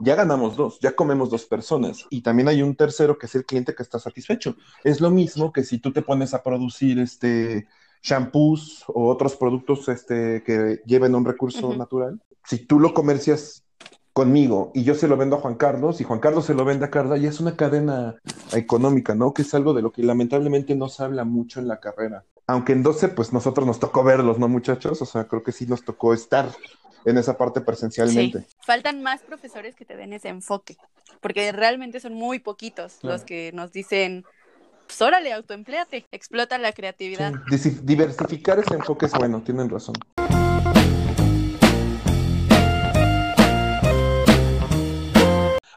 ya 0.00 0.14
ganamos 0.14 0.56
dos, 0.56 0.78
ya 0.80 0.96
comemos 0.96 1.30
dos 1.30 1.44
personas 1.44 2.06
y 2.10 2.22
también 2.22 2.48
hay 2.48 2.62
un 2.62 2.74
tercero 2.74 3.18
que 3.18 3.26
es 3.26 3.34
el 3.34 3.44
cliente 3.44 3.74
que 3.74 3.82
está 3.82 3.98
satisfecho. 3.98 4.56
Es 4.84 5.00
lo 5.00 5.10
mismo 5.10 5.52
que 5.52 5.64
si 5.64 5.78
tú 5.78 5.92
te 5.92 6.02
pones 6.02 6.34
a 6.34 6.42
producir 6.42 6.98
este 6.98 7.66
shampoos 8.02 8.84
o 8.88 9.08
otros 9.08 9.36
productos 9.36 9.88
este, 9.88 10.42
que 10.42 10.80
lleven 10.86 11.14
un 11.14 11.24
recurso 11.24 11.74
natural, 11.76 12.20
si 12.44 12.58
tú 12.66 12.80
lo 12.80 12.94
comercias 12.94 13.64
conmigo 14.12 14.72
y 14.74 14.84
yo 14.84 14.94
se 14.94 15.08
lo 15.08 15.16
vendo 15.16 15.36
a 15.36 15.40
Juan 15.40 15.54
Carlos 15.54 16.00
y 16.00 16.04
Juan 16.04 16.20
Carlos 16.20 16.44
se 16.44 16.54
lo 16.54 16.64
vende 16.64 16.84
a 16.84 16.90
Carla 16.90 17.16
y 17.16 17.26
es 17.26 17.40
una 17.40 17.56
cadena 17.56 18.16
económica, 18.52 19.14
¿no? 19.14 19.32
Que 19.32 19.42
es 19.42 19.54
algo 19.54 19.72
de 19.72 19.82
lo 19.82 19.92
que 19.92 20.02
lamentablemente 20.02 20.74
no 20.74 20.88
se 20.88 21.02
habla 21.02 21.24
mucho 21.24 21.60
en 21.60 21.68
la 21.68 21.80
carrera. 21.80 22.24
Aunque 22.46 22.72
en 22.72 22.82
12, 22.82 23.08
pues 23.08 23.32
nosotros 23.32 23.66
nos 23.66 23.78
tocó 23.78 24.02
verlos, 24.02 24.38
¿no, 24.38 24.48
muchachos? 24.48 25.00
O 25.00 25.06
sea, 25.06 25.28
creo 25.28 25.42
que 25.42 25.52
sí 25.52 25.66
nos 25.66 25.84
tocó 25.84 26.12
estar 26.12 26.50
en 27.04 27.18
esa 27.18 27.36
parte 27.36 27.60
presencialmente. 27.60 28.40
Sí. 28.40 28.46
Faltan 28.60 29.02
más 29.02 29.22
profesores 29.22 29.74
que 29.74 29.84
te 29.84 29.96
den 29.96 30.12
ese 30.12 30.28
enfoque, 30.28 30.76
porque 31.20 31.52
realmente 31.52 32.00
son 32.00 32.14
muy 32.14 32.38
poquitos 32.38 32.98
los 33.02 33.22
que 33.22 33.50
nos 33.52 33.72
dicen, 33.72 34.24
pues 34.86 35.00
órale, 35.02 35.32
autoempléate, 35.32 36.06
explota 36.12 36.58
la 36.58 36.72
creatividad. 36.72 37.32
Diversificar 37.82 38.58
ese 38.58 38.74
enfoque 38.74 39.06
es 39.06 39.12
bueno, 39.12 39.42
tienen 39.42 39.68
razón. 39.68 39.94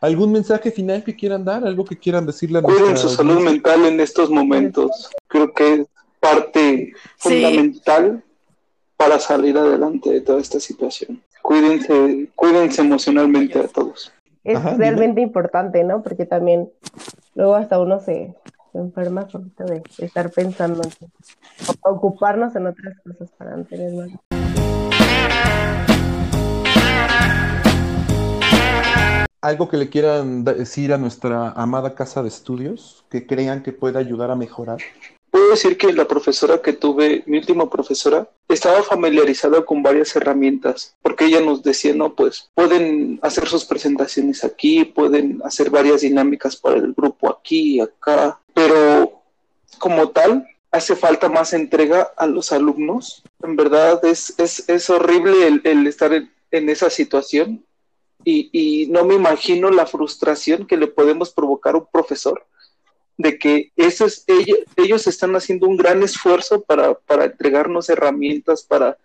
¿Algún 0.02 0.32
mensaje 0.32 0.70
final 0.70 1.04
que 1.04 1.16
quieran 1.16 1.44
dar? 1.44 1.66
¿Algo 1.66 1.84
que 1.84 1.98
quieran 1.98 2.28
decirle 2.28 2.60
a 2.60 2.62
Cuiden 2.62 2.96
su 2.96 3.10
salud 3.10 3.40
mental 3.40 3.86
en 3.86 4.00
estos 4.00 4.30
momentos. 4.30 5.10
Creo 5.28 5.52
que 5.52 5.74
es 5.74 5.88
parte 6.20 6.94
fundamental 7.18 8.24
para 9.06 9.20
salir 9.20 9.56
adelante 9.56 10.10
de 10.10 10.22
toda 10.22 10.42
esta 10.42 10.60
situación. 10.60 11.22
Cuídense, 11.44 12.28
cuídense 12.34 12.82
emocionalmente 12.82 13.60
a 13.60 13.68
todos. 13.68 14.12
Es 14.44 14.64
realmente 14.78 15.22
importante, 15.22 15.84
¿no? 15.84 16.02
Porque 16.02 16.26
también 16.26 16.72
luego 17.36 17.54
hasta 17.54 17.80
uno 17.80 18.00
se, 18.00 18.34
enferma 18.74 19.28
de 19.60 19.84
estar 20.00 20.32
pensando 20.32 20.82
en 20.82 20.90
ocuparnos 21.82 22.56
en 22.56 22.66
otras 22.66 23.00
cosas 23.02 23.30
para 23.38 23.56
no 23.56 23.64
tener 23.66 23.94
más. 23.94 24.10
algo 29.42 29.70
que 29.70 29.78
le 29.78 29.90
quieran 29.90 30.44
decir 30.44 30.92
a 30.92 30.98
nuestra 30.98 31.52
amada 31.52 31.94
casa 31.94 32.24
de 32.24 32.30
estudios 32.30 33.06
que 33.12 33.28
crean 33.28 33.62
que 33.62 33.72
pueda 33.72 34.00
ayudar 34.00 34.32
a 34.32 34.36
mejorar? 34.36 34.80
Decir 35.56 35.78
que 35.78 35.94
la 35.94 36.06
profesora 36.06 36.62
que 36.62 36.74
tuve, 36.74 37.24
mi 37.28 37.38
última 37.38 37.70
profesora, 37.70 38.30
estaba 38.50 38.84
familiarizada 38.84 39.64
con 39.64 39.82
varias 39.82 40.14
herramientas, 40.14 40.98
porque 41.02 41.24
ella 41.24 41.40
nos 41.40 41.64
decía, 41.64 41.96
no, 41.96 42.14
pues 42.14 42.50
pueden 42.54 43.20
hacer 43.22 43.48
sus 43.48 43.64
presentaciones 43.64 44.44
aquí, 44.44 44.84
pueden 44.84 45.40
hacer 45.46 45.70
varias 45.70 46.02
dinámicas 46.02 46.58
para 46.58 46.76
el 46.76 46.92
grupo 46.92 47.30
aquí 47.30 47.76
y 47.76 47.80
acá, 47.80 48.38
pero 48.54 49.22
como 49.80 50.10
tal, 50.10 50.46
hace 50.72 50.94
falta 50.98 51.30
más 51.30 51.54
entrega 51.54 52.12
a 52.18 52.28
los 52.28 52.52
alumnos. 52.52 53.24
En 53.42 53.56
verdad 53.56 54.04
es, 54.04 54.38
es, 54.38 54.68
es 54.68 54.90
horrible 54.90 55.48
el, 55.48 55.62
el 55.64 55.88
estar 55.88 56.12
en, 56.12 56.34
en 56.52 56.68
esa 56.68 56.90
situación 56.90 57.64
y, 58.26 58.88
no 58.90 59.06
me 59.06 59.16
imagino 59.16 59.70
la 59.70 59.86
frustración 59.86 60.66
que 60.66 60.78
le 60.78 60.88
podemos 60.88 61.32
provocar 61.32 61.76
a 61.76 61.78
un 61.78 61.88
profesor 61.92 62.46
de 63.18 63.38
que 63.38 63.72
ellos, 63.76 64.26
ellos 64.76 65.08
están 65.08 65.36
haciendo 65.36 65.68
un 65.68 65.78
gran 65.78 66.04
esfuerzo 66.04 66.62
para, 66.62 66.98
entregarnos 67.24 67.90
herramientas, 67.90 68.64
para 68.64 68.98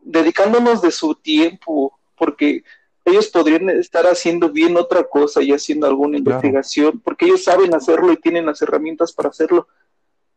dedicándonos 0.00 0.82
de 0.82 0.90
su 0.90 1.14
tiempo, 1.14 1.98
porque 2.16 2.62
ellos 3.04 3.28
podrían 3.28 3.70
estar 3.70 4.06
haciendo 4.06 4.50
bien 4.50 4.76
otra 4.76 5.04
cosa 5.04 5.42
y 5.42 5.52
haciendo 5.52 5.86
alguna 5.86 6.18
investigación, 6.18 7.00
porque 7.00 7.26
ellos 7.26 7.44
saben 7.44 7.74
hacerlo 7.74 8.12
y 8.12 8.16
tienen 8.18 8.46
las 8.46 8.60
herramientas 8.60 9.12
para 9.12 9.30
hacerlo, 9.30 9.66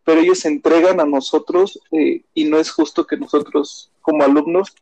pero 0.05 0.21
ellos 0.21 0.39
se 0.39 0.47
entregan 0.47 0.99
a 0.99 1.05
nosotros 1.05 1.79
eh, 1.91 2.23
y 2.33 2.45
no 2.45 2.57
es 2.57 2.71
justo 2.71 3.05
que 3.05 3.17
nosotros 3.17 3.91
como 4.01 4.23
alumnos 4.23 4.73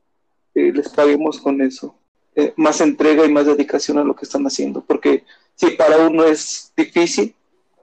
eh, 0.53 0.71
les 0.73 0.89
paguemos 0.89 1.39
con 1.39 1.61
eso. 1.61 1.95
Eh, 2.35 2.53
más 2.55 2.79
entrega 2.79 3.25
y 3.25 3.31
más 3.31 3.47
dedicación 3.47 3.97
a 3.97 4.03
lo 4.03 4.15
que 4.15 4.25
están 4.25 4.45
haciendo, 4.45 4.81
porque 4.81 5.23
si 5.55 5.71
para 5.71 6.07
uno 6.07 6.23
es 6.23 6.71
difícil, 6.77 7.35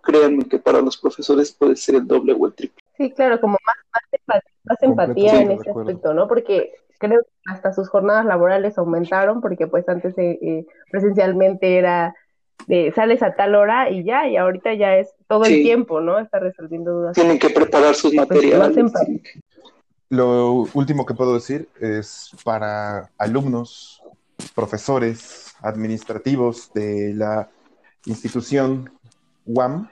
créanme 0.07 0.45
que 0.45 0.59
para 0.59 0.81
los 0.81 0.97
profesores 0.97 1.53
puede 1.53 1.77
ser 1.77 1.97
el 1.97 2.07
doble 2.07 2.33
o 2.33 2.47
el 2.47 2.55
triple. 2.55 2.83
Sí, 2.97 3.11
claro, 3.11 3.41
como 3.41 3.59
más, 3.67 3.77
más 3.93 4.03
empatía, 4.13 4.53
más 4.65 4.83
empatía 4.83 5.43
en 5.43 5.51
ese 5.51 5.71
aspecto, 5.71 6.15
¿no? 6.15 6.29
Porque 6.29 6.73
creo 6.99 7.21
que 7.23 7.53
hasta 7.53 7.73
sus 7.73 7.89
jornadas 7.89 8.25
laborales 8.25 8.79
aumentaron, 8.79 9.41
porque 9.41 9.67
pues 9.67 9.89
antes 9.89 10.15
presencialmente 10.91 11.77
era 11.77 12.15
de 12.67 12.93
sales 12.97 13.23
a 13.23 13.35
tal 13.35 13.55
hora 13.55 13.91
y 13.91 14.05
ya, 14.05 14.27
y 14.29 14.37
ahorita 14.37 14.75
ya 14.75 14.97
es 14.97 15.13
todo 15.29 15.45
el 15.45 15.63
tiempo, 15.63 16.01
¿no? 16.01 16.19
Está 16.19 16.39
resolviendo 16.39 16.93
dudas. 16.93 17.15
Tienen 17.15 17.39
que 17.39 17.51
preparar 17.51 17.95
sus 17.95 18.15
pues, 18.15 18.29
materiales. 18.29 18.77
Lo 20.09 20.67
último 20.73 21.05
que 21.05 21.15
puedo 21.15 21.35
decir 21.35 21.69
es 21.81 22.31
para 22.45 23.11
alumnos, 23.19 24.03
profesores, 24.55 25.55
administrativos 25.61 26.73
de 26.73 27.13
la 27.15 27.51
institución 28.07 28.91
UAM, 29.45 29.89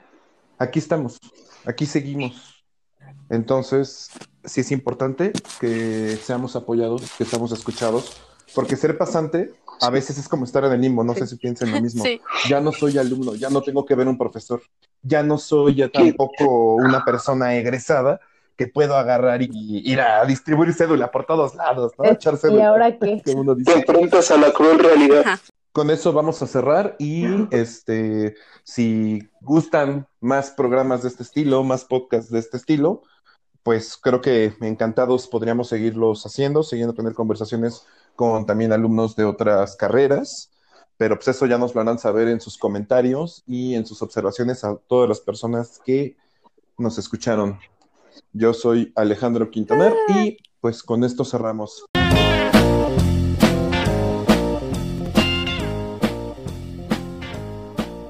aquí 0.57 0.79
estamos, 0.79 1.19
aquí 1.65 1.85
seguimos. 1.85 2.63
Entonces, 3.29 4.09
sí 4.43 4.61
es 4.61 4.71
importante 4.71 5.31
que 5.59 6.17
seamos 6.21 6.55
apoyados, 6.55 7.01
que 7.17 7.25
seamos 7.25 7.51
escuchados, 7.51 8.17
porque 8.53 8.75
ser 8.75 8.97
pasante 8.97 9.53
a 9.81 9.89
veces 9.89 10.17
es 10.17 10.27
como 10.27 10.45
estar 10.45 10.63
en 10.63 10.71
el 10.71 10.81
limbo, 10.81 11.03
no 11.03 11.13
sé 11.13 11.27
si 11.27 11.35
piensan 11.35 11.71
lo 11.71 11.81
mismo. 11.81 12.03
Ya 12.47 12.61
no 12.61 12.71
soy 12.71 12.97
alumno, 12.97 13.35
ya 13.35 13.49
no 13.49 13.61
tengo 13.61 13.85
que 13.85 13.95
ver 13.95 14.07
un 14.07 14.17
profesor, 14.17 14.61
ya 15.01 15.23
no 15.23 15.37
soy 15.37 15.75
ya 15.75 15.89
tampoco 15.89 16.75
una 16.75 17.03
persona 17.03 17.55
egresada 17.55 18.19
que 18.55 18.67
puedo 18.67 18.95
agarrar 18.95 19.41
y 19.41 19.49
ir 19.51 19.99
a 19.99 20.23
distribuir 20.25 20.73
cédula 20.73 21.11
por 21.11 21.25
todos 21.25 21.55
lados, 21.55 21.91
¿no? 21.97 22.05
Echar 22.05 22.37
¿Y 22.49 22.61
ahora 22.61 22.97
qué? 22.97 23.21
Te 23.23 23.33
enfrentas 23.33 24.31
a 24.31 24.37
la 24.37 24.53
cruel 24.53 24.79
realidad. 24.79 25.39
Con 25.75 25.89
eso 25.89 26.13
vamos 26.13 26.41
a 26.41 26.47
cerrar 26.47 26.95
y 26.99 27.25
este, 27.51 28.35
si 28.63 29.27
gustan 29.41 30.07
más 30.21 30.51
programas 30.51 31.03
de 31.03 31.09
este 31.09 31.23
estilo, 31.23 31.65
más 31.65 31.83
podcasts 31.83 32.31
de 32.31 32.39
este 32.39 32.55
estilo, 32.55 33.03
pues 33.61 33.97
creo 33.97 34.21
que 34.21 34.53
encantados 34.61 35.27
podríamos 35.27 35.67
seguirlos 35.67 36.25
haciendo, 36.25 36.63
siguiendo 36.63 36.93
tener 36.93 37.13
conversaciones 37.13 37.85
con 38.15 38.45
también 38.45 38.71
alumnos 38.71 39.17
de 39.17 39.25
otras 39.25 39.75
carreras, 39.75 40.49
pero 40.95 41.17
pues 41.17 41.27
eso 41.27 41.45
ya 41.45 41.57
nos 41.57 41.75
lo 41.75 41.81
harán 41.81 41.99
saber 41.99 42.29
en 42.29 42.39
sus 42.39 42.57
comentarios 42.57 43.43
y 43.45 43.75
en 43.75 43.85
sus 43.85 44.01
observaciones 44.01 44.63
a 44.63 44.77
todas 44.77 45.09
las 45.09 45.19
personas 45.19 45.81
que 45.85 46.15
nos 46.77 46.97
escucharon. 46.97 47.59
Yo 48.31 48.53
soy 48.53 48.93
Alejandro 48.95 49.51
Quintanar 49.51 49.93
y 50.07 50.37
pues 50.61 50.81
con 50.81 51.03
esto 51.03 51.25
cerramos. 51.25 51.83